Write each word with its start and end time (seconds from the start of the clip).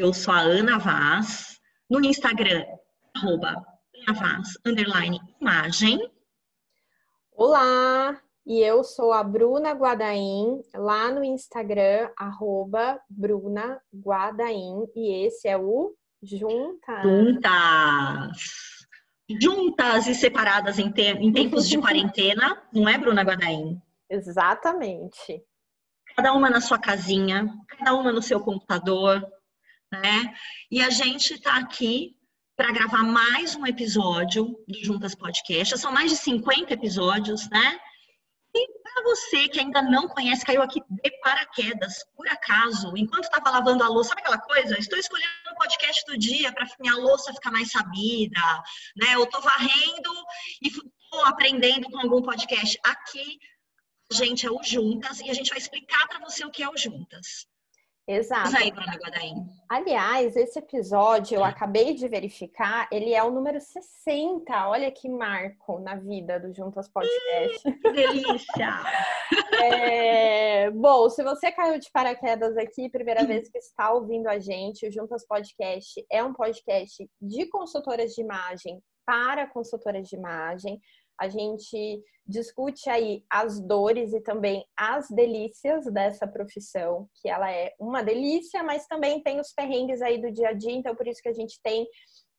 Eu 0.00 0.14
sou 0.14 0.32
a 0.32 0.40
Ana 0.40 0.78
Vaz, 0.78 1.60
no 1.90 2.02
Instagram, 2.02 2.64
arroba 3.14 3.50
Ana 3.94 4.18
Vaz, 4.18 4.54
underline 4.64 5.20
imagem. 5.38 6.10
Olá, 7.30 8.18
e 8.46 8.60
eu 8.60 8.82
sou 8.82 9.12
a 9.12 9.22
Bruna 9.22 9.72
Guadaim, 9.72 10.62
lá 10.74 11.12
no 11.12 11.22
Instagram, 11.22 12.08
arroba 12.16 12.98
Bruna 13.10 13.78
Guadaim, 13.94 14.86
e 14.96 15.26
esse 15.26 15.46
é 15.46 15.58
o 15.58 15.94
Juntas. 16.22 17.02
Juntas! 17.02 18.38
Juntas 19.38 20.06
e 20.06 20.14
separadas 20.14 20.78
em, 20.78 20.90
te 20.90 21.02
em 21.02 21.30
tempos 21.30 21.68
de 21.68 21.78
quarentena, 21.78 22.58
não 22.72 22.88
é, 22.88 22.96
Bruna 22.96 23.20
Guadaim? 23.20 23.78
Exatamente. 24.08 25.44
Cada 26.16 26.32
uma 26.32 26.48
na 26.48 26.62
sua 26.62 26.78
casinha, 26.78 27.54
cada 27.68 27.94
uma 27.94 28.10
no 28.10 28.22
seu 28.22 28.40
computador, 28.40 29.22
né? 29.90 30.34
E 30.70 30.80
a 30.80 30.90
gente 30.90 31.34
está 31.34 31.56
aqui 31.56 32.16
para 32.56 32.72
gravar 32.72 33.02
mais 33.02 33.54
um 33.56 33.66
episódio 33.66 34.56
do 34.68 34.84
Juntas 34.84 35.14
Podcast. 35.14 35.78
São 35.78 35.92
mais 35.92 36.10
de 36.10 36.16
50 36.16 36.72
episódios, 36.74 37.48
né? 37.48 37.80
E 38.54 38.68
para 38.82 39.02
você 39.04 39.48
que 39.48 39.60
ainda 39.60 39.80
não 39.80 40.08
conhece, 40.08 40.44
caiu 40.44 40.62
aqui 40.62 40.80
de 40.88 41.10
paraquedas, 41.22 42.04
por 42.16 42.28
acaso, 42.28 42.92
enquanto 42.96 43.24
estava 43.24 43.50
lavando 43.50 43.84
a 43.84 43.88
louça, 43.88 44.10
sabe 44.10 44.20
aquela 44.22 44.38
coisa? 44.38 44.78
Estou 44.78 44.98
escolhendo 44.98 45.30
o 45.52 45.56
podcast 45.56 46.04
do 46.06 46.18
dia 46.18 46.52
para 46.52 46.66
minha 46.80 46.96
louça 46.96 47.32
ficar 47.32 47.50
mais 47.50 47.70
sabida, 47.70 48.40
né? 48.96 49.14
Eu 49.14 49.24
estou 49.24 49.40
varrendo 49.40 50.10
e 50.62 50.68
estou 50.68 51.24
aprendendo 51.24 51.88
com 51.90 51.98
algum 51.98 52.22
podcast. 52.22 52.78
Aqui, 52.84 53.38
a 54.10 54.14
gente 54.14 54.46
é 54.46 54.50
o 54.50 54.62
Juntas 54.62 55.20
e 55.20 55.30
a 55.30 55.34
gente 55.34 55.50
vai 55.50 55.58
explicar 55.58 56.06
para 56.08 56.18
você 56.18 56.44
o 56.44 56.50
que 56.50 56.62
é 56.62 56.68
o 56.68 56.76
Juntas. 56.76 57.46
Exato. 58.10 58.50
Bruna 58.50 58.96
Guadaim. 58.96 59.46
Aliás, 59.68 60.34
esse 60.34 60.58
episódio 60.58 61.36
eu 61.36 61.44
acabei 61.44 61.94
de 61.94 62.08
verificar, 62.08 62.88
ele 62.90 63.14
é 63.14 63.22
o 63.22 63.30
número 63.30 63.60
60. 63.60 64.68
Olha 64.68 64.90
que 64.90 65.08
marco 65.08 65.78
na 65.78 65.94
vida 65.94 66.40
do 66.40 66.52
Juntas 66.52 66.88
Podcast. 66.88 67.62
Que 67.62 67.92
delícia! 67.92 68.82
é... 69.62 70.70
Bom, 70.72 71.08
se 71.08 71.22
você 71.22 71.52
caiu 71.52 71.78
de 71.78 71.88
paraquedas 71.92 72.56
aqui, 72.56 72.90
primeira 72.90 73.24
vez 73.24 73.48
que 73.48 73.58
está 73.58 73.92
ouvindo 73.92 74.26
a 74.26 74.40
gente, 74.40 74.88
o 74.88 74.92
Juntas 74.92 75.24
Podcast 75.24 76.04
é 76.10 76.24
um 76.24 76.34
podcast 76.34 77.08
de 77.22 77.46
consultoras 77.46 78.12
de 78.12 78.22
imagem 78.22 78.82
para 79.06 79.46
consultoras 79.46 80.08
de 80.08 80.16
imagem. 80.16 80.80
A 81.20 81.28
gente 81.28 82.02
discute 82.26 82.88
aí 82.88 83.24
as 83.28 83.60
dores 83.60 84.12
e 84.12 84.20
também 84.20 84.64
as 84.76 85.08
delícias 85.10 85.84
dessa 85.92 86.26
profissão, 86.26 87.08
que 87.20 87.28
ela 87.28 87.50
é 87.50 87.74
uma 87.78 88.02
delícia, 88.02 88.62
mas 88.62 88.86
também 88.86 89.22
tem 89.22 89.40
os 89.40 89.52
perrengues 89.52 90.00
aí 90.00 90.20
do 90.20 90.30
dia 90.30 90.50
a 90.50 90.52
dia, 90.52 90.72
então 90.72 90.94
por 90.94 91.06
isso 91.06 91.20
que 91.20 91.28
a 91.28 91.34
gente 91.34 91.60
tem 91.62 91.86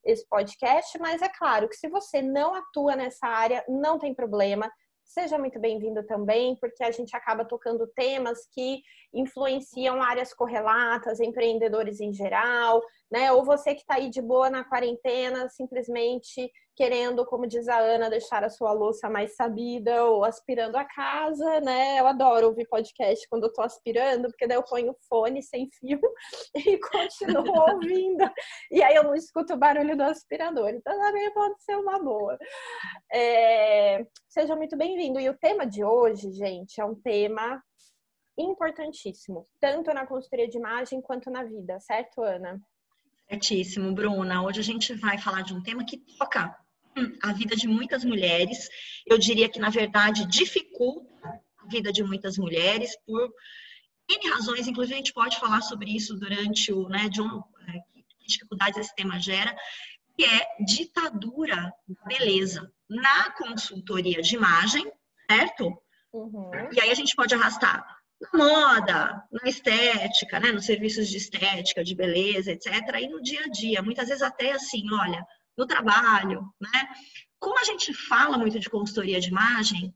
esse 0.04 0.28
podcast, 0.28 0.98
mas 1.00 1.22
é 1.22 1.30
claro 1.30 1.70
que 1.70 1.76
se 1.76 1.88
você 1.88 2.22
não 2.22 2.56
atua 2.56 2.96
nessa 2.96 3.28
área, 3.28 3.64
não 3.68 4.00
tem 4.00 4.16
problema. 4.16 4.72
Seja 5.04 5.38
muito 5.38 5.60
bem-vindo 5.60 6.04
também, 6.06 6.56
porque 6.56 6.84
a 6.84 6.92
gente 6.92 7.16
acaba 7.16 7.46
tocando 7.46 7.86
temas 7.96 8.48
que 8.54 8.82
influenciam 9.14 10.02
áreas 10.02 10.34
correlatas, 10.34 11.20
empreendedores 11.20 12.00
em 12.00 12.14
geral, 12.14 12.82
né? 13.12 13.32
Ou 13.32 13.44
você 13.44 13.76
que 13.76 13.82
está 13.82 13.96
aí 13.96 14.10
de 14.10 14.22
boa 14.22 14.50
na 14.50 14.64
quarentena, 14.64 15.50
simplesmente 15.50 16.50
querendo, 16.76 17.26
como 17.26 17.46
diz 17.46 17.68
a 17.68 17.78
Ana, 17.78 18.10
deixar 18.10 18.44
a 18.44 18.50
sua 18.50 18.72
louça 18.72 19.10
mais 19.10 19.36
sabida 19.36 20.06
ou 20.06 20.24
aspirando 20.24 20.78
a 20.78 20.86
casa, 20.86 21.60
né? 21.60 22.00
Eu 22.00 22.08
adoro 22.08 22.48
ouvir 22.48 22.68
podcast 22.68 23.28
quando 23.30 23.44
eu 23.44 23.54
tô 23.54 23.62
aspirando, 23.62 24.30
porque 24.30 24.48
daí 24.48 24.58
eu 24.58 24.64
ponho 24.64 24.92
o 24.92 24.98
fone 25.08 25.44
sem 25.44 25.70
fio 25.80 26.00
e 26.56 26.80
continuo 26.80 27.44
ouvindo. 27.70 28.32
E 28.72 28.82
aí 28.82 28.96
eu 28.96 29.04
não 29.04 29.14
escuto 29.14 29.54
o 29.54 29.58
barulho 29.58 29.98
do 29.98 30.04
aspirador. 30.04 30.70
Então 30.70 30.98
também 30.98 31.32
pode 31.34 31.62
ser 31.62 31.76
uma 31.76 32.00
boa. 32.00 32.38
É... 33.12 34.06
Seja 34.30 34.56
muito 34.56 34.78
bem-vindo. 34.78 35.20
E 35.20 35.30
o 35.30 35.38
tema 35.38 35.68
de 35.68 35.84
hoje, 35.84 36.32
gente, 36.32 36.80
é 36.80 36.86
um 36.86 36.96
tema 36.96 37.62
importantíssimo, 38.38 39.46
tanto 39.60 39.94
na 39.94 40.08
consultoria 40.08 40.48
de 40.48 40.58
imagem 40.58 41.02
quanto 41.02 41.30
na 41.30 41.44
vida, 41.44 41.80
certo, 41.82 42.24
Ana? 42.24 42.60
Certíssimo, 43.32 43.94
Bruna. 43.94 44.44
Hoje 44.44 44.60
a 44.60 44.64
gente 44.64 44.94
vai 44.96 45.18
falar 45.18 45.42
de 45.42 45.54
um 45.54 45.64
tema 45.64 45.86
que 45.86 45.98
toca 46.18 46.54
a 47.24 47.32
vida 47.32 47.56
de 47.56 47.66
muitas 47.66 48.04
mulheres. 48.04 48.68
Eu 49.08 49.18
diria 49.18 49.48
que, 49.48 49.58
na 49.58 49.70
verdade, 49.70 50.28
dificulta 50.28 51.42
a 51.60 51.66
vida 51.68 51.94
de 51.94 52.04
muitas 52.04 52.38
mulheres 52.38 52.94
por 53.06 53.34
N 54.10 54.30
razões, 54.32 54.68
inclusive 54.68 54.96
a 54.96 54.98
gente 54.98 55.14
pode 55.14 55.40
falar 55.40 55.62
sobre 55.62 55.96
isso 55.96 56.14
durante 56.18 56.74
o, 56.74 56.90
né, 56.90 57.08
de 57.08 57.22
um, 57.22 57.42
é, 57.70 57.72
que 57.94 58.28
dificuldades 58.28 58.78
esse 58.78 58.94
tema 58.96 59.18
gera, 59.18 59.56
que 60.18 60.26
é 60.26 60.46
ditadura 60.66 61.72
da 61.88 62.04
beleza 62.06 62.70
na 62.90 63.32
consultoria 63.32 64.22
de 64.22 64.36
imagem, 64.36 64.92
certo? 65.30 65.82
Uhum. 66.12 66.52
E 66.74 66.82
aí 66.82 66.92
a 66.92 66.96
gente 66.96 67.16
pode 67.16 67.34
arrastar 67.34 68.01
na 68.22 68.30
moda, 68.38 69.24
na 69.32 69.50
estética, 69.50 70.40
né, 70.40 70.52
nos 70.52 70.66
serviços 70.66 71.08
de 71.10 71.18
estética, 71.18 71.84
de 71.84 71.96
beleza, 71.96 72.52
etc. 72.52 72.72
E 73.02 73.08
no 73.08 73.22
dia 73.22 73.42
a 73.46 73.50
dia, 73.50 73.82
muitas 73.82 74.08
vezes 74.08 74.22
até 74.22 74.52
assim, 74.52 74.84
olha, 74.94 75.26
no 75.58 75.66
trabalho, 75.66 76.44
né? 76.60 76.88
Como 77.40 77.60
a 77.60 77.64
gente 77.64 77.94
fala 77.94 78.38
muito 78.38 78.60
de 78.60 78.70
consultoria 78.70 79.20
de 79.20 79.30
imagem, 79.30 79.94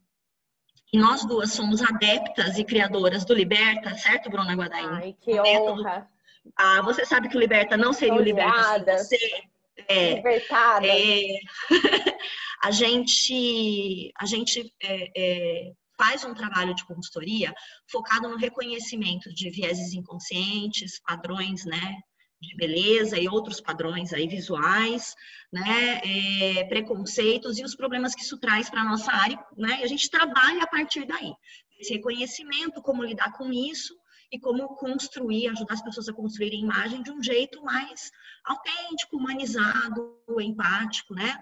e 0.92 0.98
nós 0.98 1.26
duas 1.26 1.52
somos 1.52 1.82
adeptas 1.82 2.58
e 2.58 2.64
criadoras 2.64 3.26
do 3.26 3.34
Liberta, 3.34 3.96
certo, 3.96 4.30
Bruna 4.30 4.56
Guadaim? 4.56 4.88
Ai, 4.88 5.16
que 5.22 5.40
honra! 5.40 6.08
Ah, 6.56 6.82
você 6.82 7.06
sabe 7.06 7.28
que 7.28 7.38
o 7.38 7.40
Liberta 7.40 7.76
não 7.76 7.92
seria 7.92 8.16
Odiada. 8.16 8.22
o 8.22 8.80
Liberta 8.80 8.98
sem 9.00 9.20
você. 9.20 9.44
É, 9.88 10.14
Libertada. 10.16 10.88
É, 10.88 11.40
a 12.64 12.72
gente, 12.72 14.12
a 14.18 14.26
gente 14.26 14.74
é, 14.82 15.12
é, 15.16 15.74
faz 15.98 16.24
um 16.24 16.34
trabalho 16.34 16.76
de 16.76 16.86
consultoria 16.86 17.54
focado 17.88 18.28
no 18.28 18.38
reconhecimento 18.38 19.34
de 19.34 19.50
vieses 19.50 19.94
inconscientes, 19.94 21.00
padrões, 21.00 21.66
né, 21.66 21.98
de 22.42 22.56
beleza 22.56 23.18
e 23.18 23.28
outros 23.28 23.60
padrões 23.62 24.14
aí 24.14 24.28
visuais, 24.28 25.16
né, 25.52 26.02
é, 26.04 26.64
preconceitos 26.66 27.58
e 27.58 27.64
os 27.64 27.76
problemas 27.76 28.14
que 28.14 28.22
isso 28.22 28.38
traz 28.40 28.70
para 28.70 28.82
a 28.82 28.86
nossa 28.86 29.12
área, 29.12 29.40
né, 29.58 29.80
e 29.82 29.84
a 29.84 29.88
gente 29.88 30.10
trabalha 30.10 30.64
a 30.64 30.68
partir 30.68 31.06
daí. 31.06 31.34
Esse 31.80 31.94
reconhecimento, 31.94 32.82
como 32.82 33.04
lidar 33.04 33.34
com 33.34 33.52
isso 33.52 33.94
e 34.32 34.40
como 34.40 34.76
construir, 34.76 35.48
ajudar 35.50 35.74
as 35.74 35.82
pessoas 35.82 36.08
a 36.10 36.14
construir 36.14 36.52
a 36.52 36.56
imagem 36.56 37.04
de 37.04 37.12
um 37.12 37.22
jeito 37.22 37.62
mais 37.64 38.12
autêntico, 38.46 39.18
humanizado, 39.18 40.20
empático, 40.40 41.14
né? 41.14 41.38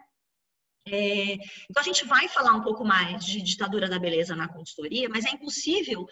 É, 0.85 1.33
então 1.69 1.79
a 1.79 1.83
gente 1.83 2.05
vai 2.05 2.27
falar 2.27 2.53
um 2.53 2.61
pouco 2.61 2.83
mais 2.83 3.25
de 3.25 3.41
ditadura 3.41 3.89
da 3.89 3.97
beleza 3.97 4.35
na 4.35 4.47
consultoria, 4.47 5.07
mas 5.09 5.25
é 5.25 5.29
impossível 5.29 6.05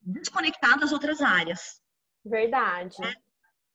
desconectar 0.00 0.78
das 0.78 0.92
outras 0.92 1.20
áreas. 1.20 1.80
Verdade. 2.24 2.96
Né? 3.00 3.14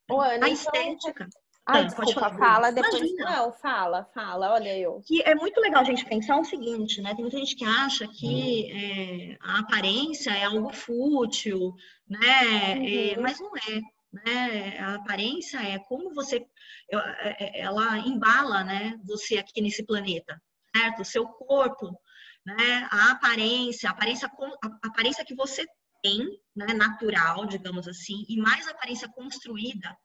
Ô, 0.09 0.21
Ana, 0.21 0.47
a 0.47 0.49
então... 0.49 0.53
estética. 0.53 1.29
Ai, 1.65 1.85
desculpa, 1.85 2.33
fala 2.33 2.71
depois. 2.71 2.95
Imagina. 2.95 3.29
Não, 3.29 3.51
fala, 3.51 4.03
fala, 4.13 4.53
olha 4.53 4.75
eu. 4.75 5.03
Que 5.05 5.21
é 5.21 5.35
muito 5.35 5.61
legal 5.61 5.81
a 5.81 5.85
gente 5.85 6.03
pensar 6.03 6.37
o 6.37 6.43
seguinte, 6.43 6.99
né? 6.99 7.13
Tem 7.13 7.21
muita 7.21 7.37
gente 7.37 7.55
que 7.55 7.63
acha 7.63 8.07
que 8.07 8.71
é, 8.71 9.37
a 9.39 9.59
aparência 9.59 10.31
é 10.31 10.45
algo 10.45 10.73
fútil, 10.73 11.75
né? 12.07 12.75
Uhum. 12.75 12.87
É, 12.87 13.17
mas 13.19 13.39
não 13.39 13.55
é. 13.55 13.81
Né? 14.11 14.79
A 14.79 14.95
aparência 14.95 15.57
é 15.59 15.77
como 15.79 16.13
você, 16.13 16.45
é, 16.91 17.59
é, 17.59 17.61
ela 17.61 17.99
embala, 17.99 18.63
né? 18.63 18.97
Você 19.03 19.37
aqui 19.37 19.61
nesse 19.61 19.85
planeta, 19.85 20.41
certo? 20.75 21.01
O 21.01 21.05
seu 21.05 21.27
corpo, 21.27 21.99
né? 22.45 22.87
A 22.91 23.11
aparência, 23.11 23.89
a 23.89 23.91
aparência, 23.91 24.27
a 24.63 24.87
aparência 24.87 25.23
que 25.23 25.35
você 25.35 25.65
tem, 26.01 26.25
né, 26.55 26.73
natural, 26.73 27.45
digamos 27.45 27.87
assim, 27.87 28.25
e 28.27 28.37
mais 28.37 28.67
aparência 28.67 29.09
construída, 29.09 29.95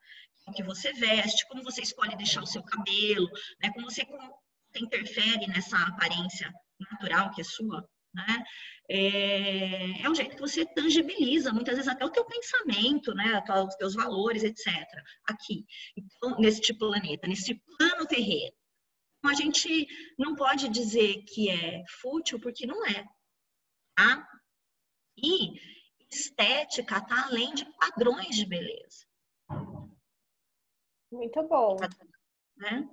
o 0.46 0.52
que 0.52 0.62
você 0.62 0.92
veste, 0.92 1.46
como 1.48 1.62
você 1.62 1.82
escolhe 1.82 2.16
deixar 2.16 2.42
o 2.42 2.46
seu 2.46 2.62
cabelo, 2.62 3.28
né, 3.62 3.70
como 3.72 3.90
você 3.90 4.06
interfere 4.76 5.46
nessa 5.46 5.78
aparência 5.78 6.52
natural 6.78 7.30
que 7.30 7.40
é 7.40 7.44
sua, 7.44 7.88
né? 8.14 8.44
É, 8.88 10.02
é 10.02 10.10
um 10.10 10.14
jeito 10.14 10.34
que 10.36 10.40
você 10.40 10.64
tangibiliza, 10.66 11.52
muitas 11.52 11.76
vezes 11.76 11.90
até 11.90 12.04
o 12.04 12.10
teu 12.10 12.24
pensamento, 12.24 13.14
né? 13.14 13.42
Os 13.66 13.74
teus 13.76 13.94
valores, 13.94 14.42
etc. 14.42 14.66
Aqui, 15.26 15.64
então, 15.96 16.38
neste 16.38 16.74
planeta, 16.74 17.26
nesse 17.26 17.54
plano 17.54 18.06
terreno. 18.06 18.54
Então, 19.18 19.30
a 19.30 19.34
gente 19.34 19.86
não 20.18 20.34
pode 20.34 20.68
dizer 20.68 21.22
que 21.24 21.48
é 21.48 21.82
fútil, 22.00 22.38
porque 22.38 22.66
não 22.66 22.84
é. 22.86 23.06
Tá? 23.96 24.28
E 25.16 25.58
estética 26.10 26.98
está 26.98 27.26
além 27.26 27.54
de 27.54 27.64
padrões 27.78 28.36
de 28.36 28.44
beleza. 28.44 29.06
Muito 31.10 31.42
bom. 31.48 31.76
Né? 32.56 32.88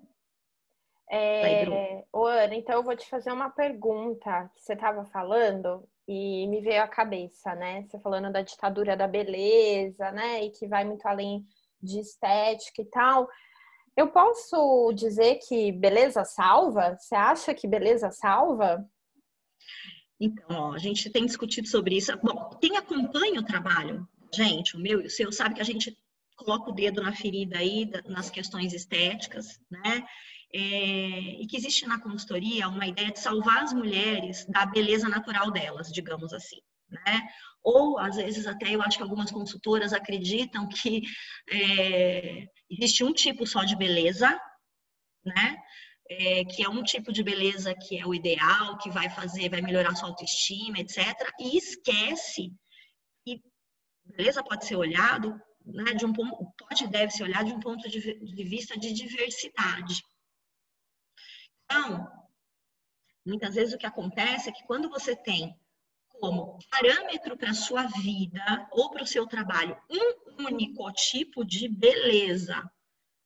É, 1.13 2.05
ô 2.13 2.25
Ana, 2.25 2.55
então 2.55 2.75
eu 2.75 2.83
vou 2.83 2.95
te 2.95 3.05
fazer 3.09 3.33
uma 3.33 3.49
pergunta 3.49 4.49
que 4.55 4.61
você 4.61 4.71
estava 4.71 5.03
falando 5.03 5.85
e 6.07 6.47
me 6.47 6.61
veio 6.61 6.81
à 6.81 6.87
cabeça, 6.87 7.53
né? 7.53 7.83
Você 7.83 7.99
falando 7.99 8.31
da 8.31 8.41
ditadura 8.41 8.95
da 8.95 9.09
beleza, 9.09 10.09
né? 10.13 10.45
E 10.45 10.51
que 10.51 10.67
vai 10.67 10.85
muito 10.85 11.05
além 11.05 11.45
de 11.83 11.99
estética 11.99 12.81
e 12.81 12.85
tal. 12.85 13.27
Eu 13.97 14.07
posso 14.07 14.93
dizer 14.93 15.39
que 15.45 15.73
beleza 15.73 16.23
salva? 16.23 16.95
Você 16.97 17.13
acha 17.13 17.53
que 17.53 17.67
beleza 17.67 18.09
salva? 18.09 18.89
Então, 20.17 20.45
ó, 20.49 20.73
a 20.73 20.77
gente 20.77 21.09
tem 21.09 21.25
discutido 21.25 21.67
sobre 21.67 21.97
isso. 21.97 22.17
Bom, 22.23 22.51
quem 22.61 22.77
acompanha 22.77 23.41
o 23.41 23.45
trabalho, 23.45 24.07
gente, 24.33 24.77
o 24.77 24.79
meu 24.79 25.01
e 25.01 25.07
o 25.07 25.09
seu, 25.09 25.29
sabe 25.29 25.55
que 25.55 25.61
a 25.61 25.65
gente 25.65 25.97
coloca 26.37 26.69
o 26.69 26.73
dedo 26.73 27.03
na 27.03 27.13
ferida 27.13 27.57
aí 27.57 27.91
nas 28.05 28.29
questões 28.29 28.71
estéticas, 28.71 29.59
né? 29.69 30.05
É, 30.53 31.41
e 31.41 31.47
que 31.47 31.55
existe 31.55 31.85
na 31.87 31.99
consultoria 32.01 32.67
uma 32.67 32.85
ideia 32.85 33.11
de 33.11 33.19
salvar 33.19 33.63
as 33.63 33.71
mulheres 33.71 34.45
da 34.47 34.65
beleza 34.65 35.07
natural 35.07 35.49
delas, 35.49 35.89
digamos 35.91 36.33
assim, 36.33 36.59
né? 36.89 37.21
Ou, 37.63 37.97
às 37.99 38.15
vezes, 38.15 38.47
até 38.47 38.73
eu 38.75 38.81
acho 38.81 38.97
que 38.97 39.03
algumas 39.03 39.31
consultoras 39.31 39.93
acreditam 39.93 40.67
que 40.67 41.03
é, 41.49 42.45
existe 42.69 43.03
um 43.03 43.13
tipo 43.13 43.45
só 43.45 43.63
de 43.63 43.75
beleza, 43.75 44.37
né? 45.23 45.57
É, 46.09 46.43
que 46.43 46.63
é 46.63 46.67
um 46.67 46.83
tipo 46.83 47.13
de 47.13 47.23
beleza 47.23 47.73
que 47.73 47.97
é 47.97 48.05
o 48.05 48.13
ideal, 48.13 48.77
que 48.79 48.89
vai 48.89 49.09
fazer, 49.09 49.49
vai 49.49 49.61
melhorar 49.61 49.95
sua 49.95 50.09
autoestima, 50.09 50.79
etc. 50.79 50.97
E 51.39 51.57
esquece 51.57 52.51
que 53.23 53.41
beleza 54.03 54.43
pode 54.43 54.65
ser 54.65 54.75
olhado, 54.75 55.39
né, 55.65 55.93
de 55.93 56.05
um 56.05 56.11
ponto, 56.11 56.35
pode 56.57 56.87
deve 56.87 57.11
ser 57.11 57.23
olhado 57.23 57.45
de 57.47 57.53
um 57.53 57.59
ponto 57.59 57.87
de, 57.87 58.19
de 58.19 58.43
vista 58.43 58.77
de 58.77 58.91
diversidade. 58.91 60.01
Então, 61.71 62.11
muitas 63.25 63.55
vezes 63.55 63.73
o 63.73 63.77
que 63.77 63.85
acontece 63.85 64.49
é 64.49 64.51
que 64.51 64.65
quando 64.65 64.89
você 64.89 65.15
tem 65.15 65.57
como 66.19 66.59
parâmetro 66.69 67.37
para 67.37 67.51
a 67.51 67.55
sua 67.55 67.87
vida 67.87 68.67
ou 68.71 68.91
para 68.91 69.03
o 69.03 69.07
seu 69.07 69.25
trabalho 69.25 69.75
um 69.89 70.45
único 70.47 70.91
tipo 70.91 71.45
de 71.45 71.69
beleza, 71.69 72.69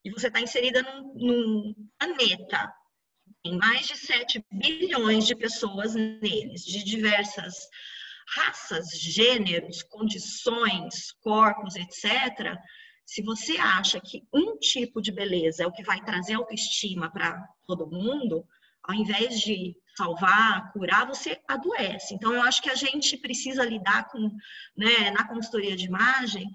e 0.03 0.11
você 0.11 0.27
está 0.27 0.39
inserida 0.39 0.83
num, 0.83 1.13
num 1.15 1.89
planeta 1.97 2.71
tem 3.43 3.57
mais 3.57 3.87
de 3.87 3.97
7 3.97 4.43
bilhões 4.51 5.25
de 5.27 5.35
pessoas 5.35 5.93
neles, 5.95 6.63
de 6.63 6.83
diversas 6.83 7.67
raças, 8.27 8.89
gêneros, 8.99 9.83
condições, 9.83 11.11
corpos, 11.21 11.75
etc. 11.75 12.57
Se 13.05 13.21
você 13.21 13.57
acha 13.57 13.99
que 14.01 14.23
um 14.33 14.57
tipo 14.57 15.01
de 15.01 15.11
beleza 15.11 15.63
é 15.63 15.67
o 15.67 15.71
que 15.71 15.83
vai 15.83 16.03
trazer 16.03 16.33
autoestima 16.33 17.09
para 17.11 17.47
todo 17.65 17.89
mundo, 17.89 18.45
ao 18.83 18.95
invés 18.95 19.39
de 19.39 19.75
salvar, 19.95 20.71
curar, 20.73 21.07
você 21.07 21.39
adoece. 21.47 22.13
Então, 22.13 22.33
eu 22.33 22.41
acho 22.41 22.61
que 22.61 22.69
a 22.69 22.75
gente 22.75 23.17
precisa 23.17 23.63
lidar 23.63 24.09
com, 24.09 24.19
né, 24.75 25.11
na 25.11 25.27
consultoria 25.27 25.75
de 25.75 25.85
imagem, 25.85 26.49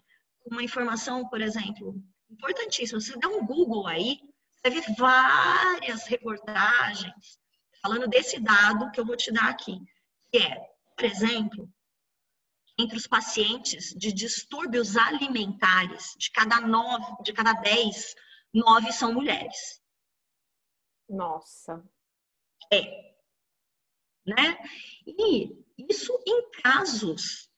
uma 0.44 0.62
informação, 0.62 1.28
por 1.28 1.40
exemplo, 1.40 1.94
importantíssima. 2.30 3.00
Você 3.00 3.18
dá 3.18 3.28
um 3.28 3.46
Google 3.46 3.86
aí, 3.86 4.18
você 4.56 4.70
vê 4.70 4.94
várias 4.96 6.06
reportagens 6.06 7.38
falando 7.82 8.08
desse 8.08 8.38
dado 8.38 8.90
que 8.90 9.00
eu 9.00 9.06
vou 9.06 9.16
te 9.16 9.32
dar 9.32 9.48
aqui, 9.48 9.80
que 10.30 10.38
é, 10.38 10.60
por 10.96 11.04
exemplo, 11.06 11.68
entre 12.80 12.96
os 12.96 13.06
pacientes 13.06 13.94
de 13.96 14.12
distúrbios 14.12 14.96
alimentares, 14.96 16.14
de 16.18 16.30
cada 16.30 16.60
nove, 16.60 17.22
de 17.22 17.32
cada 17.32 17.52
dez, 17.52 18.14
nove 18.52 18.92
são 18.92 19.12
mulheres. 19.12 19.80
Nossa. 21.08 21.84
É. 22.72 22.82
Né? 24.26 24.58
E 25.06 25.50
isso 25.88 26.12
em 26.26 26.50
casos, 26.62 27.50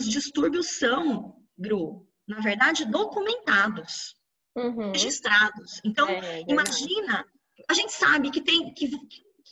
os 0.00 0.08
distúrbios 0.08 0.78
são, 0.78 1.42
Gru, 1.58 2.06
na 2.26 2.40
verdade, 2.40 2.84
documentados, 2.84 4.16
uhum. 4.56 4.92
registrados. 4.92 5.80
Então, 5.84 6.08
é, 6.08 6.40
é 6.40 6.44
imagina, 6.48 7.26
a 7.68 7.74
gente 7.74 7.92
sabe 7.92 8.30
que 8.30 8.42
tem 8.42 8.74
que 8.74 8.90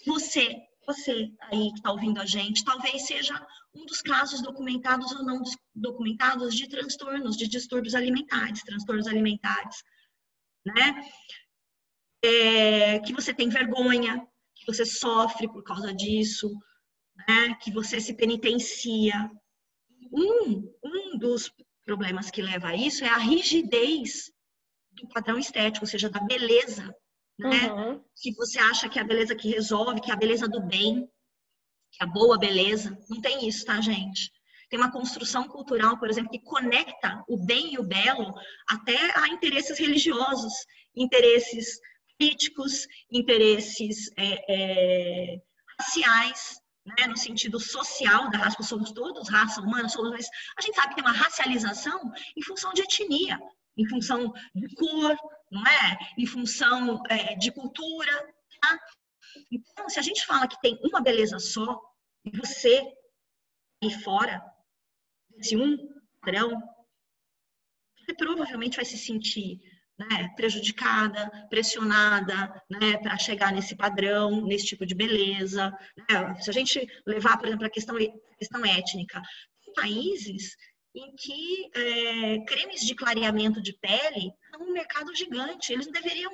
você, 0.07 0.57
você 0.87 1.33
aí 1.41 1.71
que 1.71 1.77
está 1.77 1.91
ouvindo 1.91 2.21
a 2.21 2.27
gente, 2.27 2.65
talvez 2.65 3.07
seja 3.07 3.35
um 3.75 3.85
dos 3.87 4.01
casos 4.01 4.43
documentados 4.43 5.13
ou 5.13 5.25
não 5.25 5.43
documentados 5.75 6.55
de 6.55 6.69
transtornos, 6.69 7.37
de 7.37 7.49
distúrbios 7.49 7.95
alimentares, 7.95 8.63
transtornos 8.63 9.07
alimentares, 9.07 9.83
né? 10.65 11.09
É, 12.23 13.01
que 13.01 13.13
você 13.13 13.35
tem 13.35 13.49
vergonha, 13.49 14.27
que 14.55 14.67
você 14.67 14.87
sofre 14.87 15.47
por 15.47 15.63
causa 15.63 15.93
disso, 15.93 16.51
né? 17.29 17.55
Que 17.57 17.71
você 17.71 18.01
se 18.01 18.15
penitencia. 18.15 19.31
Um, 20.13 20.73
um 20.83 21.19
dos 21.19 21.53
problemas 21.85 22.31
que 22.31 22.41
leva 22.41 22.69
a 22.69 22.77
isso 22.77 23.05
é 23.05 23.09
a 23.09 23.19
rigidez 23.19 24.33
do 24.93 25.09
padrão 25.09 25.39
estético, 25.39 25.85
ou 25.85 25.91
seja, 25.91 26.09
da 26.09 26.21
beleza, 26.21 26.95
né? 27.39 27.73
Uhum. 27.73 28.05
Que 28.21 28.33
você 28.35 28.59
acha 28.59 28.89
que 28.89 28.99
é 28.99 29.03
a 29.03 29.07
beleza 29.07 29.35
que 29.35 29.49
resolve, 29.49 30.01
que 30.01 30.11
é 30.11 30.15
a 30.15 30.19
beleza 30.19 30.49
do 30.49 30.61
bem, 30.61 31.09
que 31.93 32.03
é 32.03 32.05
a 32.05 32.11
boa 32.11 32.39
beleza. 32.39 32.97
Não 33.09 33.21
tem 33.21 33.47
isso, 33.47 33.65
tá, 33.65 33.81
gente? 33.81 34.33
Tem 34.69 34.79
uma 34.79 34.91
construção 34.91 35.47
cultural, 35.47 35.99
por 35.99 36.09
exemplo, 36.09 36.31
que 36.31 36.41
conecta 36.41 37.23
o 37.29 37.37
bem 37.45 37.75
e 37.75 37.79
o 37.79 37.87
belo 37.87 38.35
até 38.69 38.97
a 39.19 39.29
interesses 39.29 39.79
religiosos, 39.79 40.53
interesses 40.97 41.79
políticos, 42.19 42.87
interesses 43.11 44.11
é, 44.17 44.45
é, 44.49 45.43
raciais, 45.79 46.61
né, 46.85 47.07
no 47.07 47.17
sentido 47.17 47.59
social 47.59 48.31
da 48.31 48.39
raça, 48.39 48.63
somos 48.63 48.93
todos 48.93 49.29
raça 49.29 49.61
humana, 49.61 49.89
somos, 49.89 50.11
mas 50.11 50.29
a 50.57 50.63
gente 50.63 50.75
sabe 50.75 50.91
que 50.91 50.95
tem 50.97 51.05
uma 51.05 51.17
racialização 51.17 52.13
em 52.37 52.43
função 52.43 52.73
de 52.73 52.83
etnia, 52.83 53.39
em 53.77 53.89
função 53.89 54.33
de 54.55 54.75
cor, 54.77 55.17
não 55.55 55.65
é? 55.65 55.99
Em 56.19 56.27
função 56.27 57.01
é, 57.09 57.37
de 57.37 57.53
cultura, 57.53 58.13
tá? 58.61 58.79
Então, 59.51 59.89
se 59.89 60.01
a 60.01 60.03
gente 60.03 60.27
fala 60.27 60.49
que 60.49 60.61
tem 60.61 60.79
uma 60.83 61.01
beleza 61.01 61.39
só, 61.39 61.81
e 62.25 62.37
você 62.37 62.83
aí 63.83 63.91
fora 64.03 64.43
desse 65.31 65.57
um 65.57 65.77
padrão, 66.21 66.61
você 67.99 68.15
provavelmente 68.15 68.77
vai 68.77 68.85
se 68.85 68.99
sentir 68.99 69.61
né, 69.97 70.29
prejudicada, 70.35 71.31
pressionada, 71.49 72.63
né, 72.69 72.97
para 72.99 73.17
chegar 73.17 73.53
nesse 73.53 73.77
padrão, 73.77 74.45
nesse 74.45 74.67
tipo 74.67 74.85
de 74.85 74.95
beleza. 74.95 75.71
Né? 75.97 76.41
Se 76.41 76.51
a 76.51 76.53
gente 76.53 76.85
levar, 77.07 77.39
por 77.39 77.47
exemplo, 77.47 77.67
a 77.67 77.71
questão, 77.71 77.97
a 77.97 78.37
questão 78.37 78.65
étnica, 78.65 79.23
tem 79.65 79.73
países 79.73 80.57
em 80.95 81.15
que 81.17 81.71
é, 81.75 82.39
cremes 82.45 82.83
de 82.83 82.95
clareamento 82.95 83.61
de 83.61 83.73
pele 83.73 84.33
são 84.51 84.67
um 84.67 84.73
mercado 84.73 85.15
gigante. 85.15 85.73
Eles 85.73 85.87
não 85.87 85.93
deveriam. 85.93 86.31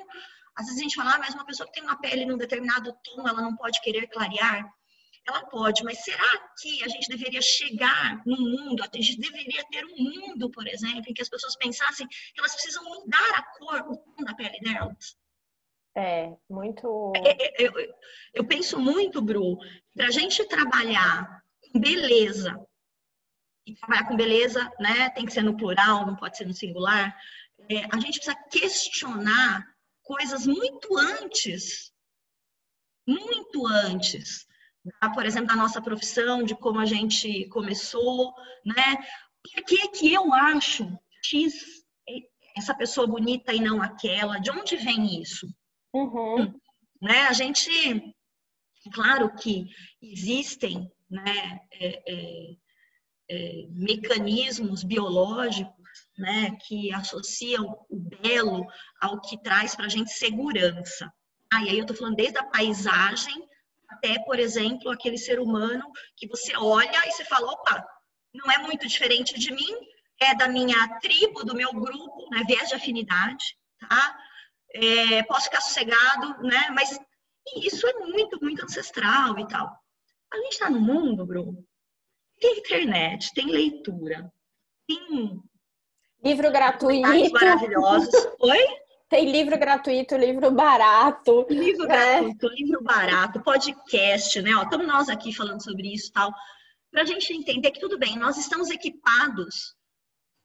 Às 0.55 0.65
vezes 0.65 0.79
a 0.79 0.83
gente 0.83 0.95
fala, 0.95 1.15
ah, 1.15 1.19
mas 1.19 1.33
uma 1.33 1.45
pessoa 1.45 1.67
que 1.67 1.73
tem 1.73 1.83
uma 1.83 1.99
pele 1.99 2.25
num 2.25 2.37
determinado 2.37 2.93
tom, 3.03 3.27
ela 3.27 3.41
não 3.41 3.55
pode 3.55 3.81
querer 3.81 4.07
clarear. 4.07 4.69
Ela 5.27 5.45
pode, 5.45 5.83
mas 5.83 6.03
será 6.03 6.49
que 6.59 6.83
a 6.83 6.87
gente 6.87 7.07
deveria 7.07 7.41
chegar 7.41 8.21
num 8.25 8.39
mundo, 8.39 8.83
a 8.83 8.97
gente 8.97 9.19
deveria 9.19 9.63
ter 9.71 9.85
um 9.85 9.95
mundo, 9.97 10.49
por 10.49 10.67
exemplo, 10.67 11.03
em 11.07 11.13
que 11.13 11.21
as 11.21 11.29
pessoas 11.29 11.55
pensassem 11.55 12.07
que 12.07 12.39
elas 12.39 12.53
precisam 12.53 12.83
mudar 12.83 13.29
a 13.35 13.43
cor, 13.57 13.81
o 13.87 13.97
tom 13.97 14.23
da 14.23 14.33
pele 14.33 14.59
delas? 14.61 15.15
É, 15.95 16.31
muito. 16.49 17.13
É, 17.17 17.63
é, 17.63 17.67
eu, 17.67 17.71
eu 18.33 18.47
penso 18.47 18.79
muito, 18.79 19.21
Bru, 19.21 19.57
para 19.93 20.07
a 20.07 20.11
gente 20.11 20.43
trabalhar 20.47 21.43
com 21.71 21.79
beleza, 21.79 22.59
e 23.71 23.75
trabalhar 23.75 24.07
com 24.07 24.15
beleza, 24.15 24.71
né, 24.79 25.09
tem 25.11 25.25
que 25.25 25.33
ser 25.33 25.43
no 25.43 25.57
plural, 25.57 26.05
não 26.05 26.15
pode 26.15 26.37
ser 26.37 26.45
no 26.45 26.53
singular, 26.53 27.15
é, 27.69 27.85
a 27.91 27.99
gente 27.99 28.19
precisa 28.19 28.35
questionar 28.49 29.65
coisas 30.03 30.45
muito 30.45 30.97
antes, 30.97 31.91
muito 33.07 33.67
antes 33.67 34.45
por 35.13 35.25
exemplo, 35.25 35.47
da 35.47 35.55
nossa 35.55 35.81
profissão, 35.81 36.43
de 36.43 36.55
como 36.55 36.79
a 36.79 36.85
gente 36.85 37.47
começou, 37.49 38.33
né? 38.65 38.97
Por 39.43 39.63
que 39.63 39.87
que 39.89 40.13
eu 40.13 40.33
acho 40.33 40.97
X 41.23 41.53
essa 42.57 42.73
pessoa 42.73 43.07
bonita 43.07 43.53
e 43.53 43.59
não 43.59 43.81
aquela? 43.81 44.39
De 44.39 44.51
onde 44.51 44.75
vem 44.75 45.21
isso? 45.21 45.47
Uhum. 45.93 46.53
Né? 47.01 47.27
A 47.27 47.33
gente, 47.33 48.15
claro 48.93 49.33
que 49.35 49.67
existem, 50.01 50.91
né? 51.09 51.59
É, 51.71 52.03
é, 52.07 52.55
é, 53.31 53.65
mecanismos 53.69 54.83
biológicos, 54.83 55.73
né? 56.17 56.57
Que 56.67 56.93
associam 56.93 57.77
o 57.89 57.97
belo 57.97 58.65
ao 58.99 59.21
que 59.21 59.41
traz 59.41 59.73
para 59.73 59.85
a 59.85 59.89
gente 59.89 60.11
segurança. 60.11 61.11
Ah, 61.53 61.63
e 61.63 61.69
aí 61.69 61.77
eu 61.77 61.83
estou 61.83 61.95
falando 61.95 62.15
desde 62.15 62.37
a 62.37 62.43
paisagem 62.43 63.47
até, 63.87 64.19
por 64.19 64.39
exemplo, 64.39 64.89
aquele 64.89 65.17
ser 65.17 65.39
humano 65.39 65.83
que 66.15 66.27
você 66.27 66.55
olha 66.55 67.07
e 67.07 67.11
você 67.11 67.25
fala, 67.25 67.51
opa, 67.51 67.85
não 68.33 68.49
é 68.51 68.57
muito 68.59 68.87
diferente 68.87 69.37
de 69.37 69.51
mim, 69.53 69.75
é 70.19 70.33
da 70.33 70.47
minha 70.47 70.99
tribo, 70.99 71.43
do 71.43 71.55
meu 71.55 71.73
grupo, 71.73 72.29
né, 72.31 72.43
viés 72.47 72.69
de 72.69 72.75
afinidade, 72.75 73.57
tá? 73.79 74.17
É, 74.73 75.23
posso 75.23 75.45
ficar 75.45 75.59
sossegado, 75.59 76.41
né? 76.43 76.69
Mas 76.73 76.97
isso 77.57 77.85
é 77.85 77.93
muito, 77.93 78.39
muito 78.41 78.63
ancestral 78.63 79.37
e 79.37 79.47
tal. 79.47 79.69
A 80.33 80.37
gente 80.37 80.53
está 80.53 80.69
no 80.69 80.79
mundo, 80.79 81.25
Bruno, 81.25 81.65
tem 82.41 82.57
internet, 82.57 83.31
tem 83.33 83.45
leitura, 83.45 84.29
tem 84.87 85.41
Livro 86.23 86.51
gratuito. 86.51 87.33
Maravilhosos. 87.33 88.09
Oi? 88.39 88.59
Tem 89.09 89.29
livro 89.29 89.57
gratuito, 89.57 90.15
livro 90.15 90.51
barato. 90.51 91.45
Livro 91.49 91.87
né? 91.87 92.21
gratuito, 92.21 92.47
livro 92.49 92.83
barato, 92.83 93.41
podcast, 93.41 94.41
né? 94.41 94.51
estamos 94.51 94.87
nós 94.87 95.09
aqui 95.09 95.33
falando 95.33 95.63
sobre 95.63 95.93
isso 95.93 96.09
e 96.09 96.11
tal. 96.11 96.31
Para 96.91 97.01
a 97.01 97.05
gente 97.05 97.33
entender 97.33 97.71
que 97.71 97.79
tudo 97.79 97.97
bem, 97.97 98.17
nós 98.17 98.37
estamos 98.37 98.69
equipados 98.69 99.75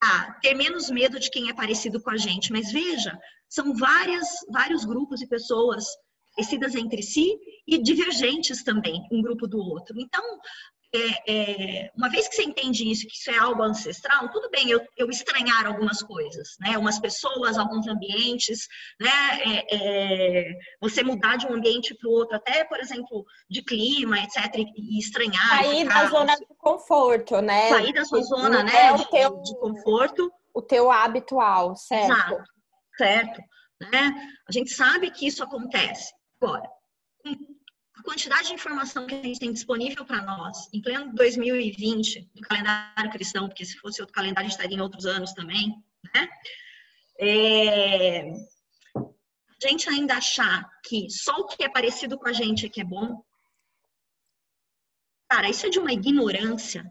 a 0.03 0.33
ter 0.41 0.55
menos 0.55 0.91
medo 0.91 1.21
de 1.21 1.31
quem 1.31 1.50
é 1.50 1.55
parecido 1.55 2.00
com 2.03 2.11
a 2.11 2.17
gente. 2.17 2.50
Mas 2.50 2.73
veja, 2.73 3.19
são 3.49 3.75
várias, 3.75 4.26
vários 4.50 4.85
grupos 4.85 5.21
e 5.21 5.29
pessoas 5.29 5.85
parecidas 6.35 6.75
entre 6.75 7.03
si 7.03 7.38
e 7.67 7.79
divergentes 7.79 8.62
também, 8.62 9.07
um 9.11 9.23
grupo 9.23 9.47
do 9.47 9.59
outro. 9.59 9.99
Então, 9.99 10.23
é, 10.97 11.23
é, 11.26 11.91
uma 11.97 12.09
vez 12.09 12.29
que 12.29 12.37
você 12.37 12.43
entende 12.43 12.91
isso, 12.91 13.07
que 13.07 13.15
isso 13.15 13.31
é 13.31 13.38
algo 13.38 13.62
ancestral, 13.62 14.29
tudo 14.31 14.49
bem 14.50 14.71
eu, 14.71 14.81
eu 14.97 15.11
estranhar 15.11 15.67
algumas 15.67 16.03
coisas, 16.03 16.57
né? 16.61 16.79
Umas 16.79 16.99
pessoas, 16.99 17.59
alguns 17.59 17.87
ambientes, 17.87 18.67
né? 19.00 19.11
É, 19.45 19.76
é 19.76 20.59
você 20.81 21.03
mudar 21.03 21.37
de 21.37 21.47
um 21.47 21.55
ambiente 21.55 21.95
para 21.95 22.09
o 22.09 22.12
outro, 22.12 22.37
até, 22.37 22.65
por 22.65 22.79
exemplo, 22.81 23.25
de 23.49 23.62
clima, 23.62 24.19
etc., 24.21 24.55
e, 24.57 24.99
estranhar. 24.99 25.62
Sair 25.62 25.88
da 25.88 26.07
zona 26.07 26.37
de 26.37 26.47
conforto, 26.59 27.41
né? 27.41 27.69
Sair 27.69 27.93
da 27.93 28.05
sua 28.05 28.23
zona, 28.23 28.62
né? 28.62 28.93
De, 28.95 29.11
teu, 29.11 29.41
de 29.43 29.59
conforto. 29.59 30.33
O 30.55 30.62
teu 30.62 30.91
habitual, 30.91 31.76
certo? 31.76 32.12
Exato, 32.12 32.43
certo. 32.97 33.43
Né? 33.93 34.15
A 34.49 34.53
gente 34.53 34.71
sabe 34.71 35.11
que 35.11 35.26
isso 35.26 35.45
acontece. 35.45 36.15
Agora, 36.41 36.67
quantidade 38.06 38.46
de 38.46 38.54
informação 38.54 39.04
que 39.04 39.14
a 39.16 39.22
gente 39.22 39.40
tem 39.40 39.52
disponível 39.52 40.04
para 40.06 40.22
nós, 40.22 40.72
em 40.72 40.80
pleno 40.80 41.12
2020, 41.12 42.30
no 42.34 42.42
calendário 42.42 43.10
cristão, 43.10 43.48
porque 43.48 43.64
se 43.64 43.76
fosse 43.78 44.00
outro 44.00 44.14
calendário, 44.14 44.46
a 44.46 44.48
gente 44.48 44.56
estaria 44.56 44.78
em 44.78 44.80
outros 44.80 45.04
anos 45.04 45.32
também, 45.32 45.75
né? 46.14 46.28
É... 47.18 48.30
A 48.94 49.68
gente 49.68 49.88
ainda 49.88 50.14
achar 50.14 50.70
que 50.84 51.10
só 51.10 51.32
o 51.38 51.46
que 51.46 51.64
é 51.64 51.68
parecido 51.68 52.16
com 52.16 52.28
a 52.28 52.32
gente 52.32 52.66
é 52.66 52.68
que 52.68 52.80
é 52.80 52.84
bom, 52.84 53.22
cara, 55.28 55.48
isso 55.48 55.66
é 55.66 55.70
de 55.70 55.80
uma 55.80 55.92
ignorância. 55.92 56.88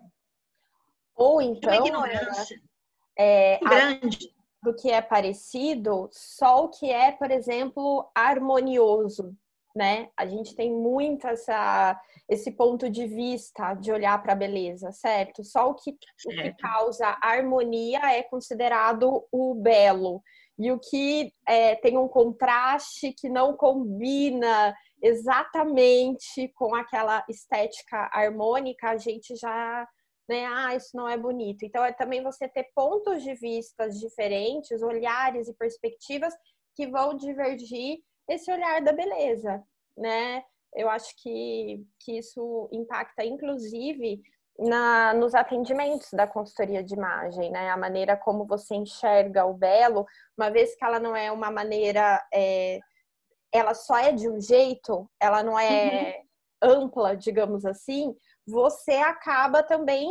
Ou 1.16 1.42
então, 1.42 1.72
uma 1.72 1.88
ignorância 1.88 2.62
é, 3.18 3.58
grande. 3.60 4.36
do 4.62 4.76
que 4.76 4.92
é 4.92 5.02
parecido, 5.02 6.10
só 6.12 6.66
o 6.66 6.70
que 6.70 6.90
é, 6.90 7.14
por 7.14 7.32
exemplo, 7.32 8.12
harmonioso 8.14 9.38
né? 9.76 10.08
A 10.16 10.26
gente 10.26 10.56
tem 10.56 10.72
muito 10.72 11.28
essa, 11.28 12.00
esse 12.30 12.52
ponto 12.52 12.90
de 12.90 13.06
vista 13.06 13.74
de 13.74 13.92
olhar 13.92 14.22
para 14.24 14.32
a 14.32 14.38
beleza, 14.38 14.92
certo? 14.94 15.44
Só 15.44 15.70
o 15.70 15.76
que, 15.76 15.92
o 15.92 16.30
que 16.30 16.54
causa 16.54 17.18
harmonia 17.22 18.00
é 18.14 18.24
considerado 18.24 19.28
o 19.32 19.54
belo. 19.54 20.24
E 20.58 20.72
o 20.72 20.80
que 20.80 21.34
é, 21.46 21.76
tem 21.76 21.98
um 21.98 22.08
contraste 22.08 23.12
que 23.12 23.28
não 23.28 23.58
combina 23.58 24.74
exatamente 25.04 26.48
com 26.56 26.74
aquela 26.74 27.26
estética 27.30 28.10
harmônica, 28.14 28.90
a 28.90 28.98
gente 28.98 29.36
já, 29.36 29.86
né, 30.30 30.46
ah, 30.46 30.74
isso 30.74 30.96
não 30.96 31.10
é 31.10 31.18
bonito. 31.18 31.66
Então, 31.66 31.84
é 31.84 31.92
também 31.92 32.24
você 32.24 32.48
ter 32.48 32.70
pontos 32.74 33.22
de 33.22 33.34
vistas 33.36 34.00
diferentes, 34.00 34.82
olhares 34.82 35.50
e 35.50 35.54
perspectivas 35.54 36.34
que 36.74 36.88
vão 36.88 37.16
divergir 37.16 38.00
esse 38.28 38.52
olhar 38.52 38.82
da 38.82 38.92
beleza, 38.92 39.64
né? 39.98 40.44
Eu 40.74 40.90
acho 40.90 41.16
que, 41.22 41.86
que 42.00 42.18
isso 42.18 42.70
impacta, 42.72 43.24
inclusive, 43.24 44.22
na, 44.58 45.14
nos 45.14 45.34
atendimentos 45.34 46.10
da 46.12 46.28
consultoria 46.28 46.84
de 46.84 46.94
imagem, 46.94 47.52
né? 47.52 47.70
A 47.70 47.78
maneira 47.78 48.18
como 48.18 48.46
você 48.46 48.76
enxerga 48.76 49.46
o 49.46 49.54
belo, 49.54 50.06
uma 50.38 50.50
vez 50.50 50.76
que 50.76 50.84
ela 50.84 51.00
não 51.00 51.16
é 51.16 51.32
uma 51.32 51.52
maneira, 51.52 52.26
é, 52.34 52.80
ela 53.52 53.74
só 53.74 53.98
é 53.98 54.12
de 54.12 54.30
um 54.30 54.40
jeito, 54.40 55.10
ela 55.20 55.44
não 55.44 55.58
é 55.58 56.24
uhum. 56.64 56.84
ampla, 56.84 57.16
digamos 57.16 57.66
assim, 57.66 58.16
você 58.48 58.94
acaba 58.94 59.64
também 59.64 60.08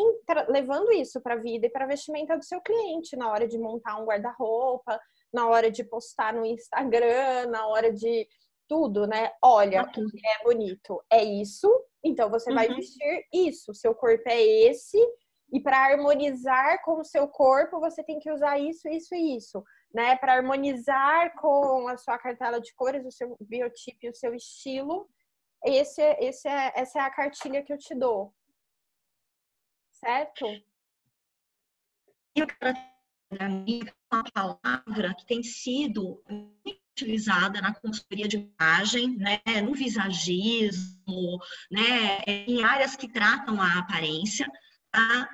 levando 0.48 0.92
isso 0.92 1.20
para 1.20 1.34
a 1.34 1.38
vida 1.38 1.66
e 1.66 1.70
para 1.70 1.84
a 1.84 1.88
vestimenta 1.88 2.36
do 2.36 2.44
seu 2.44 2.60
cliente 2.60 3.16
na 3.16 3.30
hora 3.30 3.46
de 3.46 3.56
montar 3.56 4.00
um 4.00 4.04
guarda-roupa, 4.04 5.00
na 5.34 5.48
hora 5.48 5.70
de 5.70 5.82
postar 5.82 6.32
no 6.32 6.46
Instagram, 6.46 7.48
na 7.48 7.66
hora 7.66 7.92
de 7.92 8.26
tudo, 8.68 9.06
né? 9.06 9.32
Olha, 9.42 9.80
é 9.80 10.44
bonito, 10.44 11.04
é 11.10 11.22
isso, 11.22 11.68
então 12.02 12.30
você 12.30 12.50
uhum. 12.50 12.56
vai 12.56 12.68
vestir 12.68 13.26
isso. 13.32 13.74
Seu 13.74 13.94
corpo 13.94 14.22
é 14.26 14.40
esse, 14.40 14.96
e 15.52 15.60
para 15.60 15.76
harmonizar 15.84 16.82
com 16.82 17.00
o 17.00 17.04
seu 17.04 17.26
corpo, 17.28 17.80
você 17.80 18.02
tem 18.02 18.18
que 18.18 18.30
usar 18.30 18.58
isso, 18.58 18.88
isso 18.88 19.14
e 19.14 19.36
isso, 19.36 19.62
né? 19.92 20.16
Para 20.16 20.34
harmonizar 20.34 21.34
com 21.36 21.88
a 21.88 21.96
sua 21.96 22.16
cartela 22.16 22.60
de 22.60 22.72
cores, 22.74 23.04
o 23.04 23.10
seu 23.10 23.36
biotipo 23.40 23.98
e 24.02 24.10
o 24.10 24.14
seu 24.14 24.34
estilo, 24.34 25.08
esse, 25.64 26.02
esse 26.20 26.48
é, 26.48 26.72
essa 26.76 26.98
é 27.00 27.02
a 27.02 27.10
cartilha 27.10 27.62
que 27.62 27.72
eu 27.72 27.78
te 27.78 27.94
dou. 27.94 28.32
Certo? 29.90 30.44
Eu 33.34 33.82
quero 33.84 33.96
uma 34.12 34.24
palavra 34.32 35.14
que 35.14 35.26
tem 35.26 35.42
sido 35.42 36.22
utilizada 36.94 37.60
na 37.60 37.74
consultoria 37.74 38.28
de 38.28 38.36
imagem, 38.36 39.16
né, 39.16 39.40
no 39.62 39.74
visagismo, 39.74 41.38
né, 41.70 42.22
em 42.26 42.62
áreas 42.62 42.94
que 42.94 43.08
tratam 43.08 43.60
a 43.60 43.78
aparência, 43.78 44.46
tá? 44.90 45.28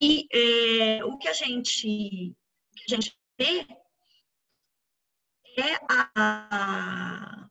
E 0.00 0.26
é, 0.32 1.04
o 1.04 1.16
que 1.18 1.28
a 1.28 1.32
gente, 1.32 2.34
que 2.76 2.84
a 2.86 2.96
gente 2.96 3.16
vê 3.38 3.66
é 5.56 5.74
a, 5.88 7.48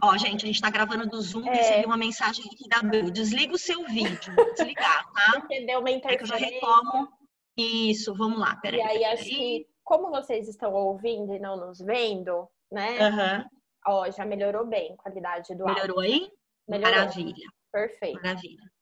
Ó, 0.00 0.16
gente, 0.16 0.44
a 0.44 0.46
gente 0.46 0.54
está 0.54 0.70
gravando 0.70 1.08
do 1.08 1.20
Zoom, 1.20 1.48
é. 1.48 1.54
recebi 1.54 1.86
uma 1.86 1.96
mensagem 1.96 2.44
aqui 2.46 2.68
da 2.68 2.80
Bru. 2.82 3.10
Desliga 3.10 3.52
o 3.52 3.58
seu 3.58 3.84
vídeo, 3.84 4.34
desligar, 4.56 5.10
tá? 5.12 5.38
Entendeu 5.38 5.80
uma 5.80 5.90
interferência. 5.90 6.14
É 6.14 6.16
que 6.16 6.22
eu 6.22 6.26
já 6.28 6.36
retomo. 6.36 7.23
Isso, 7.56 8.14
vamos 8.14 8.38
lá, 8.38 8.56
peraí. 8.56 8.80
E 8.80 8.82
aí, 8.82 8.98
peraí. 8.98 9.04
acho 9.04 9.24
que 9.24 9.66
como 9.84 10.10
vocês 10.10 10.48
estão 10.48 10.72
ouvindo 10.72 11.34
e 11.34 11.38
não 11.38 11.56
nos 11.56 11.78
vendo, 11.78 12.48
né? 12.70 13.08
Uhum. 13.08 13.44
Ó, 13.86 14.10
já 14.10 14.24
melhorou 14.24 14.66
bem 14.66 14.94
a 14.94 15.02
qualidade 15.02 15.54
do 15.54 15.62
áudio. 15.62 15.74
Melhorou 15.74 16.00
aí? 16.00 16.30
Melhorou. 16.66 16.96
Maravilha. 16.96 17.48
Perfeito. 17.70 18.14
Maravilha. 18.22 18.74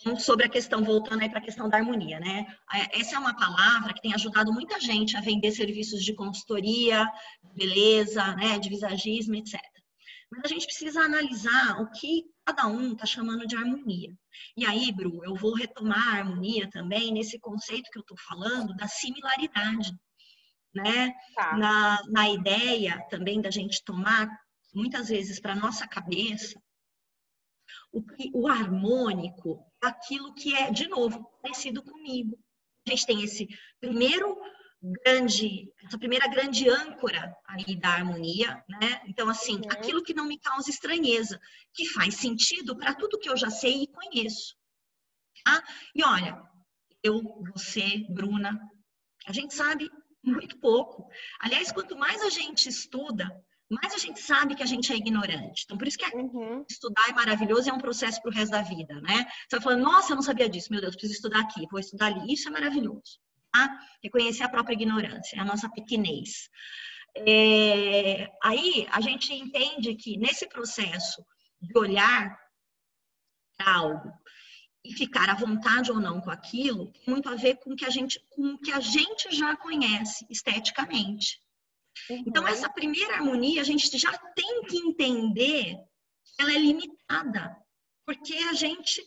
Então, 0.00 0.18
sobre 0.18 0.46
a 0.46 0.48
questão, 0.48 0.84
voltando 0.84 1.22
aí 1.22 1.28
para 1.28 1.38
a 1.38 1.42
questão 1.42 1.68
da 1.68 1.78
harmonia, 1.78 2.20
né? 2.20 2.46
É, 2.72 3.00
essa 3.00 3.16
é 3.16 3.18
uma 3.18 3.34
palavra 3.34 3.94
que 3.94 4.00
tem 4.00 4.12
ajudado 4.12 4.52
muita 4.52 4.78
gente 4.78 5.16
a 5.16 5.20
vender 5.20 5.52
serviços 5.52 6.04
de 6.04 6.14
consultoria, 6.14 7.06
beleza, 7.54 8.34
né? 8.36 8.58
De 8.58 8.68
visagismo, 8.68 9.34
etc. 9.36 9.60
Mas 10.30 10.42
a 10.44 10.48
gente 10.48 10.66
precisa 10.66 11.00
analisar 11.00 11.80
o 11.80 11.90
que 11.90 12.24
cada 12.44 12.66
um 12.66 12.92
está 12.92 13.06
chamando 13.06 13.46
de 13.46 13.56
harmonia. 13.56 14.12
E 14.56 14.64
aí, 14.64 14.92
Bru, 14.92 15.24
eu 15.24 15.34
vou 15.34 15.54
retomar 15.54 16.08
a 16.08 16.18
harmonia 16.18 16.68
também 16.70 17.12
nesse 17.12 17.38
conceito 17.38 17.90
que 17.90 17.98
eu 17.98 18.02
estou 18.02 18.16
falando 18.18 18.74
da 18.76 18.88
similaridade, 18.88 19.92
né? 20.74 21.12
Tá. 21.34 21.56
Na, 21.56 22.02
na 22.08 22.28
ideia 22.30 23.04
também 23.08 23.40
da 23.40 23.50
gente 23.50 23.84
tomar, 23.84 24.28
muitas 24.74 25.08
vezes, 25.08 25.40
para 25.40 25.54
nossa 25.54 25.86
cabeça, 25.86 26.60
o, 27.92 28.02
o 28.34 28.48
harmônico, 28.48 29.64
aquilo 29.80 30.34
que 30.34 30.54
é, 30.54 30.70
de 30.70 30.88
novo, 30.88 31.24
parecido 31.40 31.82
comigo. 31.82 32.38
A 32.86 32.90
gente 32.90 33.06
tem 33.06 33.22
esse 33.22 33.48
primeiro 33.80 34.36
grande, 35.04 35.72
essa 35.84 35.98
primeira 35.98 36.28
grande 36.28 36.68
âncora 36.68 37.34
aí 37.48 37.76
da 37.76 37.90
harmonia, 37.90 38.62
né? 38.68 39.02
Então, 39.06 39.28
assim, 39.28 39.56
uhum. 39.56 39.70
aquilo 39.70 40.02
que 40.02 40.14
não 40.14 40.26
me 40.26 40.38
causa 40.38 40.70
estranheza, 40.70 41.40
que 41.74 41.86
faz 41.88 42.16
sentido 42.16 42.76
para 42.76 42.94
tudo 42.94 43.18
que 43.18 43.28
eu 43.28 43.36
já 43.36 43.50
sei 43.50 43.82
e 43.82 43.86
conheço. 43.86 44.54
Tá? 45.44 45.62
E 45.94 46.04
olha, 46.04 46.42
eu, 47.02 47.22
você, 47.54 48.04
Bruna, 48.10 48.58
a 49.26 49.32
gente 49.32 49.54
sabe 49.54 49.90
muito 50.22 50.58
pouco. 50.58 51.08
Aliás, 51.40 51.70
quanto 51.72 51.96
mais 51.96 52.22
a 52.22 52.30
gente 52.30 52.68
estuda, 52.68 53.30
mais 53.70 53.94
a 53.94 53.98
gente 53.98 54.20
sabe 54.20 54.54
que 54.54 54.62
a 54.62 54.66
gente 54.66 54.92
é 54.92 54.96
ignorante. 54.96 55.62
Então, 55.64 55.76
por 55.76 55.86
isso 55.86 55.98
que 55.98 56.16
uhum. 56.16 56.64
estudar 56.68 57.08
é 57.08 57.12
maravilhoso 57.12 57.68
e 57.68 57.70
é 57.70 57.74
um 57.74 57.78
processo 57.78 58.20
para 58.22 58.30
o 58.30 58.34
resto 58.34 58.52
da 58.52 58.62
vida, 58.62 59.00
né? 59.00 59.24
Você 59.48 59.56
vai 59.56 59.60
falando, 59.60 59.82
nossa, 59.82 60.12
eu 60.12 60.16
não 60.16 60.22
sabia 60.22 60.48
disso, 60.48 60.70
meu 60.70 60.80
Deus, 60.80 60.94
preciso 60.94 61.14
estudar 61.14 61.40
aqui, 61.40 61.66
vou 61.70 61.80
estudar 61.80 62.06
ali. 62.06 62.32
Isso 62.32 62.48
é 62.48 62.50
maravilhoso 62.50 63.18
tá? 63.56 63.80
Reconhecer 64.02 64.42
a 64.42 64.48
própria 64.48 64.74
ignorância, 64.74 65.40
a 65.40 65.44
nossa 65.44 65.68
pequenez. 65.68 66.48
É, 67.16 68.30
aí 68.42 68.86
a 68.90 69.00
gente 69.00 69.32
entende 69.32 69.94
que 69.94 70.18
nesse 70.18 70.46
processo 70.48 71.24
de 71.60 71.78
olhar 71.78 72.38
para 73.56 73.74
algo 73.74 74.12
e 74.84 74.92
ficar 74.92 75.30
à 75.30 75.34
vontade 75.34 75.90
ou 75.90 75.98
não 75.98 76.20
com 76.20 76.30
aquilo, 76.30 76.92
tem 76.92 77.02
muito 77.08 77.28
a 77.28 77.34
ver 77.34 77.56
com 77.56 77.72
o 77.72 77.76
que 77.76 77.84
a 77.84 77.90
gente, 77.90 78.20
com 78.30 78.54
o 78.54 78.58
que 78.58 78.72
a 78.72 78.80
gente 78.80 79.34
já 79.34 79.56
conhece 79.56 80.26
esteticamente. 80.30 81.40
Uhum. 82.10 82.24
Então, 82.26 82.46
essa 82.46 82.68
primeira 82.68 83.14
harmonia, 83.14 83.62
a 83.62 83.64
gente 83.64 83.96
já 83.98 84.16
tem 84.34 84.62
que 84.64 84.76
entender 84.76 85.74
que 86.24 86.42
ela 86.42 86.52
é 86.52 86.58
limitada, 86.58 87.56
porque 88.04 88.34
a 88.34 88.52
gente 88.52 89.02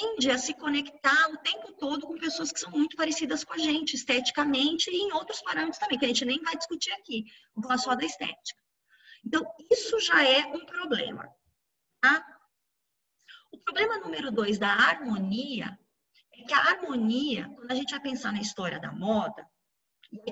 tende 0.00 0.30
a 0.30 0.38
se 0.38 0.54
conectar 0.54 1.30
o 1.30 1.36
tempo 1.38 1.72
todo 1.72 2.06
com 2.06 2.18
pessoas 2.18 2.50
que 2.50 2.60
são 2.60 2.70
muito 2.70 2.96
parecidas 2.96 3.44
com 3.44 3.52
a 3.52 3.58
gente, 3.58 3.94
esteticamente 3.94 4.90
e 4.90 4.96
em 4.96 5.12
outros 5.12 5.42
parâmetros 5.42 5.78
também, 5.78 5.98
que 5.98 6.06
a 6.06 6.08
gente 6.08 6.24
nem 6.24 6.40
vai 6.42 6.56
discutir 6.56 6.90
aqui, 6.92 7.24
vou 7.54 7.62
falar 7.62 7.78
só 7.78 7.94
da 7.94 8.04
estética. 8.04 8.60
Então, 9.24 9.44
isso 9.70 10.00
já 10.00 10.26
é 10.26 10.46
um 10.46 10.64
problema. 10.64 11.28
Tá? 12.00 12.24
O 13.52 13.58
problema 13.58 13.98
número 13.98 14.30
dois 14.30 14.58
da 14.58 14.68
harmonia 14.68 15.78
é 16.32 16.42
que 16.42 16.54
a 16.54 16.58
harmonia, 16.58 17.48
quando 17.54 17.70
a 17.70 17.74
gente 17.74 17.90
vai 17.90 18.00
pensar 18.00 18.32
na 18.32 18.40
história 18.40 18.80
da 18.80 18.90
moda, 18.90 19.46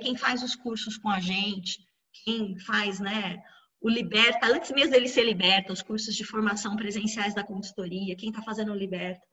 quem 0.01 0.17
faz 0.17 0.43
os 0.43 0.57
cursos 0.57 0.97
com 0.97 1.11
a 1.11 1.21
gente, 1.21 1.87
quem 2.25 2.59
faz 2.61 2.99
né, 2.99 3.43
o 3.81 3.89
Liberta, 3.89 4.47
antes 4.47 4.71
mesmo 4.73 4.93
dele 4.93 5.09
ser 5.09 5.25
Liberta, 5.25 5.73
os 5.73 5.83
cursos 5.83 6.15
de 6.15 6.25
formação 6.25 6.75
presenciais 6.75 7.35
da 7.35 7.45
consultoria, 7.45 8.17
quem 8.17 8.31
está 8.31 8.43
fazendo 8.43 8.73
o 8.73 8.77
Liberta, 8.77 9.25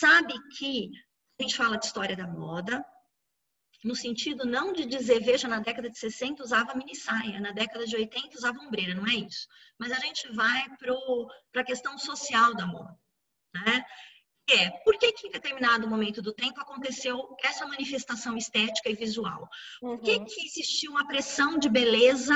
sabe 0.00 0.34
que 0.56 0.90
a 1.38 1.42
gente 1.42 1.56
fala 1.56 1.76
de 1.76 1.84
história 1.84 2.16
da 2.16 2.26
moda, 2.26 2.84
no 3.84 3.94
sentido 3.94 4.44
não 4.44 4.72
de 4.72 4.84
dizer, 4.84 5.20
veja, 5.20 5.46
na 5.46 5.60
década 5.60 5.88
de 5.88 5.98
60 5.98 6.42
usava 6.42 6.74
mini 6.74 6.94
saia, 6.94 7.40
na 7.40 7.52
década 7.52 7.86
de 7.86 7.96
80 7.96 8.36
usava 8.36 8.58
ombreira, 8.60 8.94
não 8.94 9.06
é 9.06 9.14
isso. 9.14 9.46
Mas 9.78 9.92
a 9.92 10.00
gente 10.00 10.30
vai 10.32 10.64
para 10.78 11.62
a 11.62 11.64
questão 11.64 11.98
social 11.98 12.54
da 12.54 12.66
moda, 12.66 12.98
né? 13.54 13.84
É, 14.50 14.70
por 14.84 14.98
que, 14.98 15.12
que 15.12 15.28
em 15.28 15.30
determinado 15.30 15.86
momento 15.86 16.20
do 16.20 16.32
tempo 16.32 16.60
aconteceu 16.60 17.36
essa 17.44 17.64
manifestação 17.66 18.36
estética 18.36 18.90
e 18.90 18.96
visual? 18.96 19.48
Por 19.80 20.00
que, 20.00 20.16
uhum. 20.16 20.24
que 20.24 20.44
existiu 20.44 20.90
uma 20.90 21.06
pressão 21.06 21.56
de 21.56 21.68
beleza, 21.68 22.34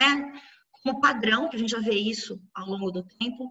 né? 0.00 0.42
Como 0.70 1.00
padrão, 1.00 1.48
que 1.48 1.56
a 1.56 1.58
gente 1.58 1.70
já 1.70 1.80
vê 1.80 1.94
isso 1.94 2.38
ao 2.54 2.66
longo 2.66 2.90
do 2.90 3.02
tempo, 3.02 3.48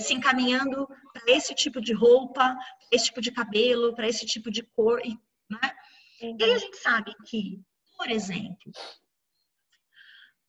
se 0.00 0.14
encaminhando 0.14 0.86
para 1.12 1.32
esse 1.32 1.54
tipo 1.54 1.80
de 1.80 1.92
roupa, 1.92 2.56
esse 2.90 3.06
tipo 3.06 3.20
de 3.20 3.30
cabelo, 3.30 3.94
para 3.94 4.08
esse 4.08 4.26
tipo 4.26 4.50
de 4.50 4.62
cor, 4.62 5.00
né? 5.50 5.76
E 6.20 6.42
aí 6.42 6.52
a 6.52 6.58
gente 6.58 6.76
sabe 6.78 7.14
que, 7.26 7.60
por 7.96 8.10
exemplo, 8.10 8.72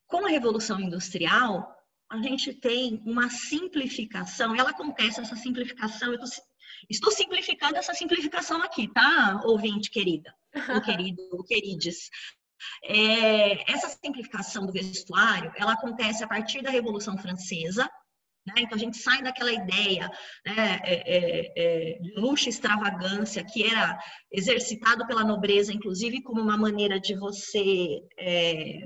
com 0.06 0.24
a 0.24 0.30
Revolução 0.30 0.80
Industrial, 0.80 1.74
a 2.08 2.18
gente 2.18 2.54
tem 2.54 3.02
uma 3.04 3.28
simplificação, 3.28 4.54
ela 4.54 4.70
acontece, 4.70 5.20
essa 5.20 5.36
simplificação, 5.36 6.12
eu 6.12 6.20
tô, 6.20 6.26
estou 6.88 7.10
simplificando 7.10 7.76
essa 7.76 7.94
simplificação 7.94 8.62
aqui, 8.62 8.88
tá, 8.92 9.40
ouvinte 9.44 9.90
querida, 9.90 10.32
ou 10.74 10.80
querido, 10.82 11.22
ou 11.32 11.44
querides. 11.44 12.08
É, 12.84 13.70
essa 13.70 13.88
simplificação 13.88 14.64
do 14.64 14.72
vestuário, 14.72 15.52
ela 15.56 15.72
acontece 15.72 16.24
a 16.24 16.28
partir 16.28 16.62
da 16.62 16.70
Revolução 16.70 17.18
Francesa, 17.18 17.90
né? 18.46 18.54
Então, 18.58 18.76
a 18.76 18.78
gente 18.78 18.96
sai 18.96 19.22
daquela 19.22 19.52
ideia 19.52 20.08
né, 20.46 20.80
é, 20.84 21.16
é, 21.16 21.52
é, 21.56 21.98
luxo 22.16 22.48
extravagância 22.48 23.44
que 23.44 23.64
era 23.64 23.98
exercitado 24.30 25.06
pela 25.06 25.24
nobreza, 25.24 25.72
inclusive 25.72 26.22
como 26.22 26.40
uma 26.40 26.56
maneira 26.56 27.00
de 27.00 27.16
você 27.16 28.00
é, 28.16 28.80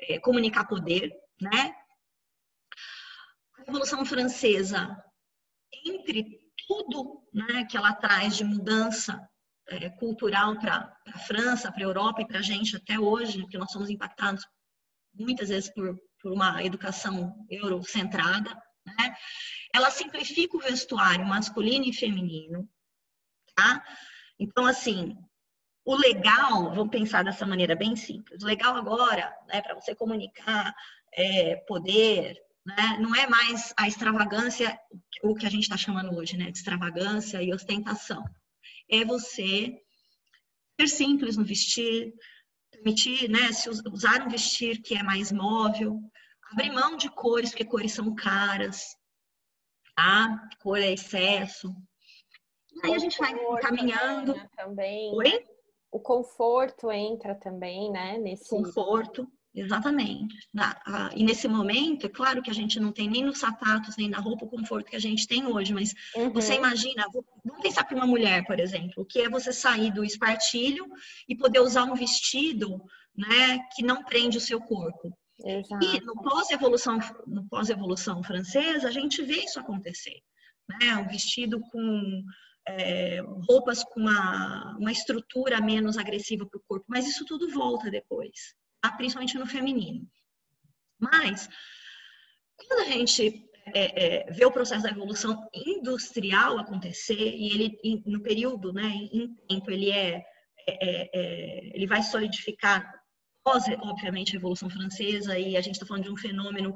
é, 0.00 0.18
comunicar 0.18 0.66
poder. 0.66 1.12
Né? 1.40 1.74
A 3.58 3.64
Revolução 3.66 4.04
Francesa, 4.04 4.96
entre 5.86 6.40
tudo 6.66 7.22
né, 7.32 7.64
que 7.64 7.76
ela 7.76 7.92
traz 7.94 8.36
de 8.36 8.44
mudança 8.44 9.20
é, 9.68 9.88
cultural 9.90 10.58
para 10.58 10.92
a 11.06 11.18
França, 11.20 11.70
para 11.70 11.82
a 11.82 11.86
Europa 11.86 12.20
e 12.20 12.26
para 12.26 12.40
a 12.40 12.42
gente 12.42 12.76
até 12.76 12.98
hoje, 12.98 13.42
porque 13.42 13.58
nós 13.58 13.70
somos 13.70 13.90
impactados 13.90 14.44
muitas 15.14 15.50
vezes 15.50 15.72
por, 15.72 15.96
por 16.20 16.32
uma 16.32 16.64
educação 16.64 17.34
eurocentrada, 17.48 18.56
né? 18.86 19.16
Ela 19.74 19.90
simplifica 19.90 20.56
o 20.56 20.60
vestuário 20.60 21.26
masculino 21.26 21.84
e 21.84 21.92
feminino, 21.92 22.68
tá? 23.54 23.84
Então, 24.38 24.66
assim, 24.66 25.16
o 25.84 25.94
legal, 25.96 26.74
vamos 26.74 26.90
pensar 26.90 27.24
dessa 27.24 27.46
maneira 27.46 27.74
bem 27.74 27.96
simples, 27.96 28.42
o 28.42 28.46
legal 28.46 28.76
agora, 28.76 29.34
né, 29.48 29.60
para 29.60 29.74
você 29.74 29.94
comunicar 29.94 30.74
é, 31.14 31.56
poder, 31.66 32.36
né, 32.64 32.98
não 33.00 33.14
é 33.14 33.26
mais 33.26 33.72
a 33.76 33.88
extravagância, 33.88 34.78
o 35.22 35.34
que 35.34 35.46
a 35.46 35.50
gente 35.50 35.64
está 35.64 35.76
chamando 35.76 36.16
hoje, 36.16 36.36
né, 36.36 36.50
de 36.50 36.58
extravagância 36.58 37.42
e 37.42 37.52
ostentação. 37.52 38.24
É 38.88 39.04
você 39.04 39.80
ser 40.80 40.88
simples 40.88 41.36
no 41.36 41.44
vestir, 41.44 42.12
permitir, 42.70 43.28
né, 43.28 43.52
se 43.52 43.68
usar 43.68 44.22
um 44.22 44.28
vestir 44.28 44.80
que 44.82 44.94
é 44.94 45.02
mais 45.02 45.32
móvel, 45.32 46.00
abrir 46.52 46.70
mão 46.70 46.96
de 46.96 47.10
cores, 47.10 47.50
porque 47.50 47.64
cores 47.64 47.92
são 47.92 48.14
caras, 48.14 48.96
tá? 49.96 50.48
Cor 50.60 50.78
é 50.78 50.92
excesso. 50.92 51.74
E 52.72 52.86
aí 52.86 52.94
a 52.94 52.98
gente 52.98 53.18
vai 53.18 53.34
caminhando. 53.60 54.34
Também. 54.56 55.14
Oi? 55.14 55.44
O 55.90 56.00
conforto 56.00 56.90
entra 56.90 57.34
também, 57.34 57.90
né? 57.90 58.18
Nesse 58.18 58.48
conforto. 58.48 59.30
Exatamente. 59.54 60.34
E 61.14 61.22
nesse 61.22 61.46
momento, 61.46 62.06
é 62.06 62.08
claro 62.08 62.42
que 62.42 62.50
a 62.50 62.54
gente 62.54 62.80
não 62.80 62.90
tem 62.90 63.08
nem 63.08 63.22
nos 63.22 63.38
sapatos, 63.38 63.98
nem 63.98 64.08
na 64.08 64.18
roupa 64.18 64.46
o 64.46 64.48
conforto 64.48 64.88
que 64.88 64.96
a 64.96 65.00
gente 65.00 65.28
tem 65.28 65.46
hoje, 65.46 65.74
mas 65.74 65.94
uhum. 66.16 66.32
você 66.32 66.54
imagina, 66.54 67.04
vamos 67.44 67.60
pensar 67.60 67.84
para 67.84 67.94
uma 67.94 68.06
mulher, 68.06 68.46
por 68.46 68.58
exemplo, 68.58 69.02
o 69.02 69.04
que 69.04 69.20
é 69.20 69.28
você 69.28 69.52
sair 69.52 69.92
do 69.92 70.02
espartilho 70.02 70.86
e 71.28 71.36
poder 71.36 71.60
usar 71.60 71.84
um 71.84 71.94
vestido 71.94 72.82
né, 73.14 73.58
que 73.74 73.84
não 73.84 74.02
prende 74.02 74.38
o 74.38 74.40
seu 74.40 74.58
corpo. 74.58 75.14
Exato. 75.44 75.84
E 75.84 76.00
no 76.00 76.14
pós-evolução, 76.22 76.98
no 77.26 77.48
pós-evolução 77.48 78.22
francesa, 78.22 78.88
a 78.88 78.92
gente 78.92 79.22
vê 79.22 79.44
isso 79.44 79.58
acontecer. 79.58 80.20
Né? 80.68 80.96
Um 80.96 81.08
vestido 81.08 81.60
com 81.60 82.22
é, 82.66 83.20
roupas 83.48 83.82
com 83.84 84.00
uma, 84.00 84.76
uma 84.78 84.92
estrutura 84.92 85.60
menos 85.60 85.98
agressiva 85.98 86.46
para 86.46 86.58
o 86.58 86.62
corpo, 86.66 86.86
mas 86.88 87.08
isso 87.08 87.24
tudo 87.24 87.50
volta 87.50 87.90
depois, 87.90 88.54
tá? 88.80 88.92
principalmente 88.92 89.36
no 89.36 89.46
feminino. 89.46 90.08
Mas, 90.98 91.48
quando 92.56 92.80
a 92.80 92.84
gente 92.84 93.44
é, 93.74 94.26
é, 94.26 94.32
vê 94.32 94.44
o 94.44 94.52
processo 94.52 94.84
da 94.84 94.90
evolução 94.90 95.48
industrial 95.52 96.58
acontecer, 96.58 97.18
e 97.18 97.48
ele, 97.48 98.02
no 98.06 98.22
período, 98.22 98.72
né, 98.72 98.88
em 99.12 99.34
tempo, 99.48 99.70
ele 99.70 99.90
é, 99.90 100.24
é, 100.68 101.10
é 101.12 101.70
ele 101.74 101.86
vai 101.86 102.02
solidificar 102.02 103.01
pós, 103.42 103.64
obviamente, 103.80 104.30
a 104.30 104.32
Revolução 104.34 104.70
Francesa, 104.70 105.38
e 105.38 105.56
a 105.56 105.60
gente 105.60 105.74
está 105.74 105.86
falando 105.86 106.04
de 106.04 106.10
um 106.10 106.16
fenômeno 106.16 106.74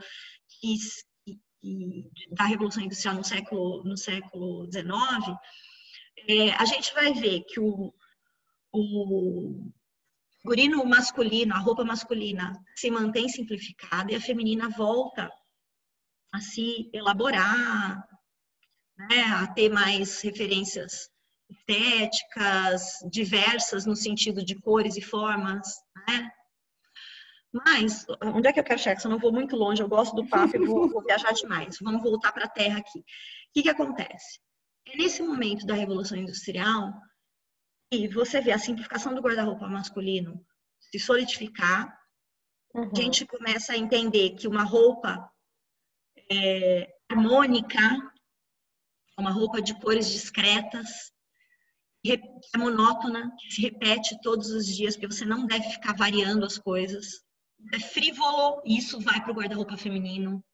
que, 0.48 0.76
que, 1.62 2.11
da 2.31 2.44
Revolução 2.44 2.83
Industrial 2.83 3.14
no 3.14 3.24
século, 3.24 3.85
no 3.85 3.96
século 3.96 4.70
XIX, 4.70 5.38
é, 6.29 6.50
a 6.52 6.64
gente 6.64 6.92
vai 6.94 7.12
ver 7.12 7.44
que 7.44 7.61
o, 7.61 7.92
o 8.72 9.70
figurino 10.40 10.85
masculino, 10.85 11.55
a 11.55 11.59
roupa 11.59 11.85
masculina, 11.85 12.52
se 12.74 12.90
mantém 12.90 13.29
simplificada 13.29 14.12
e 14.12 14.14
a 14.14 14.20
feminina 14.20 14.68
volta 14.70 15.31
a 16.33 16.40
se 16.40 16.90
elaborar, 16.92 18.07
né, 18.96 19.22
a 19.22 19.46
ter 19.48 19.68
mais 19.68 20.20
referências 20.20 21.09
estéticas, 21.48 22.98
diversas 23.11 23.87
no 23.87 23.94
sentido 23.94 24.44
de 24.44 24.55
cores 24.61 24.96
e 24.96 25.00
formas, 25.00 25.68
né? 26.09 26.31
Mas, 27.64 28.05
onde 28.23 28.49
é 28.49 28.53
que 28.53 28.61
eu 28.61 28.64
quero 28.64 28.79
chegar? 28.79 29.01
Se 29.01 29.07
eu 29.07 29.11
não 29.11 29.19
vou 29.19 29.33
muito 29.33 29.57
longe, 29.57 29.83
eu 29.83 29.88
gosto 29.88 30.14
do 30.14 30.29
papo 30.29 30.57
e 30.57 30.66
vou, 30.66 30.88
vou 30.88 31.03
viajar 31.03 31.33
demais. 31.33 31.79
Vamos 31.81 32.03
voltar 32.03 32.33
para 32.33 32.45
a 32.45 32.49
Terra 32.49 32.79
aqui. 32.79 32.99
O 32.99 33.05
que, 33.55 33.62
que 33.62 33.71
acontece? 33.71 34.40
É 34.87 34.97
nesse 34.97 35.23
momento 35.23 35.66
da 35.66 35.75
Revolução 35.75 36.19
Industrial 36.19 36.92
que 37.90 38.09
você 38.09 38.40
vê 38.40 38.53
a 38.53 38.59
simplificação 38.59 39.14
do 39.14 39.23
guarda-roupa 39.23 39.69
masculino 39.69 40.45
se 40.81 40.99
solidificar. 40.99 41.97
Uhum. 42.75 42.90
A 42.92 43.01
gente 43.01 43.25
começa 43.25 43.73
a 43.73 43.79
entender 43.79 44.31
que 44.35 44.47
uma 44.47 44.64
roupa 44.64 45.31
é, 46.31 46.95
harmônica, 47.09 47.81
uma 49.19 49.31
roupa 49.31 49.62
de 49.62 49.79
cores 49.81 50.11
discretas, 50.11 51.11
que 52.05 52.12
é 52.12 52.59
monótona, 52.59 53.35
que 53.38 53.55
se 53.55 53.62
repete 53.62 54.21
todos 54.21 54.51
os 54.51 54.66
dias, 54.66 54.95
porque 54.95 55.12
você 55.12 55.25
não 55.25 55.47
deve 55.47 55.71
ficar 55.71 55.95
variando 55.95 56.45
as 56.45 56.59
coisas 56.59 57.26
é 57.73 57.81
frívolo, 57.81 58.62
e 58.64 58.79
isso 58.79 59.01
vai 59.01 59.21
para 59.21 59.33
o 59.33 59.35
guarda-roupa 59.35 59.77
feminino. 59.77 60.45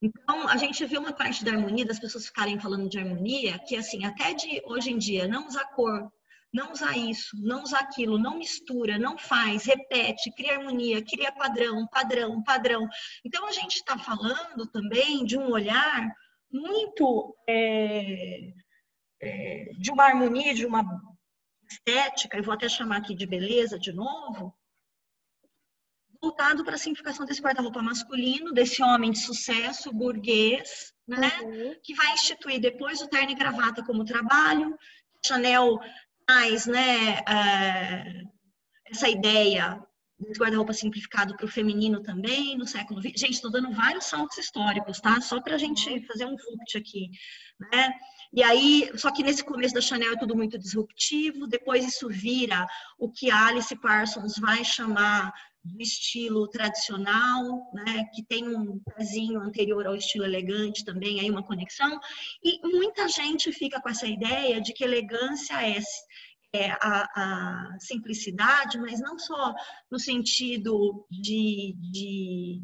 Então, 0.00 0.48
a 0.48 0.56
gente 0.56 0.84
vê 0.84 0.98
uma 0.98 1.12
parte 1.12 1.44
da 1.44 1.52
harmonia, 1.52 1.86
das 1.86 1.98
pessoas 1.98 2.26
ficarem 2.26 2.60
falando 2.60 2.88
de 2.88 2.98
harmonia, 2.98 3.58
que 3.58 3.76
assim, 3.76 4.04
até 4.04 4.34
de 4.34 4.60
hoje 4.66 4.90
em 4.90 4.98
dia, 4.98 5.26
não 5.26 5.46
usar 5.46 5.64
cor, 5.66 6.12
não 6.52 6.72
usar 6.72 6.96
isso, 6.96 7.36
não 7.42 7.62
usar 7.62 7.80
aquilo, 7.80 8.18
não 8.18 8.38
mistura, 8.38 8.98
não 8.98 9.16
faz, 9.16 9.64
repete, 9.64 10.30
cria 10.32 10.58
harmonia, 10.58 11.02
cria 11.02 11.32
padrão, 11.32 11.86
padrão, 11.88 12.42
padrão. 12.42 12.86
Então, 13.24 13.46
a 13.46 13.52
gente 13.52 13.76
está 13.76 13.98
falando 13.98 14.66
também 14.66 15.24
de 15.24 15.38
um 15.38 15.50
olhar 15.50 16.12
muito 16.52 17.34
é, 17.48 18.52
é, 19.20 19.70
de 19.78 19.90
uma 19.90 20.04
harmonia, 20.04 20.54
de 20.54 20.66
uma 20.66 20.84
estética, 21.68 22.36
eu 22.36 22.44
vou 22.44 22.54
até 22.54 22.68
chamar 22.68 22.98
aqui 22.98 23.14
de 23.14 23.26
beleza 23.26 23.78
de 23.78 23.92
novo, 23.92 24.54
voltado 26.24 26.64
para 26.64 26.74
a 26.74 26.78
simplificação 26.78 27.26
desse 27.26 27.42
guarda-roupa 27.42 27.82
masculino, 27.82 28.52
desse 28.52 28.82
homem 28.82 29.10
de 29.10 29.18
sucesso, 29.18 29.92
burguês, 29.92 30.92
né? 31.06 31.30
Uhum. 31.42 31.76
Que 31.82 31.94
vai 31.94 32.14
instituir 32.14 32.60
depois 32.60 33.02
o 33.02 33.08
terno 33.08 33.30
e 33.30 33.34
gravata 33.34 33.84
como 33.84 34.04
trabalho. 34.04 34.74
Chanel 35.24 35.78
traz, 36.26 36.66
né, 36.66 37.20
uh, 37.20 38.30
essa 38.86 39.08
ideia 39.08 39.78
desse 40.18 40.40
guarda-roupa 40.40 40.72
simplificado 40.72 41.36
para 41.36 41.44
o 41.44 41.48
feminino 41.48 42.02
também, 42.02 42.56
no 42.56 42.66
século 42.66 43.02
XX. 43.02 43.20
Gente, 43.20 43.34
estou 43.34 43.50
dando 43.50 43.70
vários 43.72 44.06
saltos 44.06 44.38
históricos, 44.38 45.00
tá? 45.00 45.20
Só 45.20 45.42
para 45.42 45.56
a 45.56 45.58
gente 45.58 45.90
uhum. 45.90 46.06
fazer 46.06 46.24
um 46.24 46.36
vupt 46.36 46.78
aqui, 46.78 47.10
né? 47.70 47.92
E 48.32 48.42
aí, 48.42 48.90
só 48.96 49.12
que 49.12 49.22
nesse 49.22 49.44
começo 49.44 49.74
da 49.74 49.80
Chanel 49.80 50.14
é 50.14 50.18
tudo 50.18 50.34
muito 50.34 50.58
disruptivo, 50.58 51.46
depois 51.46 51.86
isso 51.86 52.08
vira 52.08 52.66
o 52.98 53.10
que 53.10 53.30
Alice 53.30 53.76
Parsons 53.76 54.38
vai 54.38 54.64
chamar 54.64 55.32
do 55.64 55.80
estilo 55.80 56.46
tradicional, 56.48 57.70
né, 57.72 58.04
que 58.14 58.22
tem 58.22 58.46
um 58.46 58.78
pezinho 58.80 59.40
anterior 59.40 59.86
ao 59.86 59.96
estilo 59.96 60.24
elegante 60.24 60.84
também, 60.84 61.20
aí 61.20 61.30
uma 61.30 61.42
conexão, 61.42 61.98
e 62.42 62.60
muita 62.62 63.08
gente 63.08 63.50
fica 63.50 63.80
com 63.80 63.88
essa 63.88 64.06
ideia 64.06 64.60
de 64.60 64.74
que 64.74 64.84
elegância 64.84 65.54
é, 65.66 65.80
é 66.52 66.70
a, 66.72 67.08
a, 67.16 67.76
simplicidade, 67.80 68.78
mas 68.78 69.00
não 69.00 69.18
só 69.18 69.54
no 69.90 69.98
sentido 69.98 71.06
de, 71.10 71.74
de 71.90 72.60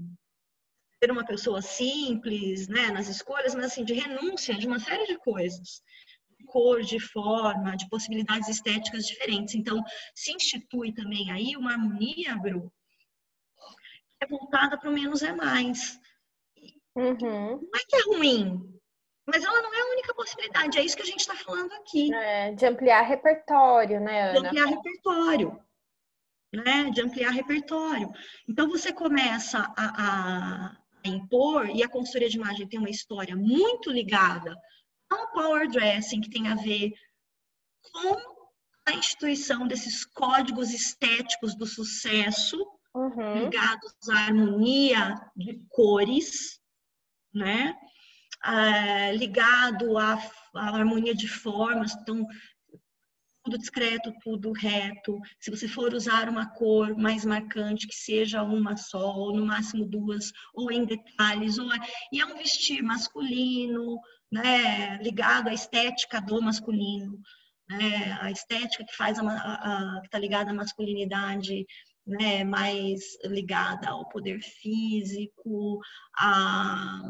ser 1.03 1.11
uma 1.11 1.25
pessoa 1.25 1.63
simples, 1.63 2.69
né, 2.69 2.91
nas 2.91 3.09
escolhas, 3.09 3.55
mas 3.55 3.65
assim, 3.65 3.85
de 3.85 3.95
renúncia 3.95 4.55
de 4.55 4.67
uma 4.67 4.79
série 4.79 5.07
de 5.07 5.17
coisas 5.19 5.83
cor, 6.47 6.83
de 6.83 6.99
forma, 6.99 7.77
de 7.77 7.89
possibilidades 7.89 8.49
estéticas 8.49 9.07
diferentes. 9.07 9.55
Então, 9.55 9.81
se 10.17 10.33
institui 10.33 10.93
também 10.93 11.31
aí 11.31 11.57
uma 11.57 11.71
harmonia, 11.73 12.37
Bru, 12.37 12.73
é 14.21 14.27
voltada 14.27 14.79
para 14.79 14.91
o 14.91 14.93
menos 14.93 15.23
é 15.23 15.33
mais. 15.33 15.99
Uhum. 16.95 17.61
Não 17.61 17.71
é 17.75 17.85
que 17.89 17.97
é 17.97 18.03
ruim, 18.03 18.81
mas 19.27 19.45
ela 19.45 19.63
não 19.63 19.75
é 19.75 19.81
a 19.81 19.93
única 19.93 20.15
possibilidade, 20.15 20.79
é 20.79 20.85
isso 20.85 20.97
que 20.97 21.03
a 21.03 21.07
gente 21.07 21.21
está 21.21 21.37
falando 21.37 21.73
aqui. 21.75 22.13
É, 22.13 22.53
de 22.53 22.67
ampliar 22.67 23.03
repertório, 23.03 24.01
né, 24.01 24.31
Ana? 24.31 24.41
De 24.41 24.47
ampliar 24.47 24.67
repertório. 24.67 25.61
Né, 26.53 26.91
de 26.91 27.01
ampliar 27.01 27.31
repertório. 27.31 28.13
Então 28.49 28.69
você 28.69 28.93
começa 28.93 29.73
a, 29.77 30.73
a, 30.75 30.77
impor, 31.05 31.71
e 31.71 31.83
a 31.83 31.89
consultoria 31.89 32.29
de 32.29 32.37
imagem 32.37 32.67
tem 32.67 32.81
uma 32.81 32.91
história 32.91 33.37
muito 33.37 33.89
ligada 33.91 34.57
ao 35.09 35.31
power 35.33 35.69
dressing, 35.69 36.21
que 36.21 36.31
tem 36.31 36.49
a 36.49 36.57
ver 36.57 36.93
com 37.83 38.17
a 38.85 38.93
instituição 38.93 39.69
desses 39.69 40.05
códigos 40.05 40.71
estéticos 40.71 41.55
do 41.55 41.67
sucesso, 41.67 42.59
uhum. 42.95 43.45
ligados 43.45 44.09
à 44.09 44.27
harmonia 44.27 45.15
de 45.37 45.61
cores, 45.69 46.61
né? 47.33 47.75
Ah, 48.43 49.13
ligado 49.13 49.99
à, 49.99 50.15
à, 50.55 50.77
harmonia 50.77 51.15
de 51.15 51.29
formas, 51.29 51.93
então 51.93 52.27
tudo 53.43 53.59
discreto, 53.59 54.13
tudo 54.23 54.53
reto. 54.53 55.19
Se 55.39 55.51
você 55.51 55.67
for 55.67 55.95
usar 55.95 56.29
uma 56.29 56.47
cor 56.51 56.97
mais 56.97 57.25
marcante, 57.25 57.87
que 57.87 57.95
seja 57.95 58.43
uma 58.43 58.77
só, 58.77 59.15
ou 59.15 59.35
no 59.35 59.47
máximo 59.47 59.87
duas, 59.87 60.33
ou 60.55 60.71
em 60.71 60.85
detalhes, 60.85 61.59
ou 61.59 61.69
e 62.13 62.21
é 62.21 62.27
um 62.27 62.37
vestir 62.37 62.83
masculino, 62.83 63.99
né? 64.31 64.99
Ligado 65.03 65.49
à 65.49 65.55
estética 65.55 66.21
do 66.21 66.41
masculino. 66.41 67.21
Né, 67.69 68.19
a 68.21 68.33
estética 68.33 68.85
que 68.85 68.97
faz 68.97 69.17
a, 69.17 69.23
a, 69.23 69.97
a 69.97 70.01
que 70.01 70.09
está 70.09 70.19
ligada 70.19 70.51
à 70.51 70.53
masculinidade 70.53 71.65
né, 72.11 72.45
mais 72.45 73.01
ligada 73.25 73.89
ao 73.89 74.09
poder 74.09 74.41
físico, 74.41 75.81
a, 76.19 77.01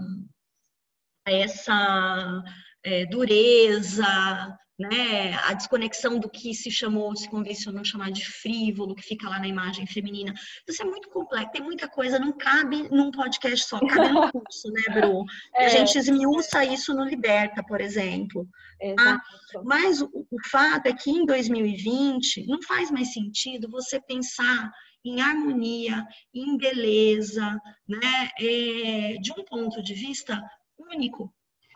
a 1.26 1.32
essa 1.32 2.42
é, 2.84 3.06
dureza, 3.06 4.58
né, 4.78 5.34
a 5.44 5.52
desconexão 5.52 6.18
do 6.18 6.28
que 6.28 6.54
se 6.54 6.70
chamou, 6.70 7.14
se 7.14 7.28
convencionou 7.28 7.84
chamar 7.84 8.10
de 8.10 8.24
frívolo, 8.24 8.94
que 8.94 9.02
fica 9.02 9.28
lá 9.28 9.38
na 9.38 9.46
imagem 9.46 9.86
feminina. 9.86 10.32
Isso 10.66 10.82
é 10.82 10.86
muito 10.86 11.08
complexo, 11.10 11.52
tem 11.52 11.62
muita 11.62 11.88
coisa, 11.88 12.18
não 12.18 12.32
cabe 12.32 12.88
num 12.90 13.10
podcast 13.10 13.66
só, 13.66 13.78
cabe 13.78 14.08
no 14.08 14.30
curso, 14.32 14.70
né, 14.70 14.82
Bru? 14.94 15.24
É, 15.54 15.66
a 15.66 15.68
gente 15.68 15.98
esmiuça 15.98 16.64
isso 16.64 16.94
no 16.94 17.04
Liberta, 17.04 17.62
por 17.62 17.80
exemplo. 17.80 18.48
Tá? 18.96 19.20
Mas 19.64 20.00
o, 20.00 20.06
o 20.14 20.48
fato 20.50 20.86
é 20.86 20.94
que 20.94 21.10
em 21.10 21.26
2020 21.26 22.46
não 22.46 22.62
faz 22.62 22.90
mais 22.90 23.12
sentido 23.12 23.70
você 23.70 24.00
pensar 24.00 24.70
em 25.04 25.20
harmonia, 25.20 26.06
em 26.34 26.56
beleza, 26.56 27.58
né, 27.88 28.30
é, 28.38 29.14
de 29.14 29.32
um 29.32 29.44
ponto 29.44 29.82
de 29.82 29.94
vista 29.94 30.42
único, 30.78 31.34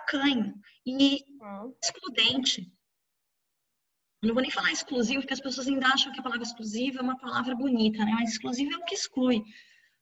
canho 0.09 0.55
e 0.87 1.25
hum. 1.41 1.75
excludente. 1.83 2.71
Eu 4.23 4.29
não 4.29 4.35
vou 4.35 4.43
nem 4.43 4.51
falar 4.51 4.73
exclusivo, 4.73 5.21
porque 5.21 5.35
as 5.35 5.41
pessoas 5.41 5.69
ainda 5.69 5.87
acham 5.87 6.13
que 6.13 6.21
a 6.21 6.23
palavra 6.23 6.45
exclusiva 6.45 6.99
é 6.99 7.03
uma 7.03 7.19
palavra 7.19 7.55
bonita, 7.55 8.05
né? 8.05 8.13
Mas 8.15 8.33
exclusivo 8.33 8.73
é 8.73 8.77
o 8.79 8.85
que 8.85 8.95
exclui. 8.95 9.43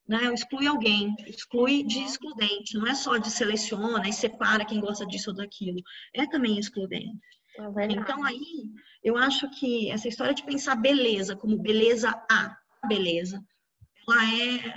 Né? 0.07 0.33
Exclui 0.33 0.67
alguém, 0.67 1.15
exclui 1.27 1.83
de 1.83 1.99
uhum. 1.99 2.07
excludente. 2.07 2.77
Não 2.77 2.87
é 2.87 2.95
só 2.95 3.17
de 3.17 3.31
seleciona 3.31 4.09
e 4.09 4.13
separa 4.13 4.65
quem 4.65 4.81
gosta 4.81 5.05
disso 5.07 5.31
ou 5.31 5.37
daquilo. 5.37 5.83
É 6.15 6.27
também 6.27 6.59
excludente. 6.59 7.19
É 7.59 7.93
então 7.93 8.25
aí, 8.25 8.71
eu 9.03 9.17
acho 9.17 9.51
que 9.51 9.91
essa 9.91 10.09
história 10.09 10.33
de 10.33 10.45
pensar 10.45 10.77
beleza 10.77 11.37
como 11.37 11.59
beleza 11.59 12.11
A, 12.31 12.57
beleza, 12.87 13.45
ela 14.09 14.25
é 14.35 14.75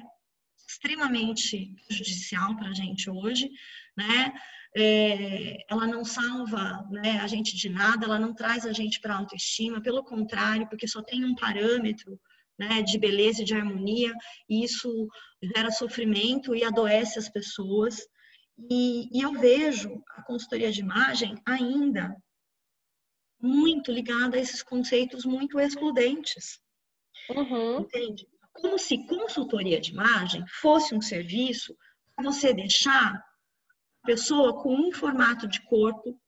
extremamente 0.68 1.74
prejudicial 1.88 2.56
para 2.56 2.70
a 2.70 2.74
gente 2.74 3.10
hoje, 3.10 3.50
né? 3.98 4.34
É, 4.78 5.64
ela 5.70 5.88
não 5.88 6.04
salva 6.04 6.86
né, 6.92 7.20
a 7.22 7.28
gente 7.28 7.56
de 7.56 7.70
nada, 7.70 8.06
ela 8.06 8.20
não 8.20 8.34
traz 8.34 8.66
a 8.66 8.74
gente 8.74 9.00
para 9.00 9.16
autoestima, 9.16 9.82
pelo 9.82 10.04
contrário, 10.04 10.68
porque 10.68 10.86
só 10.86 11.02
tem 11.02 11.24
um 11.24 11.34
parâmetro 11.34 12.20
né, 12.60 12.82
de 12.82 12.98
beleza 13.00 13.42
e 13.42 13.46
de 13.46 13.54
harmonia, 13.54 14.14
e 14.50 14.66
isso 14.66 15.08
gera 15.42 15.72
sofrimento 15.72 16.54
e 16.54 16.64
adoece 16.64 17.18
as 17.18 17.30
pessoas. 17.30 18.06
E, 18.70 19.08
e 19.18 19.22
eu 19.22 19.32
vejo 19.34 20.04
a 20.10 20.22
consultoria 20.24 20.72
de 20.72 20.82
imagem 20.82 21.42
ainda 21.46 22.16
muito 23.40 23.92
ligada 23.92 24.36
a 24.36 24.40
esses 24.40 24.62
conceitos 24.62 25.24
muito 25.24 25.58
excludentes. 25.58 26.60
Uhum. 27.30 27.82
Entende? 27.82 28.28
Como 28.54 28.78
se 28.78 29.06
consultoria 29.06 29.80
de 29.80 29.92
imagem 29.92 30.46
fosse 30.48 30.96
um 30.96 31.02
serviço 31.02 31.76
para 32.16 32.26
você 32.26 32.54
deixar 32.54 33.16
a 33.16 34.06
pessoa 34.06 34.62
com 34.62 34.74
um 34.74 34.92
formato 34.92 35.48
de 35.48 35.62
corpo, 35.64 36.20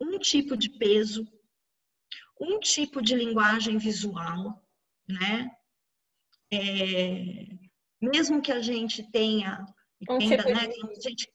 um 0.00 0.18
tipo 0.18 0.56
de 0.56 0.70
peso, 0.70 1.26
um 2.40 2.58
tipo 2.58 3.00
de 3.00 3.14
linguagem 3.14 3.78
visual, 3.78 4.62
né? 5.08 5.50
É, 6.52 7.46
mesmo 8.00 8.42
que 8.42 8.52
a 8.52 8.60
gente 8.60 9.08
tenha, 9.10 9.64
um 10.08 10.18
tipo 10.18 10.48
né? 10.48 10.66
De... 10.66 11.02
Gente... 11.02 11.32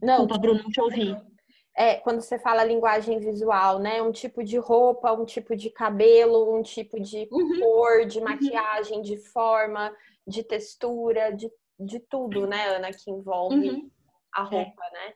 Não, 0.00 0.26
Desculpa, 0.26 0.38
Bruno, 0.38 0.62
não 0.62 0.70
te 0.70 0.80
ouvi 0.80 1.33
é, 1.76 1.96
quando 1.96 2.20
você 2.20 2.38
fala 2.38 2.62
linguagem 2.62 3.18
visual, 3.18 3.80
né? 3.80 4.00
Um 4.00 4.12
tipo 4.12 4.44
de 4.44 4.56
roupa, 4.56 5.12
um 5.12 5.24
tipo 5.24 5.56
de 5.56 5.70
cabelo, 5.70 6.56
um 6.56 6.62
tipo 6.62 7.00
de 7.00 7.28
uhum. 7.32 7.60
cor, 7.60 8.06
de 8.06 8.18
uhum. 8.18 8.24
maquiagem, 8.24 8.98
uhum. 8.98 9.02
de 9.02 9.16
forma, 9.16 9.94
de 10.26 10.44
textura, 10.44 11.32
de, 11.32 11.50
de 11.78 11.98
tudo, 11.98 12.46
né, 12.46 12.76
Ana, 12.76 12.92
que 12.92 13.10
envolve 13.10 13.70
uhum. 13.70 13.90
a 14.32 14.42
é. 14.42 14.44
roupa, 14.44 14.84
é. 14.84 14.92
né? 14.92 15.14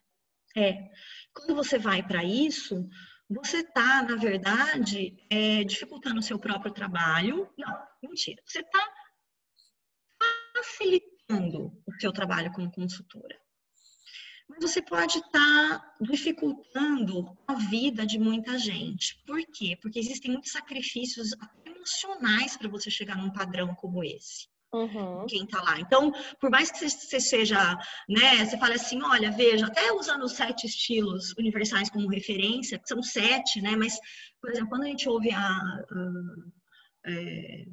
É. 0.56 0.90
Quando 1.32 1.54
você 1.54 1.78
vai 1.78 2.02
para 2.02 2.24
isso, 2.24 2.88
você 3.30 3.58
está, 3.58 4.02
na 4.02 4.16
verdade, 4.16 5.16
é, 5.30 5.62
dificultando 5.62 6.18
o 6.18 6.22
seu 6.22 6.40
próprio 6.40 6.72
trabalho. 6.72 7.48
Não, 7.56 7.82
mentira. 8.02 8.42
Você 8.44 8.60
está 8.60 8.92
facilitando 10.56 11.72
o 11.86 12.00
seu 12.00 12.12
trabalho 12.12 12.50
como 12.52 12.72
consultora 12.72 13.38
mas 14.48 14.58
você 14.60 14.80
pode 14.80 15.18
estar 15.18 15.30
tá 15.30 15.94
dificultando 16.00 17.36
a 17.46 17.54
vida 17.54 18.06
de 18.06 18.18
muita 18.18 18.58
gente. 18.58 19.22
Por 19.26 19.44
quê? 19.46 19.78
Porque 19.80 19.98
existem 19.98 20.30
muitos 20.30 20.52
sacrifícios 20.52 21.30
emocionais 21.64 22.56
para 22.56 22.68
você 22.68 22.90
chegar 22.90 23.16
num 23.16 23.32
padrão 23.32 23.74
como 23.74 24.02
esse. 24.02 24.48
Uhum. 24.72 25.24
Quem 25.26 25.46
tá 25.46 25.62
lá. 25.62 25.80
Então, 25.80 26.12
por 26.38 26.50
mais 26.50 26.70
que 26.70 26.88
você 26.88 27.20
seja, 27.20 27.78
né, 28.08 28.44
você 28.44 28.58
fale 28.58 28.74
assim, 28.74 29.02
olha, 29.02 29.30
veja, 29.30 29.66
até 29.66 29.92
usando 29.92 30.24
os 30.24 30.32
sete 30.32 30.66
estilos 30.66 31.32
universais 31.38 31.88
como 31.88 32.08
referência, 32.08 32.78
que 32.78 32.88
são 32.88 33.02
sete, 33.02 33.62
né, 33.62 33.76
mas, 33.76 33.98
por 34.40 34.50
exemplo, 34.50 34.68
quando 34.68 34.84
a 34.84 34.88
gente 34.88 35.08
ouve 35.08 35.30
a. 35.30 35.40
a, 35.40 36.10
é, 37.06 37.64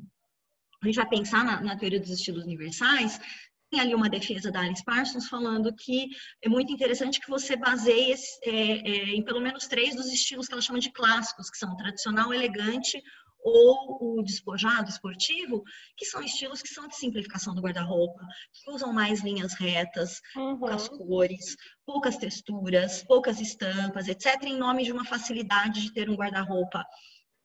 a 0.82 0.86
gente 0.86 0.96
vai 0.96 1.10
pensar 1.10 1.44
na, 1.44 1.62
na 1.62 1.78
teoria 1.78 2.00
dos 2.00 2.12
estilos 2.12 2.44
universais, 2.44 3.20
tem 3.70 3.80
ali 3.80 3.96
uma 3.96 4.10
defesa 4.10 4.52
da 4.52 4.62
Alice 4.62 4.84
Parsons 4.84 5.28
falando 5.28 5.74
que 5.76 6.08
é 6.44 6.50
muito 6.50 6.72
interessante 6.72 7.20
que 7.20 7.30
você 7.30 7.56
baseie 7.56 8.16
é, 8.44 8.50
é, 8.50 9.10
em 9.10 9.24
pelo 9.24 9.42
menos 9.42 9.68
três 9.68 9.96
dos 9.96 10.08
estilos 10.12 10.48
que 10.48 10.54
ela 10.54 10.62
chama 10.62 10.80
de 10.80 10.92
clássicos, 10.92 11.50
que 11.50 11.58
são 11.58 11.76
tradicional, 11.76 12.34
elegante 12.34 13.02
ou 13.46 14.18
o 14.18 14.24
despojado 14.24 14.90
esportivo, 14.90 15.64
que 15.96 16.04
são 16.06 16.22
estilos 16.24 16.64
que 16.64 16.68
são 16.68 16.88
de 16.88 16.96
simplificação 16.96 17.54
do 17.54 17.62
guarda-roupa, 17.62 18.26
que 18.52 18.72
usam 18.72 18.92
mais 18.92 19.22
linhas 19.22 19.54
retas, 19.54 20.20
uhum. 20.36 20.58
poucas 20.58 20.90
cores, 20.90 21.56
poucas 21.86 22.18
texturas, 22.18 23.04
poucas 23.04 23.40
estampas, 23.40 24.08
etc., 24.08 24.42
em 24.44 24.58
nome 24.58 24.84
de 24.84 24.92
uma 24.92 25.06
facilidade 25.06 25.84
de 25.84 25.94
ter 25.94 26.10
um 26.10 26.16
guarda-roupa 26.16 26.84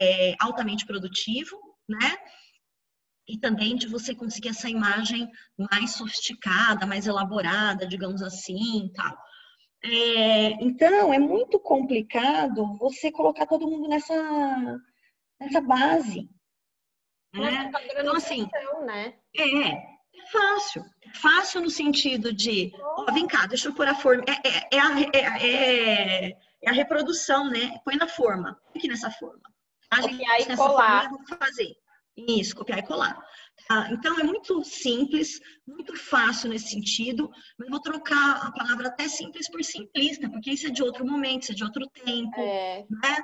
é, 0.01 0.35
altamente 0.41 0.87
produtivo, 0.87 1.55
né? 1.87 2.17
E 3.29 3.39
também 3.39 3.77
de 3.77 3.87
você 3.87 4.15
conseguir 4.15 4.49
essa 4.49 4.69
imagem 4.69 5.31
mais 5.57 5.93
sofisticada, 5.93 6.87
mais 6.87 7.07
elaborada, 7.07 7.87
digamos 7.87 8.23
assim, 8.23 8.91
tal. 8.95 9.17
É, 9.83 10.51
então, 10.63 11.13
é 11.13 11.19
muito 11.19 11.59
complicado 11.59 12.77
você 12.79 13.11
colocar 13.11 13.47
todo 13.47 13.69
mundo 13.69 13.89
nessa, 13.89 14.79
nessa 15.41 15.61
base. 15.61 16.29
Né? 17.33 17.71
Tá 17.71 17.81
então, 17.85 18.15
assim, 18.15 18.49
né? 18.85 19.15
é, 19.37 19.69
é 19.69 20.27
fácil. 20.31 20.85
Fácil 21.15 21.63
no 21.63 21.71
sentido 21.71 22.33
de, 22.33 22.73
ó, 22.79 23.13
vem 23.13 23.27
cá, 23.27 23.47
deixa 23.47 23.69
eu 23.69 23.75
pôr 23.75 23.87
a 23.87 23.95
forma. 23.95 24.25
É, 24.27 24.49
é, 24.49 24.69
é, 24.73 24.81
a, 24.81 25.01
é, 25.01 26.27
é, 26.27 26.39
é 26.63 26.69
a 26.71 26.73
reprodução, 26.73 27.49
né? 27.49 27.81
Põe 27.85 27.97
na 27.97 28.09
forma. 28.09 28.61
Aqui 28.75 28.89
nessa 28.89 29.11
forma. 29.11 29.41
A 29.91 30.03
gente, 30.03 30.23
e 30.23 30.57
colar. 30.57 31.09
Forma, 31.09 31.25
fazer. 31.39 31.75
Isso, 32.16 32.55
copiar 32.55 32.81
e 32.81 32.87
colar. 32.87 33.18
Tá? 33.68 33.90
Então, 33.92 34.18
é 34.18 34.23
muito 34.23 34.62
simples, 34.64 35.40
muito 35.66 35.96
fácil 35.96 36.51
nesse 36.51 36.70
sentido, 36.70 37.31
mas 37.59 37.68
vou 37.68 37.81
trocar 37.81 38.46
a 38.46 38.53
palavra 38.53 38.88
até 38.88 39.09
simples 39.09 39.49
por 39.51 39.62
simplista, 39.62 40.29
porque 40.29 40.51
isso 40.51 40.66
é 40.66 40.70
de 40.70 40.83
outro 40.83 41.07
momento, 41.07 41.44
isso 41.44 41.53
é 41.53 41.55
de 41.55 41.64
outro 41.64 41.88
tempo, 41.88 42.40
é. 42.40 42.85
né? 42.90 43.16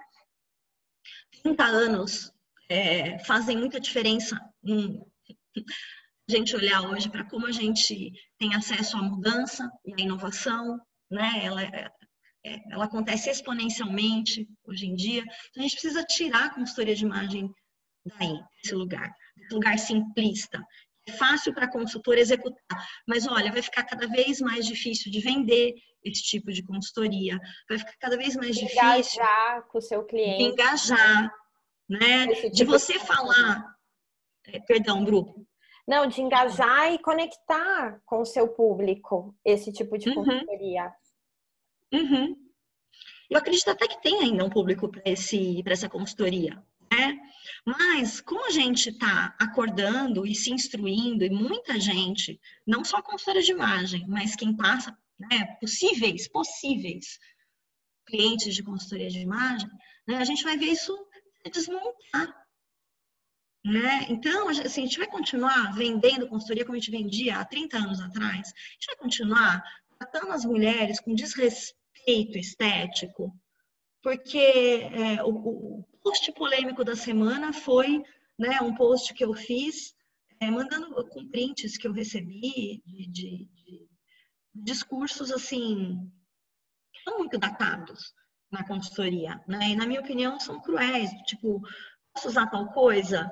30 1.42 1.64
anos 1.64 2.33
é, 2.68 3.18
fazem 3.20 3.57
muita 3.57 3.81
diferença 3.81 4.38
em 4.64 5.01
a 6.29 6.33
gente 6.33 6.57
olhar 6.57 6.83
hoje 6.83 7.09
para 7.09 7.25
como 7.25 7.46
a 7.46 7.53
gente 7.53 8.12
tem 8.37 8.55
acesso 8.55 8.96
à 8.96 9.03
mudança 9.03 9.70
e 9.85 9.92
à 9.94 10.05
inovação, 10.05 10.79
né? 11.09 11.44
Ela, 11.44 11.62
é, 11.62 11.88
é, 12.44 12.72
ela 12.72 12.87
acontece 12.87 13.31
exponencialmente 13.31 14.49
hoje 14.64 14.87
em 14.87 14.94
dia. 14.94 15.20
Então, 15.20 15.61
a 15.61 15.62
gente 15.62 15.72
precisa 15.72 16.05
tirar 16.05 16.46
a 16.46 16.55
consultoria 16.55 16.96
de 16.96 17.05
imagem 17.05 17.49
daí, 18.07 18.38
desse 18.62 18.75
lugar, 18.75 19.12
desse 19.37 19.55
lugar 19.55 19.79
simplista. 19.79 20.62
É 21.09 21.12
fácil 21.12 21.55
para 21.55 21.66
a 21.66 21.71
consultora 21.71 22.19
executar, 22.19 22.88
mas 23.07 23.29
olha, 23.29 23.53
vai 23.53 23.62
ficar 23.62 23.85
cada 23.85 24.09
vez 24.09 24.40
mais 24.40 24.66
difícil 24.66 25.11
de 25.11 25.21
vender 25.21 25.75
esse 26.05 26.23
tipo 26.23 26.53
de 26.53 26.64
consultoria, 26.64 27.38
vai 27.69 27.79
ficar 27.79 27.95
cada 28.01 28.16
vez 28.16 28.35
mais 28.35 28.57
difícil. 28.57 28.83
Engajar 28.83 29.62
com 29.69 29.79
o 29.79 29.83
seu 29.83 30.05
cliente. 30.05 30.42
Engajar, 30.42 31.33
né? 31.88 32.27
Tipo 32.27 32.51
de 32.51 32.64
você 32.64 32.92
de 32.95 33.07
falar. 33.07 33.64
É, 34.49 34.59
perdão, 34.61 35.05
Bru. 35.05 35.47
Não, 35.87 36.07
de 36.09 36.21
engajar 36.21 36.92
e 36.92 36.99
conectar 36.99 38.01
com 38.05 38.21
o 38.21 38.25
seu 38.25 38.49
público, 38.49 39.37
esse 39.45 39.73
tipo 39.73 39.97
de 39.97 40.09
uhum. 40.09 40.16
consultoria. 40.16 40.92
Uhum. 41.92 42.37
Eu 43.31 43.38
acredito 43.38 43.71
até 43.71 43.87
que 43.87 44.01
tem 44.01 44.21
ainda 44.21 44.45
um 44.45 44.51
público 44.51 44.90
para 44.90 45.03
essa 45.05 45.88
consultoria, 45.88 46.61
né? 46.90 47.18
Mas 47.64 48.20
como 48.20 48.46
a 48.46 48.51
gente 48.51 48.90
está 48.90 49.35
acordando 49.38 50.27
e 50.27 50.35
se 50.35 50.51
instruindo, 50.53 51.25
e 51.25 51.31
muita 51.31 51.79
gente, 51.81 52.40
não 52.66 52.85
só 52.85 53.03
consultora 53.03 53.42
de 53.42 53.53
imagem, 53.53 54.07
mas 54.09 54.37
quem 54.37 54.57
passa, 54.57 54.96
né, 55.18 55.57
possíveis, 55.61 56.29
possíveis 56.29 57.18
clientes 58.07 58.55
de 58.55 58.62
consultoria 58.62 59.09
de 59.09 59.18
imagem, 59.18 59.68
né, 60.07 60.16
a 60.16 60.25
gente 60.25 60.44
vai 60.44 60.57
ver 60.57 60.66
isso 60.66 60.96
desmontar. 61.53 62.46
Né? 63.64 64.07
Então, 64.09 64.49
assim, 64.49 64.83
a 64.83 64.87
gente 64.87 64.99
vai 64.99 65.09
continuar 65.09 65.75
vendendo 65.75 66.29
consultoria 66.29 66.64
como 66.64 66.77
a 66.77 66.79
gente 66.79 66.90
vendia 66.90 67.38
há 67.38 67.44
30 67.44 67.77
anos 67.77 68.01
atrás? 68.01 68.53
A 68.55 68.72
gente 68.72 68.87
vai 68.87 68.96
continuar 68.96 69.62
tratando 69.99 70.31
as 70.31 70.44
mulheres 70.44 71.01
com 71.01 71.14
desrespeito 71.14 72.38
estético? 72.38 73.37
Porque 74.03 74.38
é, 74.38 75.20
o, 75.25 75.31
o, 75.31 75.85
post 76.07 76.33
polêmico 76.35 76.85
da 76.85 76.95
semana 76.95 77.53
foi 77.53 78.01
né, 78.38 78.61
um 78.61 78.73
post 78.77 79.12
que 79.12 79.25
eu 79.25 79.35
fiz 79.35 79.92
é, 80.38 80.49
mandando 80.49 80.95
com 81.09 81.29
prints 81.29 81.77
que 81.77 81.88
eu 81.88 81.92
recebi 81.92 82.81
de, 82.87 83.07
de, 83.09 83.49
de 83.49 83.88
discursos 84.55 85.33
assim 85.33 86.09
não 87.05 87.19
muito 87.19 87.37
datados 87.37 88.14
na 88.53 88.64
consultoria, 88.64 89.42
né? 89.49 89.71
E 89.71 89.77
na 89.77 89.85
minha 89.85 90.01
opinião 90.01 90.38
são 90.38 90.61
cruéis, 90.61 91.11
tipo, 91.27 91.61
posso 92.14 92.29
usar 92.29 92.47
tal 92.47 92.69
coisa? 92.73 93.29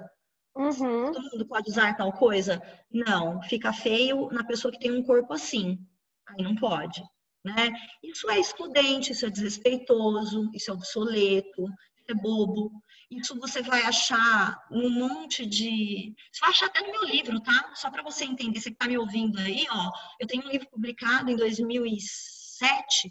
Uhum. 0.57 1.13
Todo 1.13 1.31
mundo 1.31 1.47
pode 1.47 1.71
usar 1.71 1.97
tal 1.97 2.13
coisa? 2.13 2.61
Não, 2.91 3.41
fica 3.43 3.73
feio 3.73 4.29
na 4.31 4.45
pessoa 4.45 4.73
que 4.73 4.81
tem 4.81 4.91
um 4.91 5.05
corpo 5.05 5.33
assim. 5.33 5.79
Aí 6.27 6.43
não 6.43 6.57
pode, 6.57 7.01
né? 7.45 7.73
Isso 8.03 8.29
é 8.29 8.41
excludente, 8.41 9.13
isso 9.13 9.27
é 9.27 9.31
desrespeitoso, 9.31 10.51
isso 10.53 10.71
é 10.71 10.75
obsoleto, 10.75 11.65
é 12.13 12.15
bobo. 12.15 12.73
Isso 13.11 13.39
você 13.39 13.63
vai 13.63 13.83
achar 13.83 14.59
um 14.71 14.89
monte 14.91 15.47
de. 15.47 16.15
Você 16.33 16.41
vai 16.41 16.51
achar 16.51 16.67
até 16.67 16.81
no 16.81 16.93
meu 16.93 17.05
livro, 17.05 17.41
tá? 17.41 17.73
Só 17.75 17.91
para 17.91 18.03
você 18.03 18.25
entender, 18.25 18.61
você 18.61 18.71
que 18.71 18.77
está 18.77 18.89
me 18.89 18.99
ouvindo 18.99 19.39
aí, 19.39 19.67
ó. 19.71 19.93
Eu 20.21 20.27
tenho 20.27 20.45
um 20.45 20.51
livro 20.51 20.69
publicado 20.71 21.31
em 21.31 21.37
2007 21.37 23.11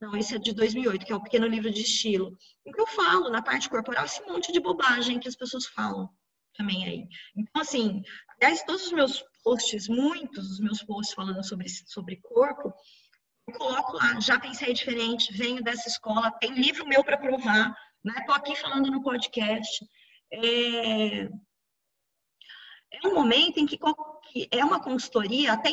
não, 0.00 0.14
esse 0.14 0.34
é 0.34 0.38
de 0.38 0.52
2008, 0.52 1.06
que 1.06 1.12
é 1.12 1.16
o 1.16 1.22
Pequeno 1.22 1.46
Livro 1.46 1.70
de 1.70 1.80
Estilo. 1.80 2.36
Em 2.66 2.72
que 2.72 2.80
eu 2.80 2.86
falo, 2.86 3.30
na 3.30 3.40
parte 3.40 3.68
corporal, 3.68 4.04
esse 4.04 4.22
monte 4.24 4.52
de 4.52 4.60
bobagem 4.60 5.18
que 5.18 5.28
as 5.28 5.36
pessoas 5.36 5.66
falam 5.66 6.10
também 6.54 6.84
aí. 6.84 7.08
Então, 7.34 7.62
assim, 7.62 8.02
aliás, 8.28 8.62
todos 8.64 8.86
os 8.86 8.92
meus 8.92 9.24
posts, 9.42 9.88
muitos 9.88 10.48
dos 10.48 10.60
meus 10.60 10.82
posts 10.82 11.14
falando 11.14 11.42
sobre, 11.42 11.68
sobre 11.68 12.16
corpo, 12.16 12.72
eu 13.48 13.54
coloco 13.54 13.92
lá, 13.92 14.20
já 14.20 14.38
pensei 14.38 14.74
diferente, 14.74 15.32
venho 15.32 15.62
dessa 15.62 15.88
escola, 15.88 16.30
tem 16.32 16.52
livro 16.54 16.86
meu 16.86 17.04
para 17.04 17.16
provar, 17.16 17.76
né? 18.04 18.14
Tô 18.26 18.32
aqui 18.32 18.54
falando 18.56 18.90
no 18.90 19.02
podcast. 19.02 19.84
É, 20.32 21.24
é 21.24 23.08
um 23.08 23.14
momento 23.14 23.58
em 23.58 23.66
que 23.66 23.78
é 24.50 24.64
uma 24.64 24.82
consultoria, 24.82 25.52
até 25.52 25.70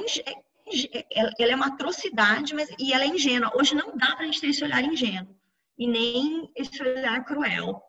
ela 1.40 1.52
é 1.52 1.56
uma 1.56 1.68
atrocidade, 1.68 2.54
mas 2.54 2.70
e 2.80 2.94
ela 2.94 3.04
é 3.04 3.08
ingênua. 3.08 3.52
Hoje 3.56 3.76
não 3.76 3.98
dá 3.98 4.16
para 4.16 4.24
a 4.24 4.26
gente 4.26 4.42
ter 4.42 4.48
esse 4.48 4.64
olhar 4.64 4.84
ingênuo 4.84 5.36
e 5.78 5.88
nem 5.88 6.52
esse 6.56 6.82
olhar 6.82 7.24
cruel, 7.26 7.82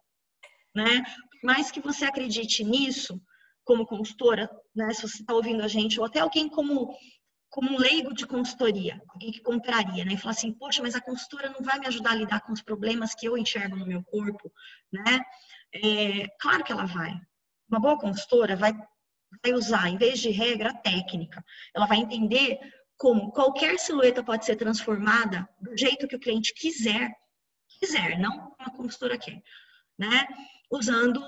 né? 0.74 1.02
Por 1.02 1.46
mais 1.46 1.70
que 1.70 1.80
você 1.80 2.04
acredite 2.04 2.64
nisso, 2.64 3.20
como 3.64 3.86
consultora, 3.86 4.50
né? 4.74 4.92
Se 4.92 5.02
você 5.02 5.20
está 5.20 5.34
ouvindo 5.34 5.62
a 5.62 5.68
gente 5.68 5.98
ou 5.98 6.06
até 6.06 6.20
alguém 6.20 6.48
como 6.48 6.94
como 7.54 7.70
um 7.70 7.78
leigo 7.78 8.12
de 8.12 8.26
consultoria, 8.26 9.00
alguém 9.08 9.30
que 9.30 9.40
compraria, 9.40 10.04
né? 10.04 10.14
E 10.14 10.16
falar 10.16 10.32
assim, 10.32 10.52
poxa, 10.52 10.82
mas 10.82 10.96
a 10.96 11.00
consultora 11.00 11.48
não 11.50 11.64
vai 11.64 11.78
me 11.78 11.86
ajudar 11.86 12.10
a 12.10 12.16
lidar 12.16 12.40
com 12.40 12.52
os 12.52 12.60
problemas 12.60 13.14
que 13.14 13.26
eu 13.26 13.38
enxergo 13.38 13.76
no 13.76 13.86
meu 13.86 14.02
corpo, 14.02 14.52
né? 14.92 15.20
É, 15.72 16.26
claro 16.40 16.64
que 16.64 16.72
ela 16.72 16.84
vai. 16.84 17.12
Uma 17.70 17.78
boa 17.78 17.96
consultora 17.96 18.56
vai 18.56 18.72
vai 19.42 19.52
usar, 19.52 19.88
em 19.88 19.96
vez 19.96 20.18
de 20.18 20.30
regra, 20.30 20.74
técnica. 20.74 21.44
Ela 21.72 21.86
vai 21.86 21.98
entender 21.98 22.58
como 22.96 23.30
qualquer 23.30 23.78
silhueta 23.78 24.22
pode 24.22 24.44
ser 24.44 24.56
transformada 24.56 25.48
do 25.60 25.76
jeito 25.76 26.08
que 26.08 26.16
o 26.16 26.20
cliente 26.20 26.52
quiser, 26.54 27.12
quiser, 27.78 28.18
não 28.18 28.52
a 28.58 28.70
consultora 28.70 29.16
quer, 29.16 29.40
né? 29.96 30.26
Usando 30.72 31.22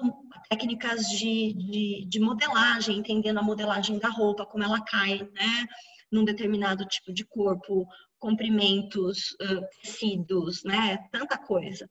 técnicas 0.49 1.09
de, 1.09 1.53
de, 1.53 2.07
de, 2.09 2.19
modelagem, 2.19 2.99
entendendo 2.99 3.39
a 3.39 3.43
modelagem 3.43 3.99
da 4.01 4.09
roupa, 4.09 4.45
como 4.45 4.65
ela 4.65 4.81
cai, 4.81 5.19
né? 5.19 5.69
Num 6.11 6.25
determinado 6.25 6.87
tipo 6.87 7.12
de 7.12 7.25
corpo, 7.25 7.87
comprimentos, 8.19 9.37
tecidos, 9.83 10.62
né? 10.64 10.99
Tanta 11.11 11.37
coisa. 11.37 11.88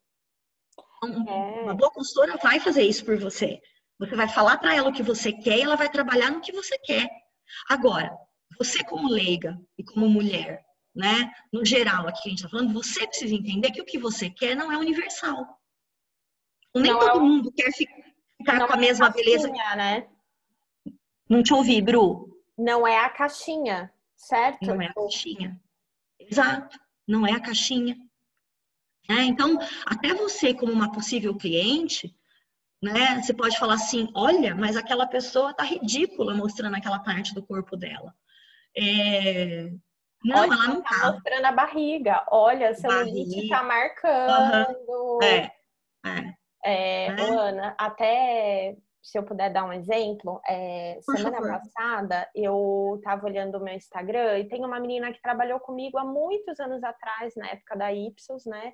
Então, 1.04 1.28
é. 1.28 1.62
Uma 1.64 1.76
boa 1.76 1.92
consultora 1.92 2.38
vai 2.38 2.60
fazer 2.60 2.84
isso 2.84 3.06
por 3.06 3.18
você. 3.18 3.60
Você 4.00 4.16
vai 4.16 4.28
falar 4.28 4.58
para 4.58 4.76
ela 4.76 4.90
o 4.90 4.94
que 4.94 5.04
você 5.04 5.32
quer 5.32 5.58
e 5.58 5.62
ela 5.62 5.76
vai 5.76 5.90
trabalhar 5.90 6.32
no 6.32 6.42
que 6.42 6.52
você 6.52 6.78
quer. 6.80 7.10
Agora, 7.70 8.12
você 8.58 8.84
como 8.84 9.10
leiga 9.10 9.58
e 9.78 9.84
como 9.84 10.10
mulher, 10.10 10.66
né, 10.94 11.32
no 11.52 11.66
geral 11.66 12.08
aqui 12.08 12.24
que 12.24 12.28
a 12.28 12.32
gente 12.32 12.40
está 12.40 12.50
falando, 12.50 12.74
você 12.74 13.08
precisa 13.08 13.34
entender 13.34 13.72
que 13.72 13.82
o 13.82 13.86
que 13.86 13.98
você 13.98 14.30
quer 14.30 14.56
não 14.56 14.72
é 14.72 14.78
universal. 14.78 15.46
Nem 16.74 16.92
não 16.92 17.00
todo 17.00 17.20
é 17.20 17.24
mundo 17.24 17.52
quer 17.54 17.72
ficar 17.72 18.68
com 18.68 18.74
a 18.74 18.78
é 18.78 18.80
mesma 18.80 19.08
a 19.08 19.10
beleza. 19.10 19.50
Né? 19.50 20.08
Não 21.30 21.42
te 21.42 21.54
ouvi, 21.54 21.82
Bru. 21.82 22.42
Não 22.58 22.86
é 22.86 22.98
a 22.98 23.10
caixinha, 23.10 23.94
certo? 24.26 24.66
Não 24.66 24.82
é 24.82 24.88
a 24.88 24.94
caixinha. 24.94 25.62
Exato, 26.20 26.80
não 27.08 27.26
é 27.26 27.34
a 27.34 27.40
caixinha. 27.40 27.96
É, 29.08 29.24
então, 29.24 29.58
até 29.86 30.14
você, 30.14 30.54
como 30.54 30.72
uma 30.72 30.92
possível 30.92 31.36
cliente, 31.36 32.16
né? 32.82 33.22
Você 33.22 33.34
pode 33.34 33.58
falar 33.58 33.76
assim, 33.76 34.10
olha, 34.16 34.56
mas 34.56 34.76
aquela 34.76 35.06
pessoa 35.06 35.54
tá 35.54 35.64
ridícula 35.64 36.34
mostrando 36.34 36.76
aquela 36.76 37.00
parte 37.00 37.34
do 37.34 37.46
corpo 37.46 37.78
dela. 37.78 38.14
É... 38.76 39.70
Não, 40.24 40.40
olha, 40.40 40.54
ela 40.54 40.68
não 40.68 40.82
tá, 40.82 40.90
tá. 40.90 41.12
mostrando 41.12 41.46
a 41.46 41.52
barriga. 41.52 42.26
Olha, 42.32 42.70
a 42.70 42.74
celulite 42.74 43.48
tá 43.48 43.62
marcando. 43.62 44.90
Uhum. 44.90 45.24
É, 45.24 45.52
é. 46.04 46.36
É, 46.64 47.14
né? 47.14 47.22
Ana, 47.30 47.76
até 47.78 48.76
se 49.06 49.20
eu 49.20 49.24
puder 49.24 49.54
dar 49.54 49.66
um 49.66 49.72
exemplo, 49.72 50.42
é, 50.48 51.00
semana 51.02 51.38
favor. 51.38 51.52
passada 51.52 52.28
eu 52.34 52.96
estava 52.98 53.24
olhando 53.28 53.60
o 53.60 53.64
meu 53.64 53.76
Instagram 53.76 54.40
e 54.40 54.48
tem 54.48 54.66
uma 54.66 54.80
menina 54.80 55.14
que 55.14 55.22
trabalhou 55.22 55.60
comigo 55.60 56.00
há 56.00 56.04
muitos 56.04 56.60
anos 56.60 56.84
atrás, 56.84 57.36
na 57.36 57.48
época 57.50 57.78
da 57.78 57.94
Ipsos, 57.94 58.46
né? 58.48 58.74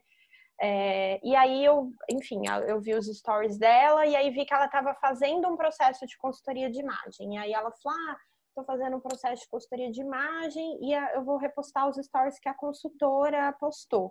É, 0.62 1.20
e 1.22 1.36
aí 1.36 1.66
eu, 1.66 1.92
enfim, 2.10 2.44
eu 2.66 2.80
vi 2.80 2.94
os 2.94 3.08
stories 3.08 3.58
dela 3.58 4.06
e 4.06 4.16
aí 4.16 4.30
vi 4.30 4.46
que 4.46 4.54
ela 4.54 4.68
estava 4.68 4.94
fazendo 4.96 5.50
um 5.50 5.58
processo 5.58 6.06
de 6.06 6.18
consultoria 6.18 6.72
de 6.72 6.80
imagem. 6.80 7.34
E 7.34 7.38
aí 7.38 7.52
ela 7.52 7.72
falou: 7.72 8.00
ah, 8.00 8.18
estou 8.48 8.64
fazendo 8.64 8.96
um 8.96 9.02
processo 9.02 9.42
de 9.42 9.50
consultoria 9.50 9.92
de 9.92 10.00
imagem 10.00 10.78
e 10.82 10.94
eu 10.94 11.26
vou 11.26 11.38
repostar 11.38 11.90
os 11.90 11.98
stories 11.98 12.40
que 12.40 12.48
a 12.48 12.54
consultora 12.54 13.52
postou. 13.60 14.10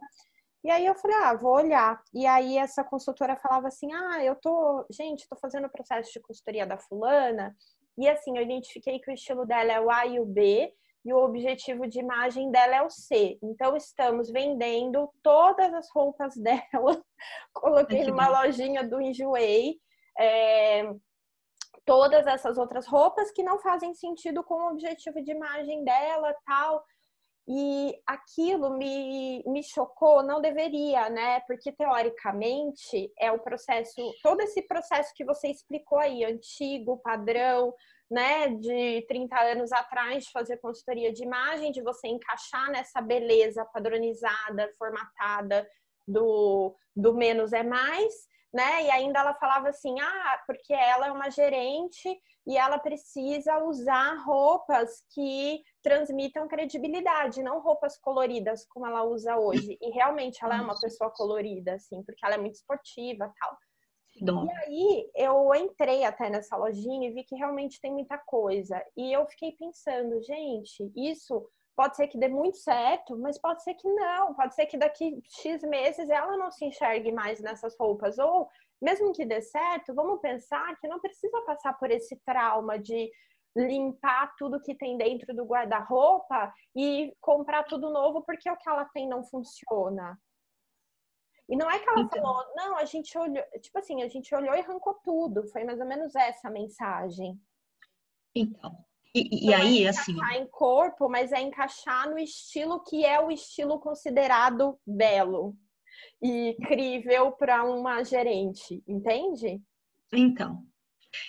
E 0.62 0.70
aí 0.70 0.84
eu 0.84 0.94
falei, 0.94 1.16
ah, 1.16 1.34
vou 1.34 1.54
olhar. 1.54 2.02
E 2.12 2.26
aí 2.26 2.58
essa 2.58 2.84
consultora 2.84 3.36
falava 3.36 3.68
assim, 3.68 3.92
ah, 3.92 4.22
eu 4.22 4.36
tô, 4.36 4.84
gente, 4.90 5.28
tô 5.28 5.36
fazendo 5.36 5.66
o 5.66 5.70
processo 5.70 6.12
de 6.12 6.20
consultoria 6.20 6.66
da 6.66 6.78
fulana. 6.78 7.56
E 7.96 8.08
assim, 8.08 8.36
eu 8.36 8.42
identifiquei 8.42 8.98
que 8.98 9.10
o 9.10 9.14
estilo 9.14 9.46
dela 9.46 9.72
é 9.72 9.80
o 9.80 9.90
A 9.90 10.06
e 10.06 10.20
o 10.20 10.24
B, 10.24 10.72
e 11.04 11.12
o 11.12 11.18
objetivo 11.18 11.86
de 11.86 11.98
imagem 11.98 12.50
dela 12.50 12.76
é 12.76 12.82
o 12.82 12.90
C. 12.90 13.38
Então, 13.42 13.74
estamos 13.74 14.30
vendendo 14.30 15.10
todas 15.22 15.72
as 15.72 15.90
roupas 15.90 16.34
dela. 16.40 17.02
Coloquei 17.52 18.04
numa 18.04 18.28
lojinha 18.28 18.86
do 18.86 19.00
Enjoei. 19.00 19.78
É, 20.18 20.92
todas 21.86 22.26
essas 22.26 22.58
outras 22.58 22.86
roupas 22.86 23.30
que 23.30 23.42
não 23.42 23.58
fazem 23.58 23.94
sentido 23.94 24.44
com 24.44 24.54
o 24.54 24.70
objetivo 24.72 25.22
de 25.22 25.30
imagem 25.30 25.82
dela, 25.84 26.34
tal. 26.44 26.84
E 27.52 28.00
aquilo 28.06 28.78
me, 28.78 29.42
me 29.44 29.60
chocou, 29.60 30.22
não 30.22 30.40
deveria, 30.40 31.10
né? 31.10 31.40
Porque 31.48 31.72
teoricamente 31.72 33.12
é 33.18 33.32
o 33.32 33.40
processo, 33.40 34.00
todo 34.22 34.40
esse 34.40 34.62
processo 34.62 35.12
que 35.16 35.24
você 35.24 35.48
explicou 35.48 35.98
aí, 35.98 36.24
antigo, 36.24 36.98
padrão, 36.98 37.74
né, 38.08 38.50
de 38.50 39.04
30 39.08 39.36
anos 39.40 39.72
atrás, 39.72 40.26
de 40.26 40.30
fazer 40.30 40.58
consultoria 40.58 41.12
de 41.12 41.24
imagem, 41.24 41.72
de 41.72 41.82
você 41.82 42.06
encaixar 42.06 42.70
nessa 42.70 43.00
beleza 43.00 43.64
padronizada, 43.64 44.72
formatada 44.78 45.68
do, 46.06 46.76
do 46.94 47.14
menos 47.14 47.52
é 47.52 47.64
mais, 47.64 48.12
né? 48.52 48.84
E 48.84 48.90
ainda 48.90 49.20
ela 49.20 49.34
falava 49.34 49.68
assim: 49.68 49.98
ah, 50.00 50.42
porque 50.46 50.72
ela 50.72 51.06
é 51.06 51.12
uma 51.12 51.30
gerente 51.30 52.20
e 52.46 52.56
ela 52.56 52.78
precisa 52.78 53.62
usar 53.64 54.14
roupas 54.24 55.04
que 55.12 55.62
transmitam 55.82 56.48
credibilidade, 56.48 57.42
não 57.42 57.60
roupas 57.60 57.98
coloridas 57.98 58.66
como 58.66 58.86
ela 58.86 59.04
usa 59.04 59.36
hoje. 59.36 59.78
E 59.80 59.90
realmente 59.90 60.44
ela 60.44 60.58
é 60.58 60.60
uma 60.60 60.78
pessoa 60.78 61.10
colorida, 61.10 61.74
assim, 61.74 62.02
porque 62.02 62.24
ela 62.24 62.34
é 62.34 62.38
muito 62.38 62.54
esportiva 62.54 63.32
tal. 63.38 63.56
Dom. 64.22 64.46
E 64.46 64.50
aí 64.50 65.10
eu 65.14 65.54
entrei 65.54 66.04
até 66.04 66.28
nessa 66.28 66.56
lojinha 66.56 67.08
e 67.08 67.12
vi 67.12 67.24
que 67.24 67.36
realmente 67.36 67.80
tem 67.80 67.92
muita 67.92 68.18
coisa. 68.18 68.84
E 68.96 69.12
eu 69.12 69.26
fiquei 69.26 69.52
pensando, 69.52 70.20
gente, 70.22 70.92
isso 70.96 71.48
pode 71.76 71.96
ser 71.96 72.08
que 72.08 72.18
dê 72.18 72.28
muito 72.28 72.58
certo, 72.58 73.16
mas 73.18 73.38
pode 73.38 73.62
ser 73.62 73.74
que 73.74 73.88
não. 73.88 74.34
Pode 74.34 74.54
ser 74.54 74.66
que 74.66 74.76
daqui 74.76 75.20
X 75.28 75.62
meses 75.62 76.08
ela 76.10 76.36
não 76.36 76.50
se 76.50 76.64
enxergue 76.64 77.12
mais 77.12 77.40
nessas 77.40 77.76
roupas. 77.78 78.18
Ou 78.18 78.48
mesmo 78.80 79.12
que 79.12 79.24
dê 79.24 79.40
certo, 79.40 79.94
vamos 79.94 80.20
pensar 80.20 80.78
que 80.80 80.88
não 80.88 81.00
precisa 81.00 81.40
passar 81.42 81.78
por 81.78 81.90
esse 81.90 82.16
trauma 82.24 82.78
de 82.78 83.10
limpar 83.56 84.34
tudo 84.36 84.62
que 84.62 84.74
tem 84.74 84.96
dentro 84.96 85.34
do 85.34 85.44
guarda-roupa 85.44 86.52
e 86.76 87.12
comprar 87.20 87.64
tudo 87.64 87.90
novo 87.90 88.22
porque 88.22 88.48
o 88.48 88.56
que 88.56 88.68
ela 88.68 88.84
tem 88.86 89.08
não 89.08 89.24
funciona. 89.24 90.18
E 91.48 91.56
não 91.56 91.68
é 91.68 91.80
que 91.80 91.88
ela 91.88 92.02
então. 92.02 92.22
falou, 92.22 92.44
não, 92.54 92.76
a 92.76 92.84
gente 92.84 93.16
olhou, 93.18 93.44
tipo 93.60 93.76
assim, 93.76 94.02
a 94.02 94.08
gente 94.08 94.32
olhou 94.32 94.54
e 94.54 94.60
arrancou 94.60 94.94
tudo. 95.02 95.48
Foi 95.48 95.64
mais 95.64 95.80
ou 95.80 95.86
menos 95.86 96.14
essa 96.14 96.46
a 96.46 96.50
mensagem. 96.50 97.40
Então, 98.36 98.84
e, 99.14 99.48
e 99.48 99.54
aí, 99.54 99.84
é 99.84 99.88
assim. 99.88 100.16
em 100.36 100.46
corpo, 100.46 101.08
mas 101.08 101.32
é 101.32 101.40
encaixar 101.40 102.08
no 102.08 102.18
estilo 102.18 102.82
que 102.84 103.04
é 103.04 103.20
o 103.20 103.30
estilo 103.30 103.80
considerado 103.80 104.78
belo 104.86 105.56
e 106.22 106.56
crível 106.66 107.32
para 107.32 107.64
uma 107.64 108.04
gerente, 108.04 108.82
entende? 108.86 109.60
Então. 110.12 110.64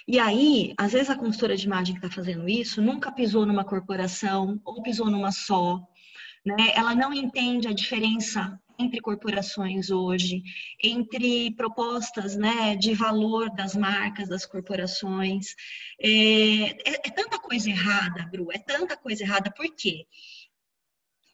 E 0.07 0.19
aí, 0.19 0.73
às 0.77 0.91
vezes 0.91 1.09
a 1.09 1.15
consultora 1.15 1.57
de 1.57 1.65
imagem 1.65 1.95
que 1.95 2.05
está 2.05 2.15
fazendo 2.15 2.47
isso 2.47 2.81
nunca 2.81 3.11
pisou 3.11 3.47
numa 3.47 3.65
corporação 3.65 4.61
ou 4.63 4.83
pisou 4.83 5.09
numa 5.09 5.31
só, 5.31 5.81
né? 6.45 6.71
Ela 6.75 6.93
não 6.93 7.11
entende 7.11 7.67
a 7.67 7.73
diferença 7.73 8.59
entre 8.81 8.99
corporações 8.99 9.89
hoje, 9.89 10.41
entre 10.83 11.53
propostas 11.55 12.35
né, 12.35 12.75
de 12.75 12.93
valor 12.93 13.49
das 13.51 13.75
marcas, 13.75 14.29
das 14.29 14.45
corporações. 14.45 15.55
É, 15.99 16.09
é, 16.89 17.01
é 17.05 17.11
tanta 17.11 17.39
coisa 17.39 17.69
errada, 17.69 18.27
Bru, 18.31 18.51
é 18.51 18.57
tanta 18.57 18.97
coisa 18.97 19.23
errada. 19.23 19.51
Por 19.51 19.67
quê? 19.75 20.05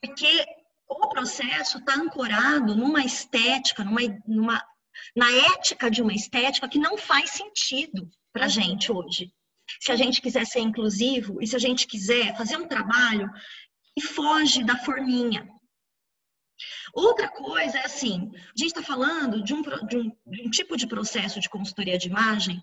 Porque 0.00 0.46
o 0.88 1.08
processo 1.08 1.78
está 1.78 1.94
ancorado 1.94 2.74
numa 2.74 3.04
estética, 3.04 3.84
numa, 3.84 4.00
numa, 4.26 4.62
na 5.14 5.30
ética 5.56 5.90
de 5.90 6.02
uma 6.02 6.14
estética 6.14 6.68
que 6.68 6.78
não 6.78 6.96
faz 6.96 7.30
sentido 7.30 8.08
para 8.32 8.44
a 8.44 8.46
uhum. 8.46 8.52
gente 8.52 8.92
hoje. 8.92 9.32
Se 9.80 9.92
a 9.92 9.96
gente 9.96 10.22
quiser 10.22 10.46
ser 10.46 10.60
inclusivo 10.60 11.42
e 11.42 11.46
se 11.46 11.54
a 11.54 11.58
gente 11.58 11.86
quiser 11.86 12.36
fazer 12.36 12.56
um 12.56 12.66
trabalho 12.66 13.28
que 13.94 14.06
foge 14.06 14.64
da 14.64 14.76
forminha. 14.78 15.46
Outra 16.94 17.28
coisa 17.28 17.78
é 17.78 17.84
assim, 17.84 18.30
a 18.34 18.58
gente 18.58 18.68
está 18.68 18.82
falando 18.82 19.42
de 19.42 19.54
um, 19.54 19.62
de, 19.62 19.96
um, 19.96 20.12
de 20.26 20.42
um 20.42 20.50
tipo 20.50 20.76
de 20.76 20.86
processo 20.86 21.40
de 21.40 21.48
consultoria 21.48 21.98
de 21.98 22.08
imagem 22.08 22.62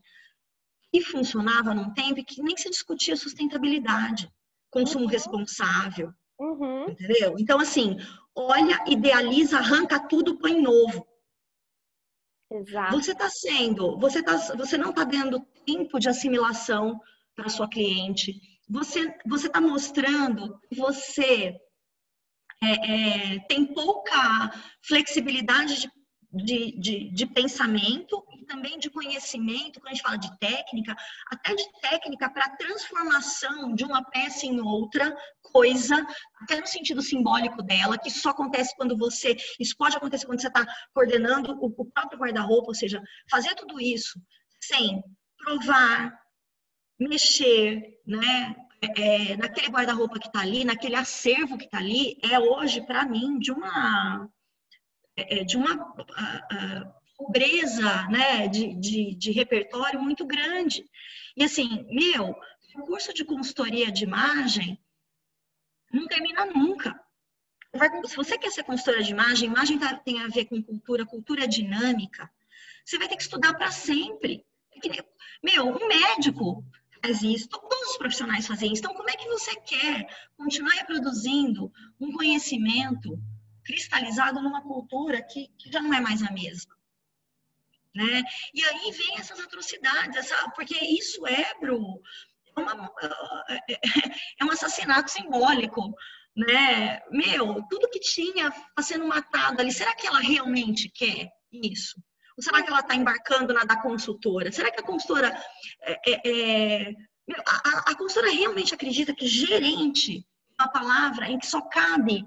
que 0.91 1.01
funcionava 1.01 1.73
num 1.73 1.93
tempo 1.93 2.23
que 2.23 2.41
nem 2.41 2.55
se 2.55 2.69
discutia 2.69 3.15
sustentabilidade, 3.15 4.31
consumo 4.69 5.05
uhum. 5.05 5.11
responsável, 5.11 6.13
Uhum. 6.39 6.89
Entendeu? 6.89 7.35
Então, 7.39 7.59
assim, 7.59 7.97
olha, 8.35 8.83
idealiza, 8.87 9.57
arranca 9.57 9.99
tudo, 9.99 10.37
põe 10.37 10.61
novo. 10.61 11.07
Exato. 12.51 12.95
Você 12.95 13.11
está 13.11 13.29
sendo, 13.29 13.97
você, 13.97 14.21
tá, 14.21 14.37
você 14.55 14.77
não 14.77 14.89
está 14.89 15.03
dando 15.03 15.39
tempo 15.65 15.99
de 15.99 16.09
assimilação 16.09 16.99
para 17.35 17.49
sua 17.49 17.67
cliente. 17.67 18.39
Você 18.69 19.13
está 19.35 19.61
mostrando 19.61 20.59
que 20.59 20.75
você 20.75 21.55
é, 22.65 23.35
é, 23.35 23.39
tem 23.47 23.65
pouca 23.65 24.51
flexibilidade 24.81 25.81
de 25.81 25.89
de, 26.35 26.77
de, 26.77 27.11
de, 27.11 27.25
pensamento 27.27 28.21
e 28.33 28.45
também 28.45 28.77
de 28.77 28.89
conhecimento, 28.89 29.79
quando 29.79 29.87
a 29.87 29.93
gente 29.93 30.03
fala 30.03 30.17
de 30.17 30.37
técnica, 30.37 30.93
até 31.31 31.55
de 31.55 31.63
técnica 31.79 32.29
para 32.29 32.57
transformação 32.57 33.73
de 33.73 33.85
uma 33.85 34.03
peça 34.03 34.45
em 34.45 34.59
outra 34.59 35.15
coisa, 35.41 36.05
até 36.41 36.59
no 36.59 36.67
sentido 36.67 37.01
simbólico 37.01 37.63
dela, 37.63 37.97
que 37.97 38.09
só 38.09 38.31
acontece 38.31 38.75
quando 38.75 38.97
você, 38.97 39.37
isso 39.57 39.77
pode 39.77 39.95
acontecer 39.95 40.25
quando 40.25 40.41
você 40.41 40.47
está 40.47 40.65
coordenando 40.93 41.53
o, 41.53 41.67
o 41.67 41.85
próprio 41.85 42.19
guarda-roupa, 42.19 42.67
ou 42.67 42.75
seja, 42.75 43.01
fazer 43.29 43.55
tudo 43.55 43.79
isso 43.79 44.19
sem 44.59 45.01
provar, 45.37 46.19
mexer, 46.99 48.01
né? 48.05 48.55
É, 48.97 49.37
naquele 49.37 49.67
guarda-roupa 49.67 50.19
que 50.19 50.27
está 50.27 50.41
ali, 50.41 50.63
naquele 50.63 50.95
acervo 50.95 51.57
que 51.57 51.65
está 51.65 51.77
ali, 51.77 52.17
é 52.21 52.39
hoje, 52.39 52.81
para 52.81 53.05
mim, 53.05 53.39
de 53.39 53.51
uma 53.51 54.29
é, 55.17 55.39
é, 55.39 55.43
de 55.43 55.55
uma 55.55 55.95
pobreza 57.17 58.07
né, 58.09 58.47
de, 58.47 58.75
de, 58.75 59.15
de, 59.15 59.31
repertório 59.31 60.01
muito 60.01 60.25
grande. 60.25 60.85
E 61.37 61.43
assim, 61.43 61.85
meu, 61.89 62.35
o 62.75 62.81
curso 62.81 63.13
de 63.13 63.23
consultoria 63.23 63.91
de 63.91 64.03
imagem 64.03 64.77
não 65.91 66.05
termina 66.07 66.45
nunca. 66.45 66.99
Se 68.05 68.15
você 68.15 68.37
quer 68.37 68.51
ser 68.51 68.63
consultora 68.63 69.03
de 69.03 69.11
imagem, 69.11 69.49
imagem 69.49 69.79
tá, 69.79 69.95
tem 69.95 70.21
a 70.21 70.27
ver 70.27 70.45
com 70.45 70.61
cultura, 70.61 71.05
cultura 71.05 71.47
dinâmica, 71.47 72.29
você 72.83 72.97
vai 72.97 73.07
ter 73.07 73.15
que 73.15 73.23
estudar 73.23 73.53
para 73.53 73.71
sempre. 73.71 74.45
É 74.73 75.03
meu, 75.41 75.67
um 75.67 75.87
médico 75.87 76.63
faz 77.05 77.21
isso, 77.21 77.47
todos 77.47 77.91
os 77.91 77.97
profissionais 77.97 78.47
fazem 78.47 78.73
isso. 78.73 78.81
Então, 78.81 78.93
como 78.93 79.09
é 79.09 79.15
que 79.15 79.27
você 79.27 79.55
quer 79.61 80.07
continuar 80.35 80.73
reproduzindo 80.73 81.71
um 81.99 82.11
conhecimento 82.11 83.19
cristalizado 83.63 84.41
numa 84.41 84.61
cultura 84.61 85.21
que, 85.21 85.47
que 85.57 85.71
já 85.71 85.81
não 85.81 85.93
é 85.93 85.99
mais 85.99 86.21
a 86.21 86.31
mesma. 86.31 86.73
Né? 87.93 88.23
E 88.53 88.63
aí 88.63 88.91
vem 88.91 89.17
essas 89.17 89.39
atrocidades, 89.39 90.17
essa, 90.17 90.49
porque 90.51 90.77
isso 90.77 91.25
é, 91.25 91.53
Bru, 91.59 92.01
é, 92.55 92.59
uma, 92.59 92.93
é 94.39 94.45
um 94.45 94.51
assassinato 94.51 95.09
simbólico, 95.09 95.93
né? 96.35 97.01
Meu, 97.09 97.63
tudo 97.69 97.89
que 97.89 97.99
tinha 98.01 98.49
está 98.49 98.81
sendo 98.81 99.07
matado 99.07 99.61
ali, 99.61 99.71
será 99.71 99.95
que 99.95 100.05
ela 100.05 100.19
realmente 100.19 100.89
quer 100.89 101.31
isso? 101.51 101.95
Ou 102.37 102.43
será 102.43 102.61
que 102.61 102.69
ela 102.69 102.81
está 102.81 102.95
embarcando 102.95 103.53
na 103.53 103.63
da 103.63 103.81
consultora? 103.81 104.51
Será 104.51 104.71
que 104.71 104.79
a 104.79 104.83
consultora 104.83 105.35
é, 105.81 105.99
é, 106.05 106.89
é 106.89 106.93
a, 107.45 107.91
a, 107.91 107.95
consultora 107.95 108.31
realmente 108.31 108.73
acredita 108.73 109.15
que 109.15 109.25
gerente 109.25 110.25
é 110.59 110.63
uma 110.63 110.71
palavra 110.71 111.27
em 111.27 111.39
que 111.39 111.47
só 111.47 111.61
cabe 111.61 112.23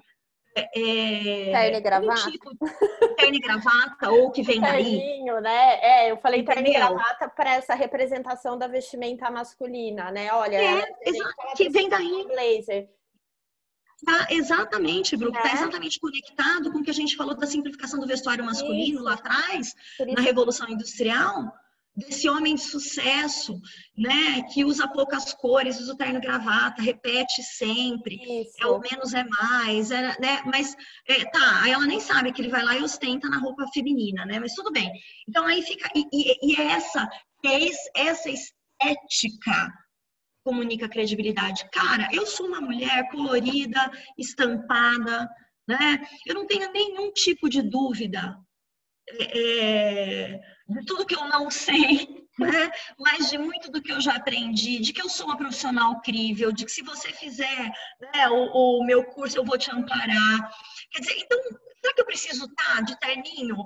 é, 0.74 1.52
terno 1.52 1.76
e 1.76 1.80
gravata. 1.80 2.30
Tipo, 2.30 2.50
terno 3.16 3.34
e 3.34 3.38
gravata, 3.38 4.10
ou 4.10 4.30
que 4.30 4.42
vem 4.42 4.60
Terninho, 4.60 5.34
daí. 5.34 5.42
né? 5.42 5.78
É, 5.80 6.10
eu 6.10 6.16
falei 6.16 6.40
Entendeu? 6.40 6.64
terno 6.64 6.68
e 6.70 6.72
gravata 6.72 7.28
para 7.28 7.54
essa 7.54 7.74
representação 7.74 8.58
da 8.58 8.66
vestimenta 8.66 9.30
masculina, 9.30 10.10
né? 10.10 10.32
Olha, 10.32 10.56
é, 10.56 10.84
que 11.56 11.68
vem 11.68 11.88
daí. 11.88 12.26
Blazer. 12.26 12.88
Tá, 14.04 14.28
exatamente, 14.30 15.16
Bruno. 15.16 15.36
Está 15.36 15.50
é. 15.50 15.54
exatamente 15.54 15.98
conectado 15.98 16.70
com 16.70 16.78
o 16.78 16.82
que 16.82 16.90
a 16.90 16.94
gente 16.94 17.16
falou 17.16 17.36
da 17.36 17.46
simplificação 17.46 17.98
do 17.98 18.06
vestuário 18.06 18.44
masculino 18.44 18.96
isso. 18.96 19.02
lá 19.02 19.14
atrás, 19.14 19.74
na 20.14 20.22
Revolução 20.22 20.68
Industrial 20.68 21.52
desse 21.98 22.28
homem 22.28 22.54
de 22.54 22.60
sucesso, 22.60 23.60
né, 23.96 24.42
que 24.54 24.64
usa 24.64 24.86
poucas 24.86 25.34
cores, 25.34 25.80
usa 25.80 25.94
o 25.94 25.96
terno 25.96 26.20
gravata, 26.20 26.80
repete 26.80 27.42
sempre, 27.42 28.14
Isso. 28.14 28.54
é 28.60 28.66
o 28.66 28.78
menos 28.78 29.12
é 29.14 29.24
mais, 29.24 29.90
é, 29.90 30.16
né, 30.20 30.40
mas 30.46 30.76
é, 31.08 31.24
tá, 31.24 31.68
ela 31.68 31.84
nem 31.86 31.98
sabe 31.98 32.32
que 32.32 32.40
ele 32.40 32.50
vai 32.50 32.62
lá 32.62 32.76
e 32.76 32.82
ostenta 32.84 33.28
na 33.28 33.38
roupa 33.38 33.66
feminina, 33.74 34.24
né, 34.24 34.38
mas 34.38 34.54
tudo 34.54 34.70
bem. 34.70 34.88
Então 35.28 35.44
aí 35.44 35.60
fica, 35.60 35.90
e, 35.92 36.04
e, 36.12 36.52
e 36.52 36.60
é 36.60 36.66
essa, 36.66 37.08
é 37.44 38.06
essa 38.06 38.30
estética 38.30 39.72
comunica 40.48 40.88
credibilidade. 40.88 41.68
Cara, 41.70 42.08
eu 42.10 42.24
sou 42.24 42.46
uma 42.46 42.58
mulher 42.58 43.06
colorida, 43.10 43.90
estampada, 44.16 45.28
né, 45.68 46.00
eu 46.24 46.34
não 46.34 46.46
tenho 46.46 46.72
nenhum 46.72 47.12
tipo 47.12 47.50
de 47.50 47.60
dúvida 47.60 48.34
é, 49.12 50.40
de 50.66 50.86
tudo 50.86 51.04
que 51.04 51.14
eu 51.14 51.28
não 51.28 51.50
sei, 51.50 52.08
né? 52.40 52.70
mas 52.98 53.28
de 53.28 53.36
muito 53.36 53.70
do 53.70 53.82
que 53.82 53.92
eu 53.92 54.00
já 54.00 54.14
aprendi, 54.14 54.78
de 54.78 54.94
que 54.94 55.02
eu 55.02 55.08
sou 55.10 55.26
uma 55.26 55.36
profissional 55.36 56.00
crível, 56.00 56.50
de 56.50 56.64
que 56.64 56.72
se 56.72 56.82
você 56.82 57.12
fizer 57.12 57.70
né, 58.00 58.30
o, 58.30 58.78
o, 58.80 58.84
meu 58.86 59.04
curso 59.04 59.36
eu 59.36 59.44
vou 59.44 59.58
te 59.58 59.70
amparar. 59.70 60.50
Quer 60.90 61.00
dizer, 61.00 61.18
então, 61.18 61.38
será 61.82 61.94
que 61.94 62.00
eu 62.00 62.06
preciso 62.06 62.46
estar 62.46 62.76
tá 62.76 62.80
de 62.80 62.98
terninho? 62.98 63.56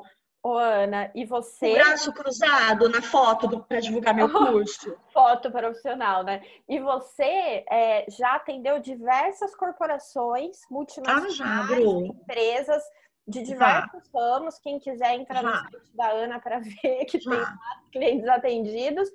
Ô, 0.43 0.57
Ana, 0.57 1.11
e 1.15 1.25
você. 1.25 1.71
O 1.71 1.75
braço 1.75 2.13
cruzado 2.13 2.89
na 2.89 3.01
foto 3.01 3.63
para 3.65 3.81
divulgar 3.81 4.13
meu 4.13 4.29
curso. 4.33 4.97
foto 5.13 5.53
profissional, 5.53 6.25
né? 6.25 6.45
E 6.69 6.81
você 6.81 7.65
é, 7.71 8.05
já 8.11 8.35
atendeu 8.35 8.81
diversas 8.81 9.55
corporações 9.55 10.59
multinacionais, 10.69 11.41
ah, 11.41 11.81
empresas 11.81 12.83
de 13.27 13.43
diversos 13.45 14.03
Já. 14.13 14.19
ramos. 14.19 14.59
Quem 14.59 14.81
quiser 14.81 15.15
entrar 15.15 15.43
Já. 15.43 15.49
no 15.49 15.71
site 15.71 15.97
da 15.97 16.11
Ana 16.11 16.41
para 16.41 16.59
ver 16.83 17.05
que 17.05 17.21
Já. 17.21 17.31
tem 17.31 17.47
clientes 17.93 18.29
atendidos, 18.29 19.09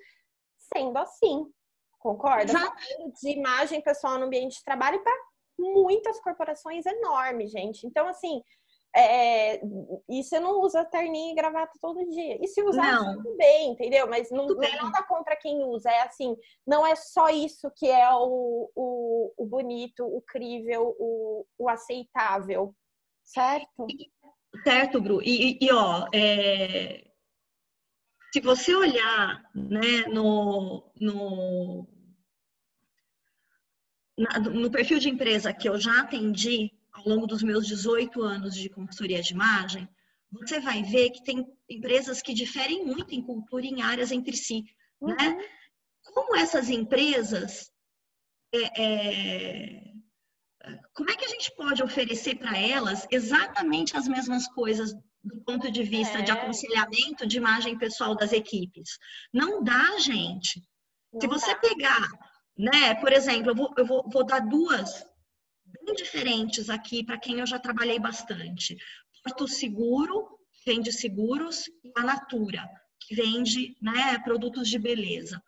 sendo 0.74 0.98
assim. 0.98 1.52
Concorda? 2.00 2.54
Já. 2.54 2.74
De 3.22 3.32
imagem 3.32 3.82
pessoal 3.82 4.18
no 4.18 4.28
ambiente 4.28 4.60
de 4.60 4.64
trabalho 4.64 5.04
para 5.04 5.14
muitas 5.60 6.22
corporações 6.22 6.86
enormes, 6.86 7.52
gente. 7.52 7.86
Então, 7.86 8.08
assim, 8.08 8.42
é, 9.00 9.62
e 10.10 10.24
você 10.24 10.39
não 10.39 10.60
usa 10.62 10.84
terninho 10.84 11.32
e 11.32 11.36
gravata 11.36 11.72
todo 11.80 12.10
dia. 12.10 12.38
E 12.41 12.48
se 12.48 12.64
usar, 12.64 12.93
não. 12.93 13.18
tudo 13.18 13.38
bem, 13.38 13.72
entendeu? 13.72 14.08
Mas 14.08 14.32
não, 14.32 14.48
não 14.48 14.64
é 14.64 14.76
nada 14.76 15.04
contra 15.04 15.36
quem 15.36 15.64
usa. 15.64 15.89
É 15.91 16.02
assim, 16.02 16.36
não 16.66 16.86
é 16.86 16.95
só 16.95 17.30
isso 17.30 17.72
que 17.76 17.88
é 17.88 18.10
o, 18.12 18.72
o, 18.76 19.34
o 19.38 19.45
bonito, 19.45 20.04
o 20.04 20.22
crível, 20.22 20.95
o, 20.98 21.45
o 21.60 21.70
aceitável. 21.70 22.74
Certo. 23.24 23.86
Certo, 24.64 25.00
Bru. 25.00 25.22
E, 25.22 25.60
e 25.62 25.72
ó, 25.72 26.08
é... 26.12 27.04
se 28.34 28.41
você 28.41 28.74
olhar 28.74 29.43
né, 29.54 30.08
no, 30.08 30.91
no, 31.00 31.88
no 34.54 34.72
perfil 34.72 34.98
de 34.98 35.10
empresa 35.10 35.54
que 35.54 35.70
eu 35.70 35.80
já 35.80 36.02
atendi 36.02 36.77
ao 36.98 37.08
longo 37.08 37.28
dos 37.28 37.43
meus 37.43 37.68
18 37.68 38.22
anos 38.22 38.56
de 38.56 38.70
consultoria 38.70 39.22
de 39.22 39.34
imagem, 39.34 39.88
você 40.32 40.60
vai 40.60 40.84
ver 40.84 41.12
que 41.12 41.24
tem 41.24 41.45
empresas 41.70 42.22
que 42.22 42.34
diferem 42.34 42.86
muito 42.86 43.14
em 43.14 43.22
cultura 43.22 43.66
e 43.66 43.70
em 43.70 43.82
áreas 43.82 44.12
entre 44.12 44.36
si, 44.36 44.64
né? 45.02 45.16
uhum. 45.20 45.38
né? 45.38 45.50
Como 46.14 46.36
essas 46.36 46.70
empresas 46.70 47.72
é, 48.54 48.82
é, 48.82 49.88
como 50.93 51.10
é 51.12 51.16
que 51.16 51.26
a 51.26 51.30
gente 51.30 51.54
pode 51.56 51.84
oferecer 51.84 52.36
para 52.36 52.58
elas 52.58 53.06
exatamente 53.12 53.95
as 53.95 54.08
mesmas 54.08 54.48
coisas 54.48 54.93
do 55.24 55.41
ponto 55.43 55.72
de 55.72 55.84
vista 55.84 56.20
é. 56.20 56.22
de 56.22 56.32
aconselhamento 56.32 57.28
de 57.28 57.38
imagem 57.38 57.78
pessoal 57.78 58.16
das 58.16 58.32
equipes? 58.32 58.98
Não 59.34 59.64
dá, 59.64 59.98
gente. 60.00 60.64
Não 61.14 61.22
Se 61.22 61.28
você 61.28 61.54
dá. 61.54 61.60
pegar, 61.60 62.08
né, 62.58 62.95
por 62.95 63.14
exemplo, 63.14 63.52
eu 63.52 63.56
vou, 63.56 63.74
eu 63.78 63.86
vou, 63.86 64.10
vou 64.10 64.26
dar 64.26 64.39
duas 64.39 65.06
bem 65.88 65.96
diferentes 65.96 66.70
aqui 66.70 67.04
para 67.04 67.18
quem 67.18 67.40
eu 67.40 67.48
já 67.48 67.58
trabalhei 67.58 67.98
bastante. 67.98 68.78
Porto 69.24 69.48
Seguro, 69.48 70.38
vende 70.66 70.92
seguros, 70.92 71.68
e 71.84 71.92
a 71.96 72.04
Natura, 72.04 72.70
que 73.00 73.16
vende 73.16 73.78
né, 73.82 74.20
produtos 74.20 74.70
de 74.70 74.78
beleza. 74.78 75.42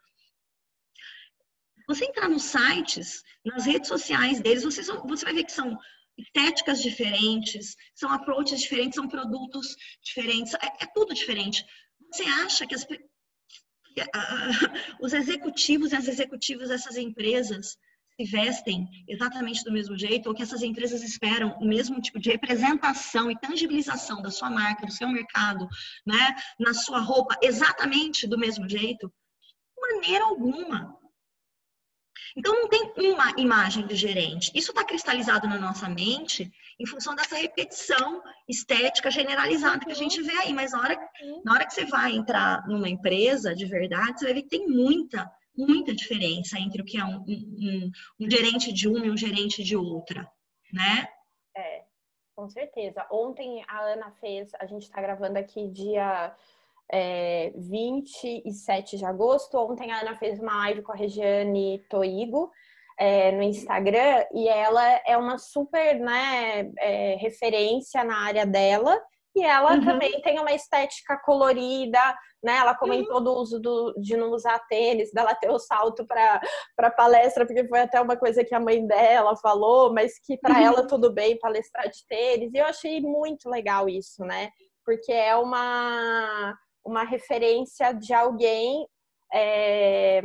Você 1.87 2.05
entrar 2.05 2.29
nos 2.29 2.43
sites, 2.43 3.21
nas 3.43 3.65
redes 3.65 3.89
sociais 3.89 4.39
deles, 4.39 4.63
você, 4.63 4.81
você 4.81 5.25
vai 5.25 5.33
ver 5.33 5.43
que 5.43 5.51
são 5.51 5.77
estéticas 6.17 6.81
diferentes, 6.81 7.75
são 7.93 8.11
approaches 8.11 8.61
diferentes, 8.61 8.95
são 8.95 9.07
produtos 9.07 9.75
diferentes, 10.01 10.53
é, 10.53 10.83
é 10.83 10.87
tudo 10.93 11.13
diferente. 11.13 11.65
Você 12.11 12.23
acha 12.23 12.65
que, 12.65 12.75
as, 12.75 12.85
os 15.01 15.13
executivos 15.13 15.91
e 15.91 15.95
as 15.95 16.07
executivas 16.07 16.69
dessas 16.69 16.95
empresas 16.95 17.77
vestem 18.25 18.87
exatamente 19.07 19.63
do 19.63 19.71
mesmo 19.71 19.97
jeito, 19.97 20.27
ou 20.27 20.35
que 20.35 20.43
essas 20.43 20.61
empresas 20.61 21.01
esperam 21.01 21.57
o 21.59 21.65
mesmo 21.65 22.01
tipo 22.01 22.19
de 22.19 22.29
representação 22.29 23.31
e 23.31 23.39
tangibilização 23.39 24.21
da 24.21 24.31
sua 24.31 24.49
marca, 24.49 24.85
do 24.85 24.91
seu 24.91 25.07
mercado, 25.07 25.67
né, 26.05 26.35
na 26.59 26.73
sua 26.73 26.99
roupa, 26.99 27.37
exatamente 27.41 28.27
do 28.27 28.37
mesmo 28.37 28.67
jeito? 28.67 29.07
De 29.07 29.95
maneira 29.95 30.25
alguma. 30.25 30.99
Então, 32.35 32.53
não 32.53 32.67
tem 32.67 32.93
uma 32.97 33.33
imagem 33.37 33.85
do 33.87 33.95
gerente. 33.95 34.51
Isso 34.53 34.71
está 34.71 34.83
cristalizado 34.83 35.47
na 35.47 35.57
nossa 35.57 35.89
mente 35.89 36.51
em 36.79 36.85
função 36.85 37.15
dessa 37.15 37.35
repetição 37.35 38.21
estética 38.47 39.09
generalizada 39.09 39.85
que 39.85 39.91
a 39.91 39.95
gente 39.95 40.21
vê 40.21 40.31
aí. 40.33 40.53
Mas 40.53 40.71
na 40.71 40.79
hora, 40.79 41.09
na 41.43 41.53
hora 41.53 41.65
que 41.65 41.73
você 41.73 41.85
vai 41.85 42.15
entrar 42.15 42.67
numa 42.67 42.87
empresa 42.87 43.55
de 43.55 43.65
verdade, 43.65 44.19
você 44.19 44.25
vai 44.25 44.33
ver 44.35 44.43
que 44.43 44.49
tem 44.49 44.67
muita, 44.67 45.29
muita 45.59 45.93
diferença 45.93 46.57
entre 46.57 46.81
o 46.81 46.85
que 46.85 46.97
é 46.97 47.03
um, 47.03 47.25
um, 47.27 47.91
um 48.19 48.29
gerente 48.29 48.71
de 48.71 48.87
uma 48.87 49.05
e 49.05 49.11
um 49.11 49.17
gerente 49.17 49.63
de 49.63 49.75
outra, 49.75 50.29
né? 50.71 51.07
É, 51.55 51.83
com 52.35 52.49
certeza. 52.49 53.05
Ontem 53.11 53.63
a 53.67 53.81
Ana 53.81 54.11
fez, 54.21 54.51
a 54.59 54.65
gente 54.65 54.83
está 54.83 55.01
gravando 55.01 55.37
aqui 55.37 55.67
dia 55.67 56.33
é, 56.91 57.51
27 57.55 58.97
de 58.97 59.05
agosto. 59.05 59.57
Ontem 59.57 59.91
a 59.91 60.01
Ana 60.01 60.15
fez 60.15 60.39
uma 60.39 60.55
live 60.59 60.81
com 60.81 60.91
a 60.91 60.95
Regiane 60.95 61.79
Toigo 61.89 62.51
é, 62.97 63.31
no 63.31 63.43
Instagram 63.43 64.25
e 64.33 64.47
ela 64.47 64.83
é 65.05 65.17
uma 65.17 65.37
super 65.37 65.99
né, 65.99 66.71
é, 66.77 67.15
referência 67.15 68.03
na 68.03 68.17
área 68.19 68.45
dela. 68.45 68.99
E 69.35 69.43
ela 69.43 69.75
uhum. 69.75 69.85
também 69.85 70.21
tem 70.21 70.39
uma 70.39 70.51
estética 70.51 71.17
colorida, 71.23 71.99
né? 72.43 72.57
Ela 72.57 72.75
comentou 72.75 73.17
uhum. 73.17 73.23
do 73.23 73.33
uso 73.33 73.59
do, 73.59 73.93
de 73.99 74.17
não 74.17 74.31
usar 74.31 74.59
tênis, 74.67 75.11
dela 75.13 75.35
ter 75.35 75.49
o 75.49 75.59
salto 75.59 76.05
para 76.05 76.91
palestra, 76.91 77.45
porque 77.45 77.67
foi 77.67 77.81
até 77.81 78.01
uma 78.01 78.17
coisa 78.17 78.43
que 78.43 78.55
a 78.55 78.59
mãe 78.59 78.85
dela 78.85 79.35
falou, 79.37 79.93
mas 79.93 80.19
que 80.19 80.37
para 80.37 80.55
uhum. 80.55 80.65
ela 80.65 80.87
tudo 80.87 81.13
bem 81.13 81.37
palestrar 81.37 81.89
de 81.89 82.05
tênis. 82.07 82.53
E 82.53 82.57
eu 82.57 82.65
achei 82.65 82.99
muito 83.01 83.49
legal 83.49 83.87
isso, 83.87 84.23
né? 84.23 84.49
Porque 84.83 85.11
é 85.11 85.35
uma 85.35 86.57
uma 86.83 87.03
referência 87.03 87.93
de 87.93 88.13
alguém 88.13 88.87
é, 89.33 90.21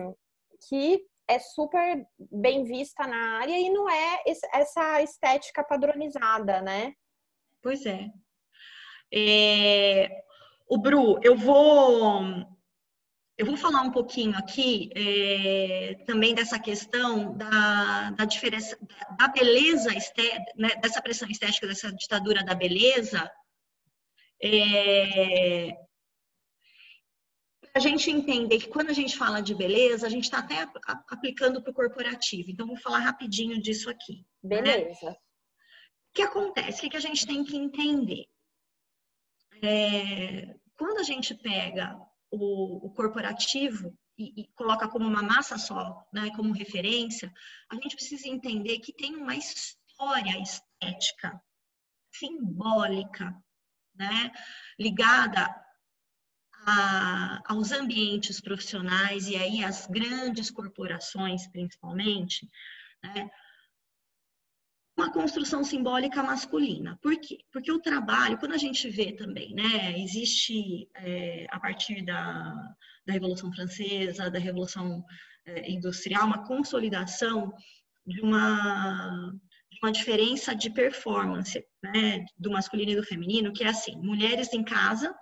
que 0.68 1.04
é 1.28 1.38
super 1.38 2.06
bem 2.18 2.64
vista 2.64 3.06
na 3.06 3.38
área 3.38 3.58
e 3.58 3.70
não 3.70 3.88
é 3.88 4.22
essa 4.52 5.02
estética 5.02 5.64
padronizada, 5.64 6.60
né? 6.60 6.94
Pois 7.62 7.84
é. 7.86 8.10
É 9.12 10.24
o 10.68 10.78
Bru, 10.78 11.18
eu 11.22 11.36
vou 11.36 12.44
eu 13.36 13.46
vou 13.46 13.56
falar 13.56 13.82
um 13.82 13.90
pouquinho 13.90 14.36
aqui 14.36 14.90
é, 14.94 15.94
também 16.06 16.34
dessa 16.34 16.58
questão 16.58 17.36
da, 17.36 18.10
da 18.12 18.24
diferença 18.24 18.78
da 19.18 19.26
beleza, 19.26 19.90
né, 20.56 20.68
dessa 20.80 21.02
pressão 21.02 21.28
estética, 21.28 21.66
dessa 21.66 21.92
ditadura 21.92 22.44
da 22.44 22.54
beleza, 22.54 23.28
é, 24.40 25.76
a 27.74 27.80
gente 27.80 28.08
entender 28.08 28.58
que 28.58 28.68
quando 28.68 28.90
a 28.90 28.92
gente 28.92 29.16
fala 29.16 29.40
de 29.40 29.52
beleza, 29.52 30.06
a 30.06 30.10
gente 30.10 30.24
está 30.24 30.38
até 30.38 30.68
aplicando 31.08 31.60
para 31.60 31.72
o 31.72 31.74
corporativo. 31.74 32.50
Então, 32.50 32.68
vou 32.68 32.76
falar 32.76 32.98
rapidinho 32.98 33.60
disso 33.60 33.90
aqui. 33.90 34.24
Né? 34.42 34.62
Beleza. 34.62 35.06
Né? 35.06 35.12
O 35.12 36.14
que 36.14 36.22
acontece? 36.22 36.86
O 36.86 36.90
que 36.90 36.96
a 36.96 37.00
gente 37.00 37.26
tem 37.26 37.42
que 37.42 37.56
entender? 37.56 38.26
É, 39.62 40.54
quando 40.76 40.98
a 40.98 41.02
gente 41.02 41.34
pega 41.34 41.96
o, 42.30 42.86
o 42.86 42.90
corporativo 42.90 43.96
e, 44.18 44.42
e, 44.42 44.48
coloca 44.54 44.88
como 44.88 45.06
uma 45.06 45.22
massa 45.22 45.58
só, 45.58 46.06
né, 46.12 46.30
como 46.36 46.52
referência, 46.52 47.32
a 47.70 47.74
gente 47.76 47.96
precisa 47.96 48.28
entender 48.28 48.78
que 48.78 48.92
tem 48.92 49.16
uma 49.16 49.36
história 49.36 50.40
estética 50.40 51.40
simbólica, 52.12 53.34
né? 53.94 54.32
ligada 54.78 55.48
a, 56.66 57.42
aos 57.52 57.72
ambientes 57.72 58.40
profissionais 58.40 59.28
e 59.28 59.36
aí 59.36 59.64
as 59.64 59.86
grandes 59.86 60.50
corporações, 60.50 61.46
principalmente, 61.48 62.48
né? 63.02 63.30
Uma 64.96 65.12
construção 65.12 65.64
simbólica 65.64 66.22
masculina. 66.22 66.98
Por 67.02 67.16
quê? 67.18 67.38
Porque 67.52 67.70
o 67.70 67.80
trabalho, 67.80 68.38
quando 68.38 68.52
a 68.52 68.58
gente 68.58 68.88
vê 68.88 69.12
também, 69.12 69.52
né, 69.54 69.98
existe 69.98 70.88
é, 70.96 71.46
a 71.50 71.58
partir 71.58 72.04
da, 72.04 72.54
da 73.06 73.12
Revolução 73.12 73.52
Francesa, 73.52 74.30
da 74.30 74.38
Revolução 74.38 75.04
é, 75.46 75.70
Industrial, 75.70 76.26
uma 76.26 76.46
consolidação 76.46 77.52
de 78.06 78.20
uma, 78.20 79.32
de 79.70 79.78
uma 79.82 79.90
diferença 79.90 80.54
de 80.54 80.70
performance 80.70 81.64
né, 81.82 82.24
do 82.38 82.50
masculino 82.50 82.92
e 82.92 82.96
do 82.96 83.02
feminino, 83.02 83.52
que 83.52 83.64
é 83.64 83.68
assim, 83.68 83.96
mulheres 83.96 84.52
em 84.52 84.62
casa 84.62 85.14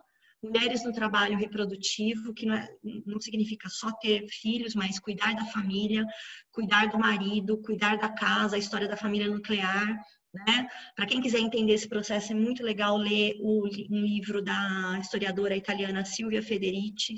mulheres 0.42 0.84
no 0.84 0.92
trabalho 0.92 1.38
reprodutivo, 1.38 2.34
que 2.34 2.46
não, 2.46 2.54
é, 2.54 2.68
não, 3.06 3.20
significa 3.20 3.68
só 3.68 3.92
ter 3.92 4.26
filhos, 4.28 4.74
mas 4.74 4.98
cuidar 4.98 5.34
da 5.34 5.44
família, 5.46 6.04
cuidar 6.50 6.86
do 6.86 6.98
marido, 6.98 7.62
cuidar 7.62 7.96
da 7.96 8.08
casa, 8.08 8.56
a 8.56 8.58
história 8.58 8.88
da 8.88 8.96
família 8.96 9.30
nuclear. 9.30 9.86
Né? 10.34 10.68
Para 10.96 11.06
quem 11.06 11.20
quiser 11.20 11.38
entender 11.38 11.74
esse 11.74 11.88
processo, 11.88 12.32
é 12.32 12.34
muito 12.34 12.62
legal 12.62 12.96
ler 12.96 13.36
o, 13.38 13.66
um 13.66 14.00
livro 14.02 14.42
da 14.42 14.98
historiadora 15.00 15.54
italiana 15.54 16.04
Silvia 16.04 16.42
Federici, 16.42 17.16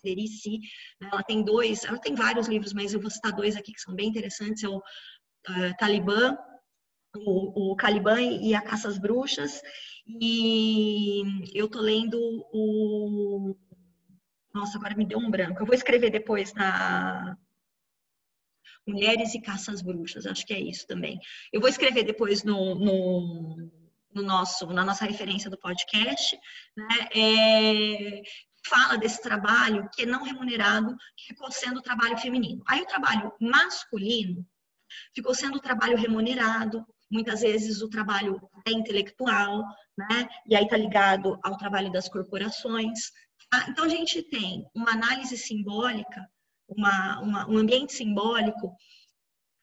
Federici. 0.00 0.60
Né? 1.00 1.10
Ela 1.12 1.22
tem 1.22 1.44
dois, 1.44 1.84
ela 1.84 1.98
tem 1.98 2.14
vários 2.14 2.48
livros, 2.48 2.72
mas 2.72 2.94
eu 2.94 3.00
vou 3.00 3.10
citar 3.10 3.32
dois 3.32 3.56
aqui 3.56 3.72
que 3.72 3.80
são 3.80 3.94
bem 3.94 4.08
interessantes. 4.08 4.62
É 4.62 4.68
o 4.68 4.78
uh, 4.78 5.76
Talibã, 5.78 6.36
o, 7.16 7.72
o 7.72 7.76
Caliban 7.76 8.20
e 8.20 8.54
a 8.54 8.62
Caça 8.62 8.88
às 8.88 8.98
Bruxas, 8.98 9.60
e 10.06 11.22
eu 11.54 11.68
tô 11.68 11.80
lendo 11.80 12.18
o. 12.52 13.56
Nossa, 14.54 14.76
agora 14.76 14.94
me 14.96 15.06
deu 15.06 15.18
um 15.18 15.30
branco. 15.30 15.62
Eu 15.62 15.66
vou 15.66 15.74
escrever 15.74 16.10
depois 16.10 16.52
na 16.54 17.36
Mulheres 18.86 19.34
e 19.34 19.40
Caças 19.40 19.80
Bruxas, 19.80 20.26
acho 20.26 20.44
que 20.44 20.52
é 20.52 20.60
isso 20.60 20.86
também. 20.86 21.20
Eu 21.52 21.60
vou 21.60 21.70
escrever 21.70 22.02
depois 22.02 22.42
no, 22.42 22.74
no, 22.74 23.70
no 24.12 24.22
nosso, 24.22 24.66
na 24.66 24.84
nossa 24.84 25.04
referência 25.04 25.48
do 25.48 25.58
podcast, 25.58 26.38
né? 26.76 27.08
É, 27.14 28.22
fala 28.66 28.96
desse 28.96 29.22
trabalho 29.22 29.88
que 29.94 30.02
é 30.02 30.06
não 30.06 30.24
remunerado, 30.24 30.96
que 31.16 31.28
ficou 31.28 31.50
sendo 31.50 31.78
o 31.78 31.82
trabalho 31.82 32.18
feminino. 32.18 32.62
Aí 32.66 32.82
o 32.82 32.86
trabalho 32.86 33.32
masculino 33.40 34.46
ficou 35.14 35.34
sendo 35.34 35.56
o 35.56 35.62
trabalho 35.62 35.96
remunerado, 35.96 36.84
muitas 37.12 37.42
vezes 37.42 37.82
o 37.82 37.90
trabalho 37.90 38.40
é 38.66 38.72
intelectual, 38.72 39.62
né? 39.96 40.28
E 40.46 40.56
aí 40.56 40.64
está 40.64 40.76
ligado 40.78 41.38
ao 41.42 41.58
trabalho 41.58 41.92
das 41.92 42.08
corporações. 42.08 43.12
Tá? 43.50 43.66
Então 43.68 43.84
a 43.84 43.88
gente 43.88 44.22
tem 44.22 44.66
uma 44.74 44.92
análise 44.92 45.36
simbólica, 45.36 46.26
uma, 46.66 47.20
uma, 47.20 47.50
um 47.50 47.58
ambiente 47.58 47.92
simbólico, 47.92 48.74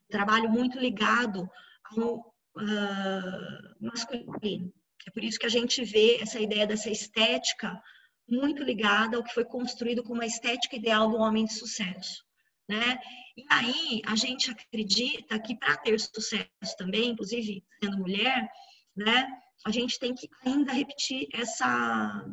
trabalho 0.08 0.50
muito 0.50 0.78
ligado 0.78 1.50
ao 1.84 2.20
uh, 2.20 3.76
masculino. 3.82 4.72
É 5.08 5.12
por 5.12 5.24
isso 5.24 5.40
que 5.40 5.48
a 5.48 5.50
gente 5.58 5.84
vê 5.84 6.18
essa 6.22 6.40
ideia 6.40 6.68
dessa 6.68 6.90
estética 6.90 7.82
muito 8.28 8.64
ligada 8.64 9.18
ao 9.18 9.24
que 9.24 9.34
foi 9.34 9.44
construído 9.44 10.04
como 10.04 10.22
a 10.22 10.26
estética 10.26 10.76
ideal 10.76 11.10
do 11.10 11.18
homem 11.18 11.46
de 11.46 11.54
sucesso 11.54 12.29
né? 12.70 13.00
E 13.36 13.44
aí 13.50 14.02
a 14.06 14.16
gente 14.16 14.52
acredita 14.52 15.40
que 15.40 15.58
para 15.58 15.76
ter 15.78 16.00
sucesso 16.00 16.48
também, 16.78 17.10
inclusive 17.10 17.66
sendo 17.84 17.98
mulher, 17.98 18.48
né? 18.96 19.28
A 19.66 19.72
gente 19.72 19.98
tem 19.98 20.14
que 20.14 20.30
ainda 20.46 20.72
repetir 20.72 21.28
essa 21.34 22.24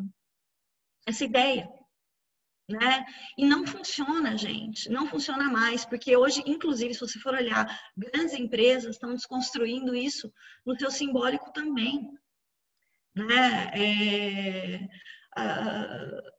essa 1.07 1.24
ideia, 1.24 1.68
né? 2.68 3.07
E 3.39 3.47
não 3.47 3.66
funciona, 3.66 4.37
gente, 4.37 4.91
não 4.91 5.07
funciona 5.07 5.45
mais, 5.45 5.84
porque 5.87 6.16
hoje, 6.16 6.43
inclusive, 6.47 6.93
se 6.93 7.01
você 7.01 7.18
for 7.18 7.34
olhar, 7.34 7.66
grandes 7.97 8.34
empresas 8.34 8.97
estão 8.97 9.14
desconstruindo 9.14 9.95
isso 9.95 10.30
no 10.66 10.78
seu 10.78 10.91
simbólico 10.91 11.53
também, 11.53 12.11
né? 13.14 13.70
É, 13.72 14.89
uh, 15.39 16.37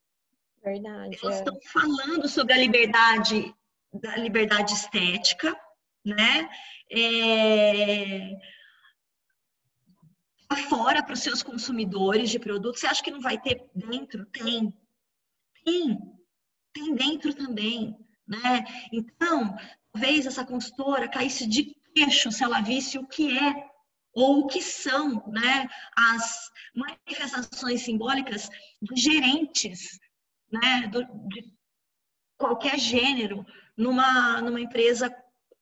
Verdade. 0.63 1.17
Elas 1.23 1.35
é. 1.35 1.39
estão 1.39 1.57
falando 1.71 2.27
sobre 2.27 2.53
a 2.53 2.57
liberdade 2.57 3.55
da 4.01 4.15
liberdade 4.15 4.73
estética, 4.73 5.55
né? 6.05 6.49
É, 6.91 8.31
fora 10.69 11.03
para 11.03 11.13
os 11.13 11.19
seus 11.19 11.43
consumidores 11.43 12.29
de 12.29 12.39
produtos. 12.39 12.81
Você 12.81 12.87
acha 12.87 13.03
que 13.03 13.11
não 13.11 13.21
vai 13.21 13.39
ter 13.39 13.69
dentro? 13.75 14.25
Tem. 14.27 14.73
Tem. 15.63 15.99
Tem 16.73 16.95
dentro 16.95 17.33
também, 17.33 17.97
né? 18.27 18.63
Então, 18.93 19.55
talvez 19.91 20.25
essa 20.25 20.45
consultora 20.45 21.09
caísse 21.09 21.47
de 21.47 21.75
queixo 21.93 22.31
se 22.31 22.43
ela 22.43 22.61
visse 22.61 22.97
o 22.97 23.07
que 23.07 23.37
é 23.37 23.67
ou 24.13 24.39
o 24.39 24.47
que 24.47 24.61
são, 24.61 25.23
né, 25.27 25.69
as 25.95 26.51
manifestações 26.75 27.81
simbólicas 27.81 28.49
de 28.81 28.99
gerentes, 28.99 29.99
né, 30.51 30.87
do, 30.87 31.03
de 31.27 31.53
qualquer 32.35 32.79
gênero 32.79 33.45
numa, 33.77 34.41
numa 34.41 34.59
empresa 34.59 35.13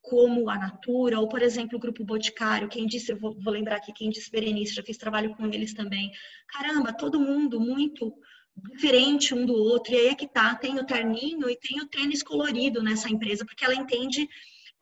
como 0.01 0.49
a 0.49 0.57
Natura, 0.57 1.19
ou, 1.19 1.27
por 1.27 1.41
exemplo, 1.41 1.77
o 1.77 1.81
Grupo 1.81 2.03
Boticário, 2.03 2.69
quem 2.69 2.85
disse, 2.85 3.11
eu 3.11 3.17
vou, 3.17 3.35
vou 3.41 3.51
lembrar 3.51 3.77
aqui, 3.77 3.91
quem 3.91 4.09
disse 4.09 4.31
Berenice, 4.31 4.75
já 4.75 4.83
fiz 4.83 4.97
trabalho 4.97 5.35
com 5.35 5.47
eles 5.47 5.73
também. 5.73 6.11
Caramba, 6.47 6.93
todo 6.93 7.19
mundo 7.19 7.59
muito 7.59 8.13
diferente 8.55 9.33
um 9.33 9.45
do 9.45 9.53
outro, 9.53 9.93
e 9.93 9.97
aí 9.97 10.07
é 10.07 10.15
que 10.15 10.27
tá, 10.27 10.55
tem 10.55 10.79
o 10.79 10.85
terninho 10.85 11.49
e 11.49 11.57
tem 11.57 11.81
o 11.81 11.87
tênis 11.87 12.23
colorido 12.23 12.81
nessa 12.81 13.09
empresa, 13.09 13.43
porque 13.45 13.65
ela 13.65 13.75
entende 13.75 14.29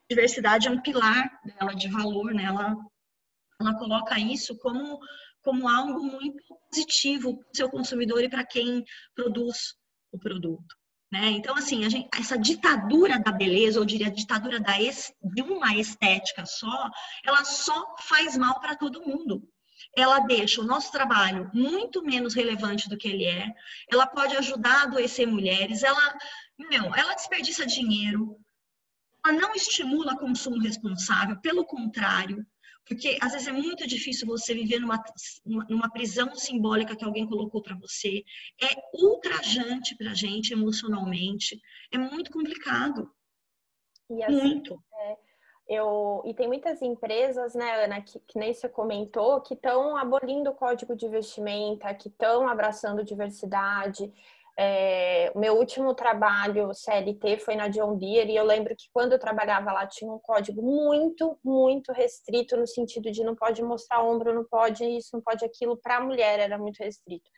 diversidade 0.10 0.68
é 0.68 0.72
um 0.72 0.82
pilar 0.82 1.30
dela 1.44 1.74
de 1.74 1.88
valor, 1.90 2.34
né? 2.34 2.44
Ela, 2.44 2.76
ela 3.60 3.78
coloca 3.78 4.20
isso 4.20 4.58
como, 4.58 5.00
como 5.42 5.68
algo 5.68 6.04
muito 6.04 6.44
positivo 6.70 7.38
para 7.38 7.50
o 7.52 7.56
seu 7.56 7.70
consumidor 7.70 8.24
e 8.24 8.30
para 8.30 8.46
quem 8.46 8.84
produz 9.16 9.76
o 10.12 10.20
produto. 10.20 10.76
Né? 11.14 11.30
Então, 11.30 11.56
assim, 11.56 11.88
gente, 11.88 12.10
essa 12.18 12.36
ditadura 12.36 13.20
da 13.20 13.32
beleza, 13.32 13.80
ou 13.80 13.86
diria 13.86 14.10
ditadura 14.10 14.60
da 14.60 14.74
de 14.80 15.44
uma 15.44 15.76
estética 15.76 16.44
só, 16.44 16.90
ela 17.24 17.46
só 17.46 17.96
faz 18.00 18.36
mal 18.36 18.60
para 18.60 18.76
todo 18.76 19.06
mundo. 19.06 19.48
Ela 19.96 20.22
deixa 20.22 20.60
o 20.60 20.66
nosso 20.66 20.92
trabalho 20.92 21.52
muito 21.54 22.02
menos 22.02 22.34
relevante 22.34 22.90
do 22.90 22.98
que 22.98 23.08
ele 23.08 23.26
é, 23.26 23.54
ela 23.92 24.08
pode 24.08 24.36
ajudar 24.38 24.80
a 24.80 24.84
adoecer 24.86 25.28
mulheres, 25.28 25.84
ela, 25.84 26.18
meu, 26.58 26.96
ela 26.96 27.14
desperdiça 27.14 27.64
dinheiro, 27.64 28.36
ela 29.24 29.38
não 29.38 29.54
estimula 29.54 30.18
consumo 30.18 30.60
responsável, 30.60 31.40
pelo 31.42 31.64
contrário, 31.64 32.44
porque 32.86 33.18
às 33.22 33.32
vezes 33.32 33.48
é 33.48 33.52
muito 33.52 33.88
difícil 33.88 34.28
você 34.28 34.54
viver 34.54 34.80
numa, 34.80 35.02
numa 35.70 35.90
prisão 35.90 36.36
simbólica 36.36 36.96
que 36.96 37.06
alguém 37.06 37.28
colocou 37.28 37.62
para 37.62 37.78
você. 37.78 38.24
É 38.62 38.68
ultrajante 38.94 39.96
para 39.96 40.12
a 40.12 40.14
gente 40.14 40.54
emocionalmente. 40.54 41.60
É 41.92 41.98
muito 41.98 42.32
complicado. 42.32 43.10
E 44.10 44.22
assim, 44.22 44.36
muito. 44.36 44.84
É, 44.94 45.18
eu, 45.68 46.22
e 46.26 46.34
tem 46.34 46.48
muitas 46.48 46.82
empresas, 46.82 47.56
né, 47.56 47.86
Ana, 47.86 48.02
que, 48.02 48.20
que 48.20 48.38
nem 48.38 48.54
você 48.54 48.68
comentou, 48.68 49.42
que 49.42 49.54
estão 49.54 49.96
abolindo 49.96 50.50
o 50.50 50.56
código 50.56 50.96
de 50.96 51.08
vestimenta, 51.08 51.94
que 51.94 52.10
estão 52.10 52.48
abraçando 52.48 53.04
diversidade. 53.04 54.12
É, 54.58 55.32
meu 55.36 55.58
último 55.58 55.96
trabalho 55.96 56.74
CLT 56.76 57.40
foi 57.40 57.56
na 57.56 57.70
John 57.70 57.98
Deere 57.98 58.34
e 58.34 58.36
eu 58.36 58.46
lembro 58.46 58.76
que 58.76 58.86
quando 58.94 59.14
eu 59.14 59.20
trabalhava 59.20 59.72
lá 59.72 59.88
tinha 59.88 60.12
um 60.12 60.20
código 60.20 60.62
muito, 60.62 61.40
muito 61.44 61.92
restrito 61.92 62.56
no 62.56 62.68
sentido 62.68 63.12
de 63.12 63.24
não 63.24 63.36
pode 63.36 63.64
mostrar 63.64 64.04
ombro, 64.04 64.34
não 64.34 64.44
pode 64.44 64.86
isso, 64.86 65.10
não 65.14 65.22
pode 65.22 65.44
aquilo. 65.44 65.76
Para 65.78 65.98
a 65.98 66.02
mulher 66.02 66.40
era 66.40 66.58
muito 66.58 66.78
restrito. 66.84 67.30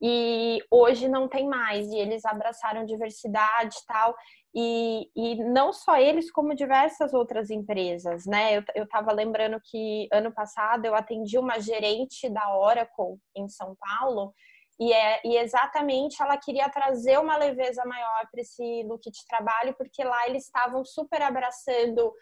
E 0.00 0.62
hoje 0.70 1.08
não 1.08 1.28
tem 1.28 1.46
mais 1.48 1.86
e 1.88 1.96
eles 1.98 2.24
abraçaram 2.24 2.86
diversidade 2.86 3.76
e 3.76 3.86
tal. 3.86 4.14
E, 4.54 5.10
e 5.14 5.44
não 5.44 5.72
só 5.72 5.98
eles, 5.98 6.30
como 6.30 6.54
diversas 6.54 7.12
outras 7.12 7.50
empresas, 7.50 8.24
né? 8.24 8.64
Eu 8.74 8.84
estava 8.84 9.12
lembrando 9.12 9.60
que 9.62 10.08
ano 10.12 10.32
passado 10.32 10.84
eu 10.86 10.94
atendi 10.94 11.36
uma 11.38 11.60
gerente 11.60 12.30
da 12.30 12.56
Oracle 12.56 13.18
em 13.36 13.48
São 13.48 13.76
Paulo 13.76 14.32
e, 14.80 14.92
é, 14.92 15.20
e 15.24 15.36
exatamente 15.36 16.22
ela 16.22 16.36
queria 16.36 16.68
trazer 16.68 17.18
uma 17.18 17.36
leveza 17.36 17.84
maior 17.84 18.28
para 18.30 18.40
esse 18.40 18.82
look 18.84 19.10
de 19.10 19.26
trabalho, 19.26 19.74
porque 19.76 20.04
lá 20.04 20.28
eles 20.28 20.44
estavam 20.44 20.84
super 20.84 21.20
abraçando 21.22 22.12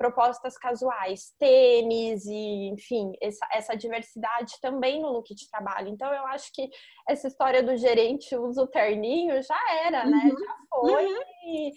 propostas 0.00 0.56
casuais, 0.56 1.34
tênis 1.38 2.24
e, 2.24 2.68
enfim, 2.70 3.12
essa, 3.20 3.46
essa 3.52 3.76
diversidade 3.76 4.54
também 4.62 4.98
no 4.98 5.10
look 5.12 5.34
de 5.34 5.46
trabalho. 5.50 5.88
Então, 5.88 6.10
eu 6.10 6.26
acho 6.28 6.50
que 6.54 6.70
essa 7.06 7.28
história 7.28 7.62
do 7.62 7.76
gerente 7.76 8.34
usa 8.34 8.62
o 8.62 8.66
terninho 8.66 9.42
já 9.42 9.60
era, 9.84 10.06
né? 10.06 10.22
Uhum. 10.24 10.38
Já 10.38 10.56
foi. 10.70 11.06
Uhum. 11.06 11.70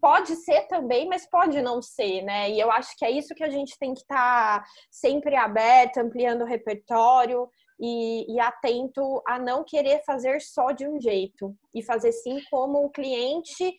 Pode 0.00 0.36
ser 0.36 0.68
também, 0.68 1.08
mas 1.08 1.28
pode 1.28 1.60
não 1.60 1.82
ser, 1.82 2.22
né? 2.22 2.48
E 2.50 2.60
eu 2.60 2.70
acho 2.70 2.96
que 2.96 3.04
é 3.04 3.10
isso 3.10 3.34
que 3.34 3.42
a 3.42 3.50
gente 3.50 3.76
tem 3.80 3.94
que 3.94 4.02
estar 4.02 4.60
tá 4.60 4.64
sempre 4.88 5.34
aberto, 5.34 5.98
ampliando 5.98 6.42
o 6.42 6.46
repertório 6.46 7.50
e, 7.78 8.34
e, 8.34 8.40
atento 8.40 9.22
a 9.26 9.38
não 9.38 9.64
querer 9.64 10.02
fazer 10.04 10.40
só 10.40 10.72
de 10.72 10.86
um 10.86 11.00
jeito 11.00 11.56
e 11.74 11.82
fazer 11.82 12.12
sim 12.12 12.40
como 12.50 12.84
o 12.84 12.90
cliente 12.90 13.76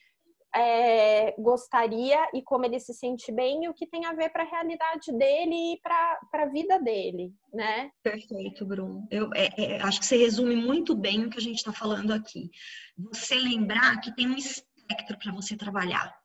é, 0.56 1.34
gostaria 1.39 2.18
e 2.34 2.41
como 2.41 2.66
ele 2.66 2.80
se 2.80 2.93
sente 2.93 3.32
bem 3.32 3.64
e 3.64 3.70
o 3.70 3.74
que 3.74 3.86
tem 3.86 4.06
a 4.06 4.14
ver 4.14 4.30
para 4.30 4.43
a 4.43 4.48
realidade 4.48 5.12
dele 5.12 5.74
e 5.74 5.80
para 5.82 6.20
a 6.34 6.45
vida 6.48 6.80
dele, 6.80 7.34
né? 7.54 7.91
Perfeito, 8.02 8.66
Bruno. 8.66 9.08
Eu 9.12 9.30
é, 9.34 9.50
é, 9.58 9.82
acho 9.82 10.00
que 10.00 10.06
você 10.06 10.18
resume 10.18 10.56
muito 10.56 10.95
bem 10.95 11.26
o 11.26 11.30
que 11.30 11.38
a 11.38 11.41
gente 11.41 11.58
está 11.58 11.72
falando 11.72 12.12
aqui. 12.12 12.50
Você 12.98 13.36
lembrar 13.36 14.00
que 14.02 14.16
tem 14.16 14.28
um 14.28 14.36
espectro 14.36 15.18
para 15.20 15.32
você 15.32 15.56
trabalhar. 15.56 16.16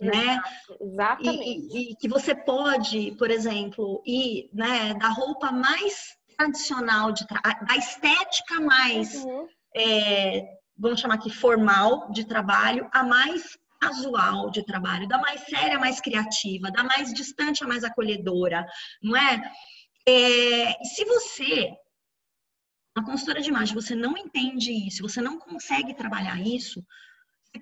Né? 0.00 0.40
Exatamente. 0.80 1.44
E, 1.44 1.88
e, 1.88 1.92
e, 1.92 1.96
que 1.96 2.08
você 2.08 2.32
pode, 2.32 3.16
por 3.18 3.32
exemplo, 3.32 4.00
ir 4.06 4.48
né, 4.52 4.94
da 4.94 5.08
roupa 5.08 5.50
mais 5.50 6.16
tradicional, 6.38 7.12
de 7.12 7.26
da 7.26 7.76
estética 7.76 8.60
mais, 8.60 9.12
uhum. 9.24 9.48
é, 9.74 10.46
vamos 10.76 11.00
chamar 11.00 11.14
aqui, 11.14 11.30
formal 11.30 12.10
de 12.12 12.24
trabalho, 12.24 12.88
a 12.92 13.02
mais 13.02 13.58
casual 13.80 14.50
de 14.50 14.64
trabalho, 14.64 15.08
da 15.08 15.18
mais 15.18 15.40
séria, 15.42 15.78
mais 15.78 16.00
criativa, 16.00 16.70
da 16.70 16.84
mais 16.84 17.12
distante, 17.12 17.62
a 17.62 17.66
mais 17.66 17.82
acolhedora, 17.84 18.64
não 19.02 19.16
é? 19.16 19.52
é 20.06 20.72
se 20.84 21.04
você, 21.04 21.70
a 22.96 23.02
consultora 23.02 23.40
de 23.40 23.48
imagem, 23.48 23.74
você 23.74 23.94
não 23.94 24.16
entende 24.16 24.72
isso, 24.72 25.02
você 25.02 25.20
não 25.20 25.38
consegue 25.38 25.94
trabalhar 25.94 26.40
isso, 26.40 26.84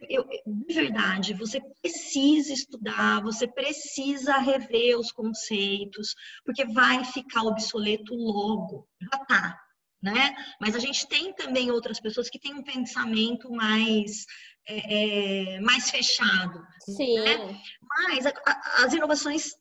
eu, 0.09 0.27
de 0.47 0.75
verdade, 0.75 1.35
você 1.35 1.61
precisa 1.81 2.53
estudar, 2.53 3.23
você 3.23 3.47
precisa 3.47 4.37
rever 4.39 4.99
os 4.99 5.13
conceitos, 5.13 6.15
porque 6.45 6.65
vai 6.65 7.05
ficar 7.05 7.43
obsoleto 7.43 8.15
logo, 8.15 8.89
já 9.01 9.19
tá, 9.25 9.61
né? 10.03 10.35
Mas 10.61 10.75
a 10.75 10.79
gente 10.79 11.07
tem 11.09 11.33
também 11.35 11.71
outras 11.71 12.01
pessoas 12.01 12.29
que 12.29 12.39
têm 12.39 12.55
um 12.55 12.65
pensamento 12.65 13.51
mais 13.51 14.27
é, 14.69 15.55
é 15.57 15.61
mais 15.61 15.91
fechado. 15.91 16.61
Sim. 16.81 17.21
Né? 17.21 17.61
Mas 17.83 18.27
a, 18.27 18.31
a, 18.31 18.85
as 18.85 18.93
inovações 18.93 19.53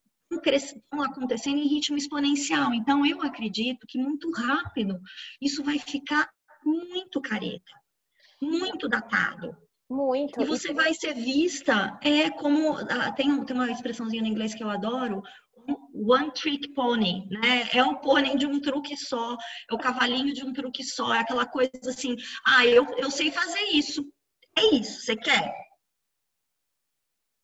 estão 0.46 1.02
acontecendo 1.04 1.58
em 1.58 1.68
ritmo 1.68 1.98
exponencial. 1.98 2.74
Então, 2.74 3.06
eu 3.06 3.22
acredito 3.22 3.86
que 3.88 3.98
muito 3.98 4.32
rápido 4.32 5.00
isso 5.42 5.64
vai 5.64 5.80
ficar 5.80 6.30
muito 6.64 7.22
careta, 7.22 7.72
muito 8.42 8.90
datado. 8.90 9.56
Muito. 9.90 10.42
E 10.42 10.46
você 10.46 10.74
vai 10.74 10.94
ser 10.94 11.14
vista 11.14 12.00
é 12.02 12.30
como 12.32 12.76
ah, 12.76 13.12
tem, 13.12 13.46
tem 13.46 13.56
uma 13.56 13.72
expressãozinha 13.72 14.24
em 14.24 14.28
inglês 14.28 14.56
que 14.56 14.64
eu 14.64 14.70
adoro, 14.70 15.22
one 15.94 16.32
trick 16.32 16.74
pony, 16.74 17.28
né? 17.30 17.70
É 17.72 17.84
o 17.84 18.00
pônei 18.00 18.36
de 18.36 18.46
um 18.46 18.60
truque 18.60 18.98
só, 18.98 19.38
é 19.70 19.74
o 19.74 19.78
cavalinho 19.78 20.34
de 20.34 20.44
um 20.44 20.54
truque 20.54 20.84
só, 20.84 21.14
é 21.14 21.20
aquela 21.20 21.46
coisa 21.46 21.72
assim, 21.88 22.16
ah, 22.46 22.66
eu, 22.66 22.86
eu 22.98 23.10
sei 23.12 23.32
fazer 23.32 23.64
isso. 23.72 24.04
É 24.58 24.76
isso, 24.76 25.02
você 25.02 25.16
quer? 25.16 25.54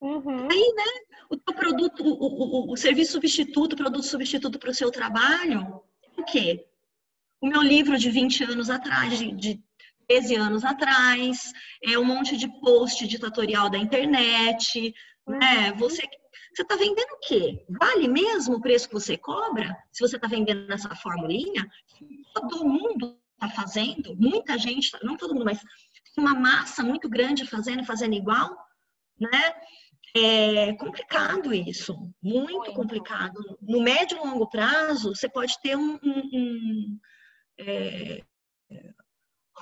Uhum. 0.02 0.48
Aí, 0.50 0.74
né? 0.76 1.18
O 1.30 1.38
teu 1.38 1.54
produto, 1.54 2.04
o, 2.04 2.70
o, 2.70 2.74
o 2.74 2.78
serviço 2.78 3.14
substituto, 3.14 3.74
o 3.74 3.78
produto 3.78 4.04
substituto 4.04 4.58
para 4.58 4.72
o 4.72 4.74
seu 4.74 4.90
trabalho, 4.90 5.82
é 6.18 6.22
o 6.22 6.26
quê? 6.26 6.66
O 7.40 7.48
meu 7.48 7.62
livro 7.62 7.98
de 7.98 8.10
20 8.10 8.44
anos 8.46 8.70
atrás, 8.70 9.18
de, 9.18 9.32
de 9.32 9.64
13 10.12 10.36
anos 10.36 10.66
atrás, 10.66 11.54
é 11.82 11.98
um 11.98 12.04
monte 12.04 12.36
de 12.36 12.46
post 12.60 13.08
ditatorial 13.08 13.70
da 13.70 13.78
internet, 13.78 14.94
né? 15.26 15.72
Você 15.78 16.02
você 16.54 16.64
está 16.64 16.76
vendendo 16.76 17.14
o 17.14 17.20
quê? 17.26 17.66
Vale 17.70 18.10
mesmo 18.10 18.56
o 18.56 18.62
preço 18.62 18.90
que 18.90 18.94
você 18.94 19.18
cobra? 19.18 19.74
Se 19.90 20.06
você 20.06 20.18
está 20.18 20.28
vendendo 20.28 20.68
nessa 20.68 20.94
formulinha, 20.98 21.66
todo 22.34 22.68
mundo 22.68 23.18
está 23.36 23.48
fazendo, 23.56 24.18
muita 24.18 24.58
gente, 24.58 24.92
não 25.02 25.16
todo 25.16 25.34
mundo, 25.34 25.46
mas 25.46 25.64
uma 26.18 26.36
massa 26.36 26.84
muito 26.84 27.08
grande 27.08 27.48
fazendo, 27.48 27.86
fazendo 27.86 28.14
igual, 28.14 28.54
né? 29.18 29.54
É 30.14 30.74
complicado 30.74 31.54
isso, 31.54 31.96
muito 32.22 32.74
complicado. 32.74 33.40
No 33.62 33.82
médio 33.82 34.18
e 34.18 34.20
longo 34.20 34.50
prazo, 34.50 35.16
você 35.16 35.30
pode 35.30 35.58
ter 35.62 35.78
um, 35.78 35.98
um, 36.04 36.30
um 36.34 37.00
é, 37.58 38.22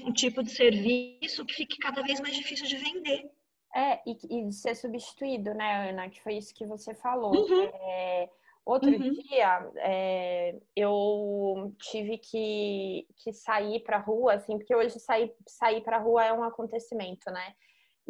um 0.03 0.13
tipo 0.13 0.43
de 0.43 0.51
serviço 0.51 1.45
que 1.45 1.53
fique 1.53 1.77
cada 1.77 2.01
vez 2.01 2.19
mais 2.19 2.35
difícil 2.35 2.67
de 2.67 2.77
vender. 2.77 3.31
É, 3.75 4.01
e, 4.05 4.17
e 4.29 4.47
de 4.47 4.55
ser 4.55 4.75
substituído, 4.75 5.53
né, 5.53 5.89
Ana? 5.89 6.09
Que 6.09 6.21
foi 6.21 6.35
isso 6.35 6.53
que 6.55 6.65
você 6.65 6.93
falou. 6.93 7.35
Uhum. 7.35 7.63
É, 7.63 8.29
outro 8.65 8.89
uhum. 8.89 9.11
dia, 9.11 9.71
é, 9.77 10.55
eu 10.75 11.73
tive 11.77 12.17
que, 12.17 13.07
que 13.17 13.31
sair 13.31 13.81
pra 13.81 13.99
rua, 13.99 14.33
assim, 14.33 14.57
porque 14.57 14.75
hoje 14.75 14.99
sair, 14.99 15.31
sair 15.47 15.81
pra 15.81 15.99
rua 15.99 16.25
é 16.25 16.33
um 16.33 16.43
acontecimento, 16.43 17.29
né? 17.31 17.53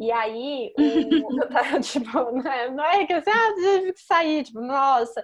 E 0.00 0.10
aí, 0.10 0.72
o, 0.78 0.80
eu 1.44 1.48
tava, 1.50 1.78
tipo, 1.80 2.32
né, 2.42 2.70
não 2.70 2.82
é 2.82 3.06
que 3.06 3.12
assim, 3.12 3.30
ah, 3.30 3.54
tive 3.54 3.92
que 3.92 4.00
sair, 4.00 4.44
tipo, 4.44 4.58
nossa. 4.58 5.22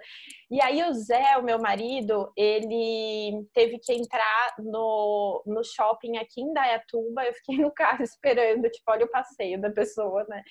E 0.51 0.61
aí 0.61 0.85
o 0.85 0.93
Zé, 0.93 1.39
o 1.39 1.43
meu 1.43 1.59
marido, 1.59 2.31
ele 2.37 3.43
teve 3.55 3.79
que 3.79 3.95
entrar 3.95 4.55
no, 4.59 5.43
no 5.47 5.65
shopping 5.65 6.19
aqui 6.19 6.43
em 6.43 6.53
Dayatuba, 6.53 7.25
eu 7.25 7.33
fiquei 7.33 7.57
no 7.57 7.73
carro 7.73 8.03
esperando, 8.05 8.69
tipo, 8.69 8.85
olha 8.91 9.07
o 9.07 9.11
passeio 9.11 9.59
da 9.59 9.71
pessoa, 9.71 10.27
né? 10.29 10.43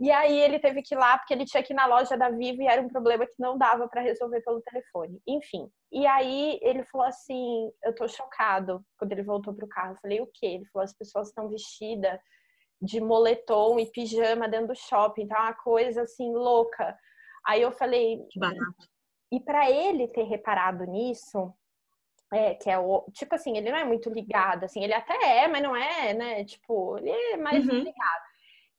E 0.00 0.10
aí 0.10 0.38
ele 0.40 0.58
teve 0.58 0.82
que 0.82 0.94
ir 0.94 0.98
lá 0.98 1.18
porque 1.18 1.34
ele 1.34 1.44
tinha 1.44 1.62
que 1.62 1.72
ir 1.72 1.76
na 1.76 1.86
loja 1.86 2.16
da 2.16 2.30
Vivo 2.30 2.62
e 2.62 2.66
era 2.66 2.80
um 2.80 2.88
problema 2.88 3.26
que 3.26 3.34
não 3.38 3.56
dava 3.58 3.88
para 3.88 4.02
resolver 4.02 4.42
pelo 4.42 4.60
telefone. 4.60 5.20
Enfim. 5.26 5.70
E 5.90 6.06
aí 6.06 6.58
ele 6.62 6.84
falou 6.84 7.06
assim: 7.06 7.70
"Eu 7.82 7.94
tô 7.94 8.06
chocado" 8.06 8.82
quando 8.98 9.12
ele 9.12 9.22
voltou 9.22 9.54
pro 9.54 9.68
carro. 9.68 9.92
Eu 9.92 10.00
falei: 10.02 10.20
"O 10.20 10.28
quê?" 10.34 10.46
Ele 10.46 10.66
falou: 10.66 10.84
"As 10.84 10.94
pessoas 10.94 11.28
estão 11.28 11.48
vestidas 11.48 12.20
de 12.80 13.00
moletom 13.00 13.78
e 13.78 13.90
pijama 13.90 14.48
dentro 14.48 14.68
do 14.68 14.74
shopping, 14.74 15.26
tá 15.26 15.40
uma 15.40 15.54
coisa 15.54 16.02
assim 16.02 16.32
louca. 16.32 16.96
Aí 17.46 17.62
eu 17.62 17.72
falei, 17.72 18.18
que 18.30 18.38
barato. 18.38 18.88
E 19.32 19.40
para 19.40 19.70
ele 19.70 20.08
ter 20.08 20.24
reparado 20.24 20.84
nisso, 20.84 21.52
é, 22.32 22.54
que 22.54 22.70
é 22.70 22.78
o 22.78 23.04
tipo 23.12 23.34
assim, 23.34 23.56
ele 23.56 23.70
não 23.70 23.78
é 23.78 23.84
muito 23.84 24.10
ligado, 24.10 24.64
assim, 24.64 24.82
ele 24.82 24.94
até 24.94 25.14
é, 25.44 25.48
mas 25.48 25.62
não 25.62 25.74
é, 25.76 26.14
né? 26.14 26.44
Tipo, 26.44 26.98
ele 26.98 27.10
é 27.10 27.36
mais 27.36 27.66
uhum. 27.66 27.78
ligado. 27.78 28.26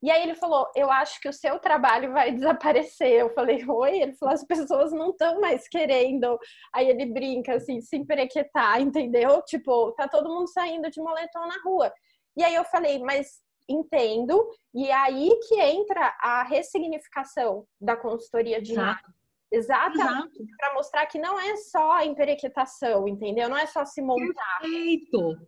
E 0.00 0.10
aí 0.10 0.22
ele 0.22 0.34
falou: 0.34 0.70
Eu 0.76 0.90
acho 0.90 1.20
que 1.20 1.28
o 1.28 1.32
seu 1.32 1.58
trabalho 1.58 2.12
vai 2.12 2.30
desaparecer. 2.32 3.20
Eu 3.20 3.34
falei: 3.34 3.64
Oi? 3.68 4.00
Ele 4.00 4.12
falou: 4.14 4.34
As 4.34 4.44
pessoas 4.44 4.92
não 4.92 5.10
estão 5.10 5.40
mais 5.40 5.68
querendo. 5.68 6.38
Aí 6.72 6.88
ele 6.88 7.06
brinca, 7.06 7.54
assim, 7.54 7.80
se 7.80 7.96
emperequetar, 7.96 8.80
entendeu? 8.80 9.42
Tipo, 9.42 9.92
tá 9.92 10.08
todo 10.08 10.28
mundo 10.28 10.48
saindo 10.48 10.90
de 10.90 11.00
moletom 11.00 11.46
na 11.46 11.60
rua. 11.64 11.92
E 12.36 12.44
aí 12.44 12.54
eu 12.54 12.64
falei: 12.64 12.98
Mas 13.00 13.40
entendo, 13.68 14.48
e 14.74 14.88
é 14.88 14.94
aí 14.94 15.38
que 15.48 15.60
entra 15.60 16.16
a 16.20 16.42
ressignificação 16.44 17.66
da 17.80 17.96
consultoria 17.96 18.60
de 18.62 18.72
Exato. 18.72 19.12
Exatamente, 19.50 20.46
para 20.58 20.74
mostrar 20.74 21.06
que 21.06 21.18
não 21.18 21.40
é 21.40 21.56
só 21.56 21.92
a 21.92 22.04
emperequetação, 22.04 23.08
entendeu? 23.08 23.48
Não 23.48 23.56
é 23.56 23.66
só 23.66 23.84
se 23.84 24.02
montar. 24.02 24.60
Perfeito! 24.60 25.38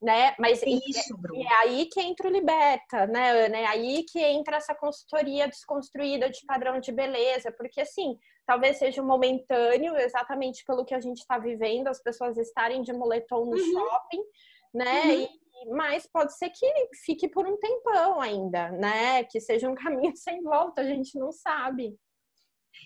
Né? 0.00 0.34
Mas 0.38 0.62
Isso, 0.62 1.14
é, 1.34 1.42
é, 1.42 1.54
aí 1.58 1.84
que 1.84 2.00
entra 2.00 2.26
o 2.26 2.32
Liberta, 2.32 3.06
né, 3.06 3.44
Ana? 3.44 3.58
É 3.58 3.66
aí 3.66 4.02
que 4.04 4.18
entra 4.18 4.56
essa 4.56 4.74
consultoria 4.74 5.46
desconstruída 5.46 6.30
de 6.30 6.40
padrão 6.46 6.80
de 6.80 6.90
beleza, 6.90 7.52
porque 7.52 7.82
assim, 7.82 8.16
talvez 8.46 8.78
seja 8.78 9.02
momentâneo, 9.02 9.94
exatamente 9.98 10.64
pelo 10.64 10.86
que 10.86 10.94
a 10.94 11.00
gente 11.00 11.18
está 11.18 11.38
vivendo, 11.38 11.88
as 11.88 12.02
pessoas 12.02 12.38
estarem 12.38 12.80
de 12.80 12.94
moletom 12.94 13.44
no 13.44 13.58
uhum. 13.58 13.72
shopping, 13.72 14.22
né? 14.72 15.02
Uhum. 15.04 15.10
E 15.10 15.28
mas 15.68 16.06
pode 16.06 16.36
ser 16.36 16.50
que 16.50 16.66
fique 17.04 17.28
por 17.28 17.46
um 17.46 17.56
tempão 17.58 18.20
ainda, 18.20 18.70
né? 18.72 19.24
Que 19.24 19.40
seja 19.40 19.68
um 19.68 19.74
caminho 19.76 20.16
sem 20.16 20.42
volta, 20.42 20.82
a 20.82 20.84
gente 20.84 21.18
não 21.18 21.32
sabe. 21.32 21.94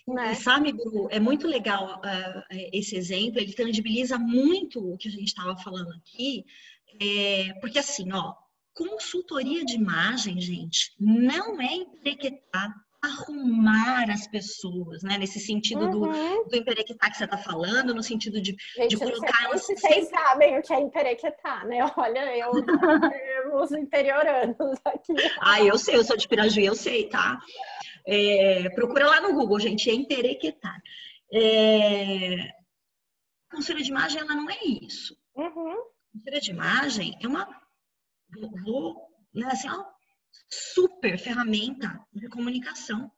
Né? 0.07 0.35
Sabe, 0.35 0.73
Bru, 0.73 1.07
é 1.09 1.19
muito 1.19 1.47
legal 1.47 1.99
uh, 1.99 2.43
esse 2.49 2.95
exemplo, 2.95 3.39
ele 3.39 3.53
tangibiliza 3.53 4.17
muito 4.17 4.93
o 4.93 4.97
que 4.97 5.07
a 5.07 5.11
gente 5.11 5.27
estava 5.27 5.55
falando 5.57 5.93
aqui, 5.93 6.43
é, 6.99 7.53
porque 7.59 7.79
assim, 7.79 8.11
ó, 8.11 8.33
consultoria 8.73 9.63
de 9.63 9.75
imagem, 9.75 10.39
gente, 10.41 10.93
não 10.99 11.61
é 11.61 11.73
emprequetar 11.73 12.73
arrumar 13.05 14.09
as 14.09 14.27
pessoas, 14.27 15.03
né? 15.03 15.17
Nesse 15.17 15.39
sentido 15.39 15.85
uhum. 15.85 16.43
do, 16.43 16.49
do 16.49 16.55
emperequetar 16.55 17.11
que 17.11 17.17
você 17.17 17.25
está 17.25 17.37
falando, 17.37 17.93
no 17.93 18.03
sentido 18.03 18.41
de, 18.41 18.55
Gente, 18.75 18.89
de 18.89 18.97
colocar 18.97 19.45
elas. 19.45 19.61
Vocês 19.61 19.79
sempre... 19.79 20.05
sabem 20.05 20.59
o 20.59 20.61
que 20.61 20.73
é 20.73 20.79
emperequetar, 20.79 21.65
né? 21.67 21.79
Olha, 21.97 22.37
eu, 22.37 22.51
os 23.55 23.71
interioranos 23.71 24.79
aqui. 24.85 25.13
Ah, 25.39 25.61
eu 25.61 25.77
sei, 25.77 25.95
eu 25.95 26.03
sou 26.03 26.17
de 26.17 26.27
Pirajuí, 26.27 26.65
eu 26.65 26.75
sei, 26.75 27.09
tá? 27.09 27.39
É, 28.07 28.69
procura 28.69 29.07
lá 29.07 29.21
no 29.21 29.33
Google, 29.33 29.59
gente, 29.59 29.89
emperequetar. 29.89 30.81
É, 31.33 32.51
consultoria 33.51 33.83
de 33.83 33.91
imagem, 33.91 34.21
ela 34.21 34.35
não 34.35 34.49
é 34.49 34.57
isso. 34.63 35.17
Uhum. 35.35 35.75
De 36.13 36.51
imagem 36.51 37.17
é 37.21 37.27
uma, 37.27 37.47
vou, 38.63 39.07
né, 39.33 39.47
assim, 39.51 39.67
uma 39.67 39.94
super 40.49 41.17
ferramenta 41.17 41.99
de 42.13 42.27
comunicação. 42.29 43.11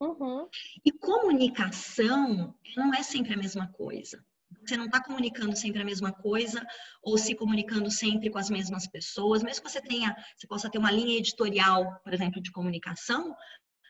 Uhum. 0.00 0.48
E 0.84 0.92
comunicação 0.92 2.54
não 2.76 2.94
é 2.94 3.02
sempre 3.02 3.34
a 3.34 3.36
mesma 3.36 3.68
coisa. 3.72 4.24
Você 4.66 4.76
não 4.76 4.86
está 4.86 5.02
comunicando 5.02 5.54
sempre 5.56 5.80
a 5.80 5.84
mesma 5.84 6.12
coisa 6.12 6.66
ou 7.02 7.16
se 7.16 7.34
comunicando 7.34 7.90
sempre 7.90 8.30
com 8.30 8.38
as 8.38 8.50
mesmas 8.50 8.86
pessoas, 8.86 9.42
mesmo 9.42 9.62
que 9.62 9.70
você 9.70 9.80
tenha, 9.80 10.14
você 10.36 10.46
possa 10.46 10.70
ter 10.70 10.78
uma 10.78 10.90
linha 10.90 11.18
editorial, 11.18 12.00
por 12.02 12.12
exemplo, 12.12 12.42
de 12.42 12.50
comunicação, 12.50 13.34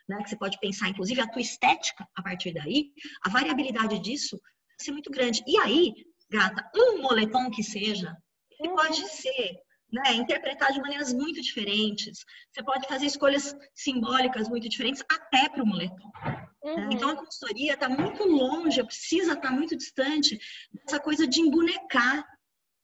né, 0.07 0.21
que 0.21 0.29
você 0.29 0.37
pode 0.37 0.59
pensar, 0.59 0.89
inclusive, 0.89 1.21
a 1.21 1.27
tua 1.27 1.41
estética 1.41 2.07
a 2.15 2.21
partir 2.21 2.53
daí, 2.53 2.91
a 3.25 3.29
variabilidade 3.29 3.99
disso 3.99 4.39
vai 4.41 4.85
ser 4.85 4.91
muito 4.91 5.09
grande. 5.09 5.43
E 5.47 5.57
aí, 5.59 5.93
gata, 6.29 6.69
um 6.75 7.01
moletom 7.01 7.49
que 7.49 7.63
seja, 7.63 8.15
ele 8.59 8.69
uhum. 8.69 8.75
pode 8.75 9.07
ser 9.07 9.57
né, 9.91 10.13
interpretar 10.13 10.71
de 10.71 10.79
maneiras 10.79 11.13
muito 11.13 11.41
diferentes. 11.41 12.23
Você 12.51 12.63
pode 12.63 12.87
fazer 12.87 13.05
escolhas 13.05 13.55
simbólicas 13.73 14.47
muito 14.47 14.69
diferentes 14.69 15.03
até 15.09 15.49
para 15.49 15.63
o 15.63 15.67
moletom. 15.67 16.11
Né? 16.23 16.47
Uhum. 16.63 16.91
Então 16.91 17.09
a 17.09 17.15
consultoria 17.15 17.73
está 17.73 17.89
muito 17.89 18.23
longe, 18.23 18.83
precisa 18.83 19.33
estar 19.33 19.49
tá 19.49 19.51
muito 19.51 19.75
distante 19.75 20.39
dessa 20.71 20.99
coisa 20.99 21.27
de 21.27 21.41
embonecar, 21.41 22.25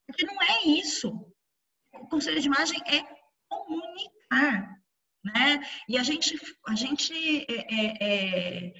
porque 0.05 0.25
não 0.25 0.41
é 0.41 0.65
isso. 0.65 1.09
O 1.93 2.07
conselho 2.07 2.41
de 2.41 2.47
imagem 2.47 2.81
é 2.85 3.03
comunicar, 3.47 4.77
né? 5.23 5.61
E 5.87 5.97
a 5.97 6.03
gente, 6.03 6.39
a 6.67 6.75
gente 6.75 7.13
é, 7.49 7.75
é, 7.75 8.67
é, 8.67 8.73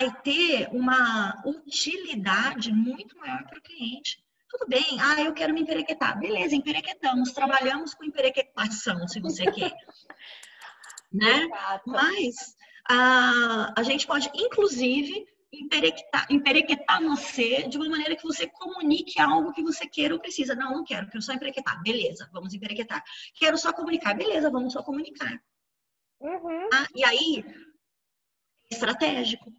vai 0.00 0.22
ter 0.22 0.68
uma 0.72 1.42
utilidade 1.46 2.72
muito 2.72 3.16
maior 3.16 3.44
para 3.44 3.58
o 3.58 3.62
cliente. 3.62 4.22
Tudo 4.52 4.68
bem, 4.68 5.00
ah, 5.00 5.22
eu 5.22 5.32
quero 5.32 5.54
me 5.54 5.62
emperequetar. 5.62 6.18
Beleza, 6.18 6.54
emperequetamos, 6.54 7.32
trabalhamos 7.32 7.94
com 7.94 8.04
emperequetação, 8.04 9.08
se 9.08 9.18
você 9.18 9.50
quer. 9.50 9.72
né? 11.10 11.44
Exato. 11.44 11.90
Mas 11.90 12.54
a, 12.86 13.72
a 13.74 13.82
gente 13.82 14.06
pode, 14.06 14.30
inclusive, 14.34 15.26
emperequetar, 15.50 16.26
emperequetar 16.30 17.02
você 17.02 17.66
de 17.66 17.78
uma 17.78 17.88
maneira 17.88 18.14
que 18.14 18.24
você 18.24 18.46
comunique 18.46 19.18
algo 19.18 19.54
que 19.54 19.62
você 19.62 19.88
queira 19.88 20.12
ou 20.12 20.20
precisa. 20.20 20.54
Não, 20.54 20.72
não 20.72 20.84
quero, 20.84 21.08
quero 21.08 21.22
só 21.22 21.32
emperequetar. 21.32 21.82
Beleza, 21.82 22.28
vamos 22.30 22.52
emperequetar. 22.52 23.02
Quero 23.34 23.56
só 23.56 23.72
comunicar. 23.72 24.14
Beleza, 24.14 24.50
vamos 24.50 24.74
só 24.74 24.82
comunicar. 24.82 25.42
Uhum. 26.20 26.68
Ah, 26.74 26.86
e 26.94 27.02
aí, 27.04 27.44
estratégico. 28.70 29.50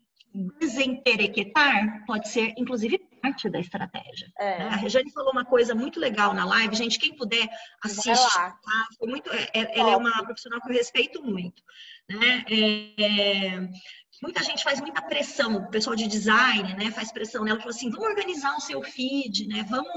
Desemperequetar 0.60 2.06
pode 2.06 2.30
ser, 2.30 2.54
inclusive, 2.58 3.00
parte 3.24 3.50
da 3.50 3.60
estratégia. 3.60 4.30
É. 4.38 4.60
Né? 4.60 4.66
A 4.66 4.76
Regiane 4.76 5.12
falou 5.12 5.32
uma 5.32 5.46
coisa 5.46 5.74
muito 5.74 5.98
legal 5.98 6.34
na 6.34 6.44
live, 6.44 6.76
gente, 6.76 7.00
quem 7.00 7.16
puder 7.16 7.48
assiste. 7.82 8.34
Tá? 8.34 8.58
Foi 9.00 9.08
muito, 9.08 9.32
é, 9.32 9.50
é 9.54 9.80
ela 9.80 9.92
é 9.92 9.96
uma 9.96 10.24
profissional 10.24 10.60
que 10.60 10.70
eu 10.70 10.74
respeito 10.74 11.24
muito. 11.24 11.64
Né? 12.10 12.44
É, 13.00 13.70
muita 14.22 14.44
gente 14.44 14.64
faz 14.64 14.82
muita 14.82 15.02
pressão, 15.02 15.56
o 15.56 15.70
pessoal 15.70 15.96
de 15.96 16.06
design, 16.06 16.76
né, 16.76 16.92
faz 16.92 17.12
pressão 17.12 17.46
nela, 17.46 17.60
falou 17.60 17.74
assim, 17.74 17.90
vamos 17.90 18.08
organizar 18.08 18.56
o 18.58 18.62
seu 18.62 18.82
feed, 18.84 19.48
né, 19.48 19.66
vamos, 19.70 19.88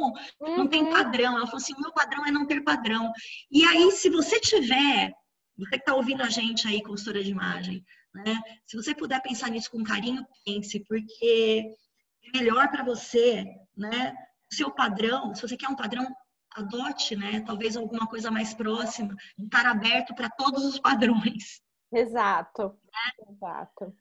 uhum. 0.40 0.56
não 0.58 0.66
tem 0.68 0.82
uhum. 0.82 0.90
padrão. 0.90 1.36
Ela 1.36 1.46
falou 1.46 1.60
assim, 1.60 1.74
o 1.74 1.80
meu 1.80 1.92
padrão 1.92 2.24
é 2.24 2.30
não 2.30 2.46
ter 2.46 2.62
padrão. 2.62 3.12
E 3.50 3.64
aí, 3.64 3.90
se 3.90 4.08
você 4.08 4.38
tiver, 4.38 5.12
você 5.58 5.70
que 5.70 5.76
está 5.76 5.94
ouvindo 5.94 6.22
a 6.22 6.28
gente 6.28 6.66
aí, 6.68 6.80
consultora 6.80 7.24
de 7.24 7.30
imagem, 7.30 7.84
né, 8.14 8.40
se 8.64 8.76
você 8.76 8.94
puder 8.94 9.20
pensar 9.20 9.50
nisso 9.50 9.70
com 9.70 9.82
carinho, 9.82 10.24
pense, 10.44 10.80
porque 10.86 11.74
melhor 12.34 12.68
para 12.70 12.84
você, 12.84 13.44
né? 13.76 14.14
Seu 14.50 14.70
padrão, 14.70 15.34
se 15.34 15.42
você 15.42 15.56
quer 15.56 15.68
um 15.68 15.76
padrão, 15.76 16.06
adote, 16.54 17.14
né? 17.16 17.42
Talvez 17.46 17.76
alguma 17.76 18.06
coisa 18.06 18.30
mais 18.30 18.54
próxima, 18.54 19.14
estar 19.38 19.66
aberto 19.66 20.14
para 20.14 20.30
todos 20.30 20.64
os 20.64 20.78
padrões. 20.78 21.60
Exato. 21.92 22.78
É? 22.94 23.30
Exato. 23.30 23.94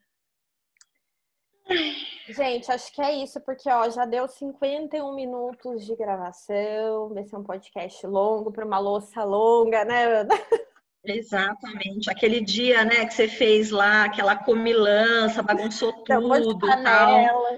Gente, 2.29 2.71
acho 2.71 2.93
que 2.93 3.01
é 3.01 3.23
isso, 3.23 3.41
porque 3.41 3.69
ó, 3.69 3.89
já 3.89 4.05
deu 4.05 4.27
51 4.27 5.13
minutos 5.15 5.85
de 5.85 5.95
gravação. 5.95 7.13
Vai 7.13 7.25
ser 7.25 7.35
um 7.35 7.43
podcast 7.43 8.05
longo 8.05 8.51
para 8.51 8.65
uma 8.65 8.79
louça 8.79 9.23
longa, 9.23 9.83
né, 9.83 10.21
Ana? 10.21 10.35
Exatamente. 11.03 12.09
Aquele 12.09 12.41
dia, 12.41 12.83
né, 12.83 13.05
que 13.05 13.13
você 13.13 13.27
fez 13.27 13.69
lá, 13.69 14.05
aquela 14.05 14.35
comilança, 14.35 15.43
bagunçou 15.43 15.93
tudo. 16.03 16.67
Tal. 16.83 17.57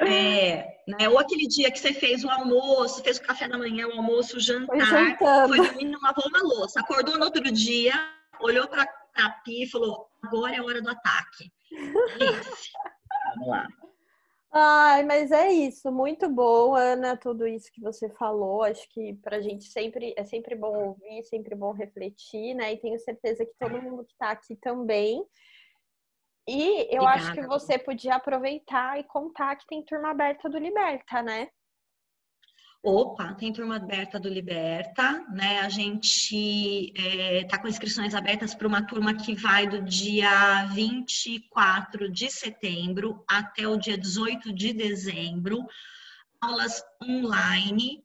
É, 0.00 0.82
né? 0.86 1.08
Ou 1.08 1.18
aquele 1.18 1.46
dia 1.46 1.70
que 1.70 1.78
você 1.78 1.92
fez 1.92 2.24
o 2.24 2.30
almoço, 2.30 3.02
fez 3.02 3.18
o 3.18 3.22
café 3.22 3.46
da 3.46 3.58
manhã, 3.58 3.86
o 3.86 3.92
almoço, 3.92 4.36
o 4.36 4.40
jantar, 4.40 5.18
foi 5.46 5.58
dormir, 5.58 5.84
não 5.84 6.00
lavou 6.00 6.24
uma 6.28 6.42
louça, 6.42 6.80
acordou 6.80 7.18
no 7.18 7.24
outro 7.24 7.50
dia, 7.52 7.94
olhou 8.40 8.66
para 8.66 8.82
a 9.14 9.30
pia 9.44 9.64
e 9.64 9.68
falou: 9.68 10.08
agora 10.22 10.54
é 10.54 10.58
a 10.58 10.64
hora 10.64 10.80
do 10.80 10.90
ataque. 10.90 11.52
Esse. 11.70 12.70
Vamos 13.34 13.48
lá. 13.48 13.66
Ai, 14.52 15.04
mas 15.04 15.30
é 15.30 15.52
isso, 15.52 15.92
muito 15.92 16.28
bom, 16.28 16.74
Ana, 16.74 17.16
tudo 17.16 17.46
isso 17.46 17.70
que 17.72 17.80
você 17.80 18.08
falou. 18.10 18.64
Acho 18.64 18.88
que 18.90 19.14
para 19.22 19.36
a 19.36 19.40
gente 19.40 19.66
sempre 19.66 20.12
é 20.16 20.24
sempre 20.24 20.56
bom 20.56 20.76
ouvir, 20.86 21.22
sempre 21.22 21.54
bom 21.54 21.72
refletir, 21.72 22.54
né? 22.54 22.72
E 22.72 22.76
tenho 22.76 22.98
certeza 22.98 23.44
que 23.44 23.52
todo 23.56 23.80
mundo 23.80 24.04
que 24.04 24.12
está 24.12 24.30
aqui 24.30 24.56
também. 24.56 25.24
E 26.52 26.88
eu 26.92 27.02
Obrigada. 27.02 27.14
acho 27.14 27.32
que 27.34 27.46
você 27.46 27.78
podia 27.78 28.16
aproveitar 28.16 28.98
e 28.98 29.04
contar 29.04 29.54
que 29.54 29.68
tem 29.68 29.84
turma 29.84 30.10
aberta 30.10 30.50
do 30.50 30.58
Liberta, 30.58 31.22
né? 31.22 31.48
Opa, 32.82 33.34
tem 33.34 33.52
turma 33.52 33.76
aberta 33.76 34.18
do 34.18 34.28
Liberta, 34.28 35.24
né? 35.32 35.60
A 35.60 35.68
gente 35.68 36.92
está 36.96 37.56
é, 37.56 37.60
com 37.60 37.68
inscrições 37.68 38.16
abertas 38.16 38.52
para 38.52 38.66
uma 38.66 38.84
turma 38.84 39.14
que 39.14 39.32
vai 39.32 39.68
do 39.68 39.80
dia 39.80 40.64
24 40.72 42.10
de 42.10 42.28
setembro 42.28 43.22
até 43.28 43.68
o 43.68 43.76
dia 43.76 43.96
18 43.96 44.52
de 44.52 44.72
dezembro. 44.72 45.64
Aulas 46.40 46.82
online, 47.00 48.02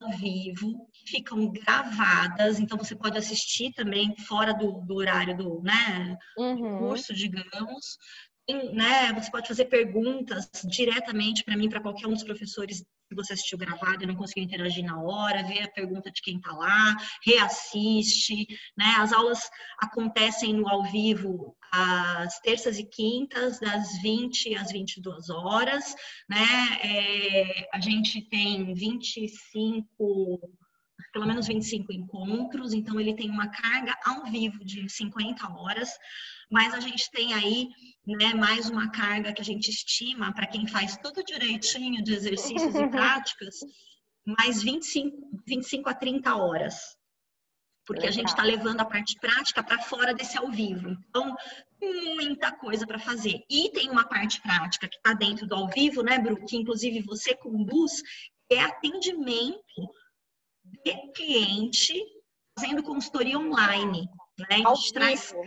ao 0.00 0.10
vivo, 0.12 0.87
ficam 1.08 1.50
gravadas, 1.50 2.58
então 2.58 2.78
você 2.78 2.94
pode 2.94 3.18
assistir 3.18 3.72
também 3.72 4.14
fora 4.26 4.52
do, 4.52 4.80
do 4.82 4.94
horário 4.96 5.36
do, 5.36 5.62
né, 5.62 6.16
uhum. 6.36 6.78
curso, 6.78 7.14
digamos. 7.14 7.98
né, 8.72 9.12
você 9.12 9.30
pode 9.30 9.48
fazer 9.48 9.66
perguntas 9.66 10.48
diretamente 10.64 11.44
para 11.44 11.56
mim, 11.56 11.68
para 11.68 11.80
qualquer 11.80 12.06
um 12.06 12.14
dos 12.14 12.24
professores 12.24 12.84
que 13.08 13.14
você 13.14 13.32
assistiu 13.32 13.58
gravado 13.58 14.02
e 14.02 14.06
não 14.06 14.14
conseguiu 14.14 14.44
interagir 14.44 14.84
na 14.84 15.00
hora, 15.00 15.42
ver 15.42 15.62
a 15.62 15.70
pergunta 15.70 16.10
de 16.10 16.20
quem 16.20 16.36
está 16.36 16.52
lá, 16.52 16.96
reassiste, 17.24 18.46
né? 18.76 18.94
As 18.98 19.12
aulas 19.12 19.48
acontecem 19.80 20.52
no 20.52 20.68
ao 20.68 20.84
vivo 20.84 21.56
às 21.72 22.38
terças 22.40 22.78
e 22.78 22.84
quintas, 22.84 23.58
das 23.58 24.00
20 24.02 24.54
às 24.56 24.70
22 24.70 25.30
horas, 25.30 25.94
né? 26.28 26.46
É, 26.82 27.68
a 27.72 27.80
gente 27.80 28.20
tem 28.28 28.74
25 28.74 30.38
pelo 31.12 31.26
menos 31.26 31.46
25 31.46 31.92
encontros, 31.92 32.72
então 32.72 33.00
ele 33.00 33.14
tem 33.14 33.30
uma 33.30 33.48
carga 33.48 33.96
ao 34.04 34.24
vivo 34.26 34.64
de 34.64 34.88
50 34.88 35.48
horas, 35.52 35.90
mas 36.50 36.74
a 36.74 36.80
gente 36.80 37.10
tem 37.10 37.34
aí 37.34 37.68
né, 38.06 38.34
mais 38.34 38.68
uma 38.70 38.90
carga 38.90 39.32
que 39.32 39.42
a 39.42 39.44
gente 39.44 39.68
estima 39.68 40.32
para 40.32 40.46
quem 40.46 40.66
faz 40.66 40.96
tudo 40.96 41.22
direitinho 41.24 42.02
de 42.02 42.14
exercícios 42.14 42.74
e 42.74 42.88
práticas, 42.88 43.56
mais 44.24 44.62
25, 44.62 45.42
25 45.46 45.88
a 45.88 45.94
30 45.94 46.36
horas. 46.36 46.96
Porque 47.86 48.06
a 48.06 48.10
gente 48.10 48.28
está 48.28 48.42
levando 48.42 48.80
a 48.82 48.84
parte 48.84 49.16
prática 49.18 49.62
para 49.62 49.78
fora 49.78 50.12
desse 50.12 50.36
ao 50.36 50.50
vivo. 50.50 50.90
Então, 51.08 51.34
muita 51.80 52.52
coisa 52.52 52.86
para 52.86 52.98
fazer. 52.98 53.42
E 53.48 53.70
tem 53.70 53.88
uma 53.88 54.06
parte 54.06 54.42
prática 54.42 54.86
que 54.86 54.96
está 54.96 55.14
dentro 55.14 55.46
do 55.46 55.54
ao 55.54 55.68
vivo, 55.68 56.02
né, 56.02 56.18
Bru? 56.18 56.44
Que 56.44 56.58
inclusive 56.58 57.00
você 57.00 57.34
conduz, 57.34 58.02
é 58.50 58.60
atendimento 58.60 59.90
de 60.84 61.12
cliente 61.12 61.94
fazendo 62.58 62.82
consultoria 62.82 63.38
online. 63.38 64.08
Né? 64.38 64.46
A 64.50 64.56
gente 64.56 64.66
ao 64.66 64.92
traz 64.92 65.30
vivo. 65.30 65.44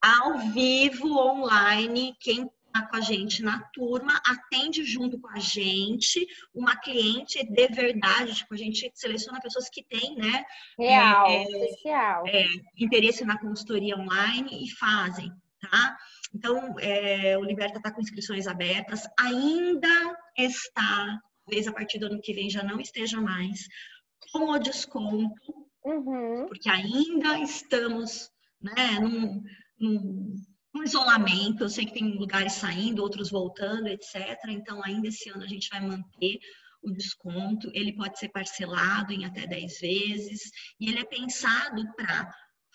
ao 0.00 0.38
vivo, 0.52 1.18
online, 1.18 2.16
quem 2.20 2.50
está 2.74 2.86
com 2.86 2.96
a 2.96 3.00
gente 3.00 3.42
na 3.42 3.60
turma, 3.74 4.20
atende 4.26 4.82
junto 4.82 5.20
com 5.20 5.28
a 5.28 5.38
gente, 5.38 6.26
uma 6.54 6.74
cliente 6.74 7.44
de 7.44 7.68
verdade, 7.68 8.34
tipo, 8.34 8.54
a 8.54 8.56
gente 8.56 8.90
seleciona 8.94 9.40
pessoas 9.40 9.68
que 9.68 9.84
têm, 9.84 10.16
né? 10.16 10.42
Real, 10.78 11.26
é, 11.28 11.42
especial. 11.42 12.26
É, 12.26 12.46
interesse 12.78 13.24
na 13.24 13.38
consultoria 13.38 13.96
online 13.96 14.64
e 14.64 14.70
fazem, 14.70 15.30
tá? 15.60 15.96
Então, 16.34 16.74
é, 16.80 17.36
o 17.36 17.44
Liberta 17.44 17.76
está 17.76 17.92
com 17.92 18.00
inscrições 18.00 18.46
abertas, 18.46 19.06
ainda 19.18 20.16
está, 20.36 21.20
talvez 21.44 21.68
a 21.68 21.72
partir 21.72 21.98
do 21.98 22.06
ano 22.06 22.22
que 22.22 22.32
vem 22.32 22.48
já 22.48 22.62
não 22.62 22.80
esteja 22.80 23.20
mais, 23.20 23.68
com 24.30 24.50
o 24.50 24.58
desconto, 24.58 25.52
uhum. 25.84 26.46
porque 26.46 26.68
ainda 26.68 27.38
estamos 27.38 28.30
né, 28.60 28.98
num, 29.00 29.42
num, 29.78 30.34
num, 30.74 30.82
isolamento, 30.82 31.64
eu 31.64 31.68
sei 31.68 31.86
que 31.86 31.94
tem 31.94 32.16
lugares 32.16 32.52
saindo, 32.52 33.02
outros 33.02 33.30
voltando, 33.30 33.88
etc. 33.88 34.38
Então, 34.48 34.82
ainda 34.84 35.08
esse 35.08 35.28
ano 35.30 35.42
a 35.42 35.48
gente 35.48 35.68
vai 35.68 35.80
manter 35.80 36.38
o 36.82 36.90
desconto, 36.90 37.70
ele 37.72 37.94
pode 37.94 38.18
ser 38.18 38.28
parcelado 38.28 39.12
em 39.12 39.24
até 39.24 39.46
10 39.46 39.80
vezes, 39.80 40.50
e 40.80 40.88
ele 40.88 40.98
é 40.98 41.04
pensado 41.04 41.84
para 41.94 42.32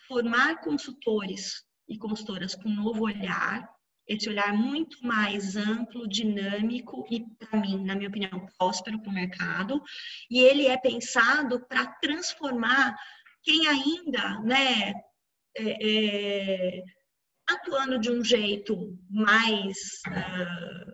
formar 0.08 0.62
consultores 0.62 1.64
e 1.88 1.98
consultoras 1.98 2.56
com 2.56 2.70
um 2.70 2.76
novo 2.76 3.04
olhar, 3.04 3.68
esse 4.08 4.30
olhar 4.30 4.54
muito 4.54 5.06
mais 5.06 5.56
amplo, 5.56 6.08
dinâmico 6.08 7.06
e, 7.12 7.26
para 7.38 7.60
mim, 7.60 7.84
na 7.84 7.96
minha 7.96 8.10
opinião, 8.10 8.48
próspero 8.58 9.00
para 9.02 9.10
o 9.10 9.14
mercado. 9.14 9.82
E 10.30 10.40
ele 10.40 10.68
é 10.68 10.78
pensado 10.78 11.60
para 11.68 11.86
transformar 11.86 12.96
quem 13.44 13.68
ainda, 13.68 14.40
né, 14.42 14.94
é, 15.58 16.80
é, 16.80 16.84
atuando 17.50 18.00
de 18.00 18.12
um 18.12 18.24
jeito 18.24 18.98
mais 19.10 19.78
uh, 20.08 20.94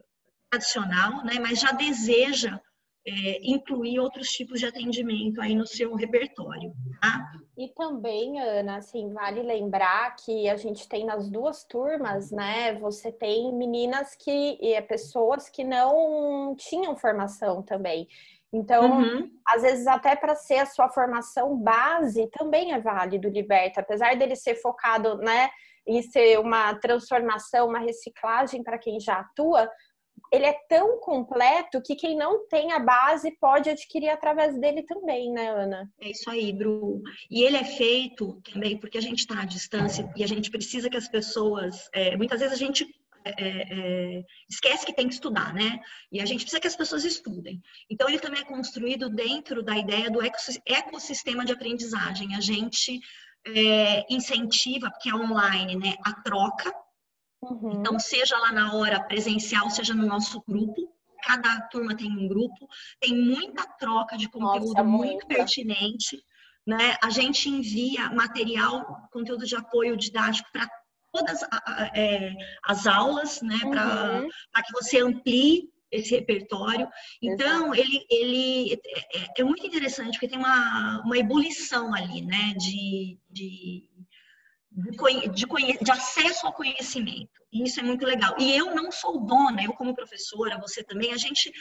tradicional, 0.50 1.24
né, 1.26 1.40
mas 1.40 1.60
já 1.60 1.72
deseja 1.72 2.60
é, 3.06 3.40
incluir 3.44 4.00
outros 4.00 4.30
tipos 4.30 4.60
de 4.60 4.66
atendimento 4.66 5.42
aí 5.42 5.54
no 5.56 5.68
seu 5.68 5.94
repertório. 5.94 6.74
Tá? 7.02 7.32
E 7.58 7.68
também, 7.70 8.40
Ana, 8.40 8.78
assim, 8.78 9.12
vale 9.12 9.42
lembrar 9.42 10.16
que 10.16 10.50
a 10.50 10.56
gente 10.56 10.88
tem 10.88 11.06
nas 11.06 11.30
duas 11.30 11.64
turmas, 11.66 12.32
né? 12.32 12.74
Você 12.76 13.12
tem 13.12 13.54
meninas 13.54 14.16
que 14.16 14.58
e 14.62 14.82
pessoas 14.84 15.50
que 15.50 15.64
não 15.64 16.56
tinham 16.58 16.96
formação 16.96 17.62
também. 17.62 18.08
Então, 18.54 19.00
uhum. 19.00 19.32
às 19.48 19.64
vezes, 19.64 19.88
até 19.88 20.16
para 20.16 20.36
ser 20.36 20.60
a 20.60 20.66
sua 20.66 20.88
formação 20.88 21.58
base, 21.58 22.30
também 22.32 22.72
é 22.72 22.80
válido 22.80 23.28
Liberta, 23.28 23.82
apesar 23.82 24.16
dele 24.16 24.36
ser 24.36 24.56
focado, 24.56 25.18
né, 25.18 25.50
em 25.88 26.02
ser 26.04 26.40
uma 26.40 26.76
transformação, 26.76 27.68
uma 27.68 27.80
reciclagem 27.80 28.64
para 28.64 28.78
quem 28.78 29.00
já 29.00 29.20
atua, 29.20 29.70
ele 30.34 30.48
é 30.48 30.54
tão 30.68 31.00
completo 31.00 31.80
que 31.80 31.96
quem 31.96 32.18
não 32.18 32.48
tem 32.48 32.72
a 32.72 32.80
base 32.80 33.30
pode 33.40 33.70
adquirir 33.70 34.10
através 34.10 34.60
dele 34.60 34.82
também, 34.82 35.32
né, 35.32 35.48
Ana? 35.50 35.88
É 36.02 36.10
isso 36.10 36.28
aí, 36.28 36.52
Bru. 36.52 37.04
E 37.30 37.44
ele 37.44 37.56
é 37.56 37.64
feito 37.64 38.42
também 38.52 38.76
porque 38.76 38.98
a 38.98 39.02
gente 39.02 39.20
está 39.20 39.42
à 39.42 39.46
distância 39.46 40.12
e 40.16 40.24
a 40.24 40.28
gente 40.28 40.50
precisa 40.50 40.90
que 40.90 40.98
as 40.98 41.08
pessoas. 41.08 41.88
É, 41.94 42.18
muitas 42.18 42.40
vezes 42.40 42.56
a 42.56 42.58
gente 42.58 42.84
é, 43.24 43.32
é, 43.38 44.24
esquece 44.50 44.84
que 44.84 44.94
tem 44.94 45.08
que 45.08 45.14
estudar, 45.14 45.54
né? 45.54 45.80
E 46.12 46.20
a 46.20 46.26
gente 46.26 46.42
precisa 46.42 46.60
que 46.60 46.68
as 46.68 46.76
pessoas 46.76 47.06
estudem. 47.06 47.62
Então, 47.88 48.10
ele 48.10 48.20
também 48.20 48.42
é 48.42 48.46
construído 48.46 49.10
dentro 49.10 49.62
da 49.62 49.78
ideia 49.78 50.10
do 50.10 50.20
ecossistema 50.20 51.46
de 51.46 51.54
aprendizagem. 51.54 52.36
A 52.36 52.42
gente 52.42 53.00
é, 53.46 54.04
incentiva, 54.12 54.90
porque 54.90 55.10
é 55.10 55.16
online, 55.16 55.76
né, 55.76 55.96
a 56.04 56.14
troca 56.22 56.74
Uhum. 57.44 57.80
Então, 57.80 58.00
seja 58.00 58.38
lá 58.38 58.52
na 58.52 58.74
hora 58.74 59.04
presencial, 59.04 59.70
seja 59.70 59.94
no 59.94 60.06
nosso 60.06 60.44
grupo, 60.48 60.94
cada 61.24 61.62
turma 61.62 61.96
tem 61.96 62.12
um 62.12 62.28
grupo, 62.28 62.68
tem 63.00 63.16
muita 63.16 63.66
troca 63.78 64.18
de 64.18 64.30
conteúdo 64.30 64.74
Nossa, 64.74 64.84
muito 64.84 65.26
pertinente. 65.28 66.24
Né? 66.66 66.98
A 67.02 67.10
gente 67.10 67.50
envia 67.50 68.10
material, 68.10 69.10
conteúdo 69.12 69.46
de 69.46 69.56
apoio 69.56 69.98
didático 69.98 70.50
para 70.52 70.70
todas 71.12 71.44
é, 71.94 72.34
as 72.64 72.88
aulas, 72.88 73.42
né? 73.42 73.60
Uhum. 73.64 73.72
Para 74.52 74.64
que 74.64 74.72
você 74.74 75.00
amplie 75.00 75.70
esse 75.92 76.16
repertório. 76.16 76.90
Então, 77.22 77.74
ele, 77.76 78.04
ele 78.10 78.74
é, 78.74 79.20
é, 79.20 79.28
é, 79.38 79.44
muito 79.44 79.66
interessante, 79.66 80.14
porque 80.14 80.28
tem 80.28 80.40
uma, 80.40 81.02
uma 81.06 81.18
ebulição 81.18 81.94
ali, 81.94 82.22
né? 82.22 82.54
De, 82.58 83.20
de 83.30 83.90
de, 84.76 85.30
de, 85.30 85.84
de, 85.84 85.92
acesso 85.92 86.48
ao 86.48 86.54
conhecimento. 86.54 87.30
E 87.52 87.64
isso 87.64 87.80
é 87.80 87.84
muito 87.84 88.06
legal. 88.06 88.36
E 88.40 88.56
eu 88.56 88.74
não 88.74 88.92
sou 88.92 89.24
dona, 89.24 89.64
eu 89.64 89.74
como 89.74 89.94
professora, 89.94 90.60
você 90.60 90.84
também, 90.84 91.14
a 91.14 91.18
gente 91.18 91.52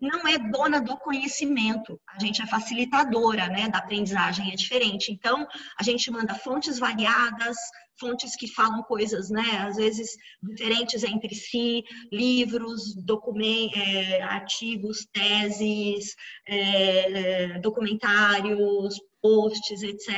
não 0.00 0.26
é 0.26 0.38
dona 0.38 0.80
do 0.80 0.96
conhecimento, 0.96 2.00
a 2.08 2.18
gente 2.18 2.40
é 2.40 2.46
facilitadora 2.46 3.48
né, 3.48 3.68
da 3.68 3.78
aprendizagem, 3.78 4.50
é 4.50 4.56
diferente. 4.56 5.12
Então, 5.12 5.46
a 5.78 5.82
gente 5.82 6.10
manda 6.10 6.34
fontes 6.34 6.78
variadas, 6.78 7.56
fontes 8.00 8.34
que 8.34 8.48
falam 8.48 8.82
coisas, 8.82 9.28
né, 9.28 9.58
às 9.68 9.76
vezes 9.76 10.16
diferentes 10.42 11.04
entre 11.04 11.34
si, 11.34 11.84
livros, 12.10 12.94
documentos, 13.04 13.76
é, 13.76 14.22
artigos, 14.22 15.06
teses, 15.12 16.16
é, 16.48 17.58
documentários, 17.60 18.98
posts, 19.20 19.82
etc., 19.82 20.10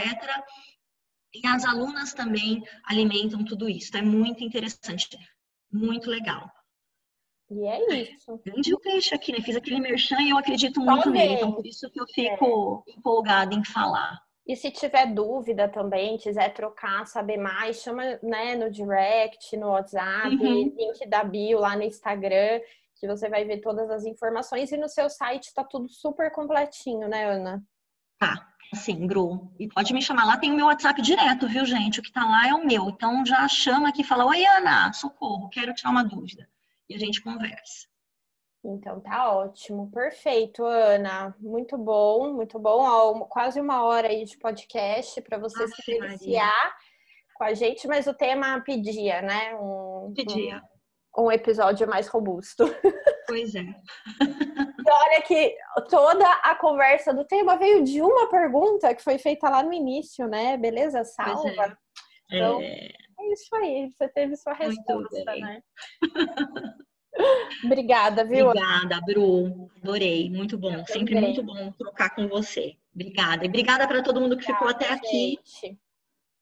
e 1.35 1.47
as 1.47 1.65
alunas 1.65 2.15
também 2.15 2.63
alimentam 2.85 3.45
tudo 3.45 3.69
isso. 3.69 3.97
É 3.97 4.03
muito 4.03 4.45
interessante, 4.45 5.19
muito 5.73 6.09
legal. 6.09 6.49
E 7.51 7.67
é 7.67 8.03
isso. 8.03 8.41
Vendi 8.45 8.75
o 8.75 8.81
peixe 8.81 9.15
aqui, 9.15 9.33
né? 9.33 9.41
Fiz 9.41 9.57
aquele 9.57 9.81
merchan 9.81 10.21
e 10.21 10.31
eu 10.31 10.39
acredito 10.39 10.81
muito 10.81 11.11
nele. 11.11 11.35
Então, 11.35 11.53
por 11.53 11.67
isso 11.67 11.91
que 11.91 12.01
eu 12.01 12.07
fico 12.07 12.85
é. 12.89 12.93
empolgada 12.93 13.55
em 13.55 13.65
falar. 13.65 14.19
E 14.47 14.55
se 14.57 14.71
tiver 14.71 15.13
dúvida 15.13 15.69
também, 15.69 16.19
quiser 16.19 16.53
trocar, 16.53 17.07
saber 17.07 17.39
mais, 17.39 17.81
chama 17.81 18.19
né, 18.23 18.55
no 18.55 18.71
direct, 18.71 19.57
no 19.57 19.69
WhatsApp, 19.69 20.37
uhum. 20.37 20.75
link 20.77 21.07
da 21.09 21.25
bio 21.25 21.59
lá 21.59 21.75
no 21.77 21.83
Instagram, 21.83 22.61
que 22.97 23.07
você 23.07 23.29
vai 23.29 23.45
ver 23.45 23.61
todas 23.61 23.91
as 23.91 24.05
informações. 24.05 24.71
E 24.71 24.77
no 24.77 24.89
seu 24.89 25.09
site 25.09 25.53
tá 25.55 25.65
tudo 25.65 25.89
super 25.89 26.31
completinho, 26.31 27.09
né, 27.09 27.25
Ana? 27.25 27.63
Tá, 28.19 28.54
Sim, 28.75 29.07
Gru. 29.07 29.51
E 29.59 29.69
pode 29.69 29.93
me 29.93 30.03
chamar 30.03 30.25
lá, 30.25 30.37
tem 30.37 30.53
o 30.53 30.57
meu 30.57 30.67
WhatsApp 30.67 31.01
direto, 31.01 31.49
viu, 31.49 31.65
gente? 31.65 32.01
O 32.01 32.03
que 32.03 32.13
tá 32.13 32.25
lá 32.25 32.49
é 32.49 32.55
o 32.55 32.67
meu. 32.67 32.89
Então 32.89 33.25
já 33.25 33.47
chama 33.49 33.89
aqui 33.89 34.03
e 34.03 34.05
fala: 34.05 34.27
Oi, 34.27 34.45
Ana, 34.45 34.93
socorro, 34.93 35.49
quero 35.49 35.75
tirar 35.75 35.91
uma 35.91 36.05
dúvida. 36.05 36.49
E 36.89 36.95
a 36.95 36.99
gente 36.99 37.23
conversa. 37.23 37.87
Então 38.65 38.99
tá 39.01 39.31
ótimo, 39.31 39.91
perfeito, 39.91 40.65
Ana. 40.65 41.35
Muito 41.39 41.77
bom, 41.77 42.33
muito 42.33 42.59
bom. 42.59 43.21
Quase 43.29 43.61
uma 43.61 43.85
hora 43.85 44.09
aí 44.09 44.25
de 44.25 44.39
podcast 44.39 45.21
para 45.21 45.37
você 45.37 45.69
se 45.69 45.93
iniciar 45.93 46.75
com 47.35 47.45
a 47.45 47.53
gente, 47.53 47.87
mas 47.87 48.07
o 48.07 48.15
tema 48.15 48.61
pedia, 48.61 49.21
né? 49.21 49.55
Um, 49.57 50.15
pedia. 50.17 50.63
Um, 51.17 51.25
um 51.25 51.33
episódio 51.33 51.89
mais 51.89 52.09
robusto. 52.09 52.65
Pois 53.27 53.55
é. 53.55 53.65
olha 54.91 55.23
que 55.23 55.57
toda 55.89 56.29
a 56.43 56.55
conversa 56.55 57.13
do 57.13 57.25
tema 57.25 57.57
veio 57.57 57.85
de 57.85 58.01
uma 58.01 58.29
pergunta 58.29 58.95
que 58.95 59.03
foi 59.03 59.19
feita 59.19 59.49
lá 59.49 59.63
no 59.63 59.73
início, 59.73 60.27
né? 60.27 60.57
Beleza? 60.57 61.01
É. 61.01 61.05
Salva. 61.05 61.79
É. 62.31 62.37
Então, 62.37 62.61
é... 62.61 62.89
é 63.21 63.33
isso 63.33 63.55
aí. 63.57 63.91
Você 63.91 64.09
teve 64.09 64.37
sua 64.37 64.55
resposta, 64.55 65.25
né? 65.25 65.63
Obrigada, 67.65 68.25
viu? 68.25 68.49
Obrigada, 68.49 69.01
Bru. 69.03 69.71
Adorei. 69.83 70.31
Muito 70.31 70.59
bom. 70.59 70.73
Eu 70.73 70.87
Sempre 70.87 71.21
muito 71.21 71.43
bom 71.43 71.73
trocar 71.73 72.15
com 72.15 72.27
você. 72.29 72.77
Obrigada. 72.95 73.45
E 73.45 73.49
obrigada 73.49 73.87
para 73.87 74.03
todo 74.03 74.21
mundo 74.21 74.37
que 74.37 74.45
ficou 74.45 74.69
até 74.69 74.91
aqui. 74.91 75.39
Gente. 75.45 75.79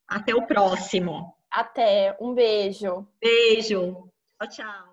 Até 0.08 0.34
o 0.34 0.46
próximo. 0.46 1.34
Até. 1.50 2.16
Um 2.20 2.34
beijo. 2.34 3.06
Beijo. 3.20 4.08
Tchau, 4.38 4.48
tchau. 4.48 4.91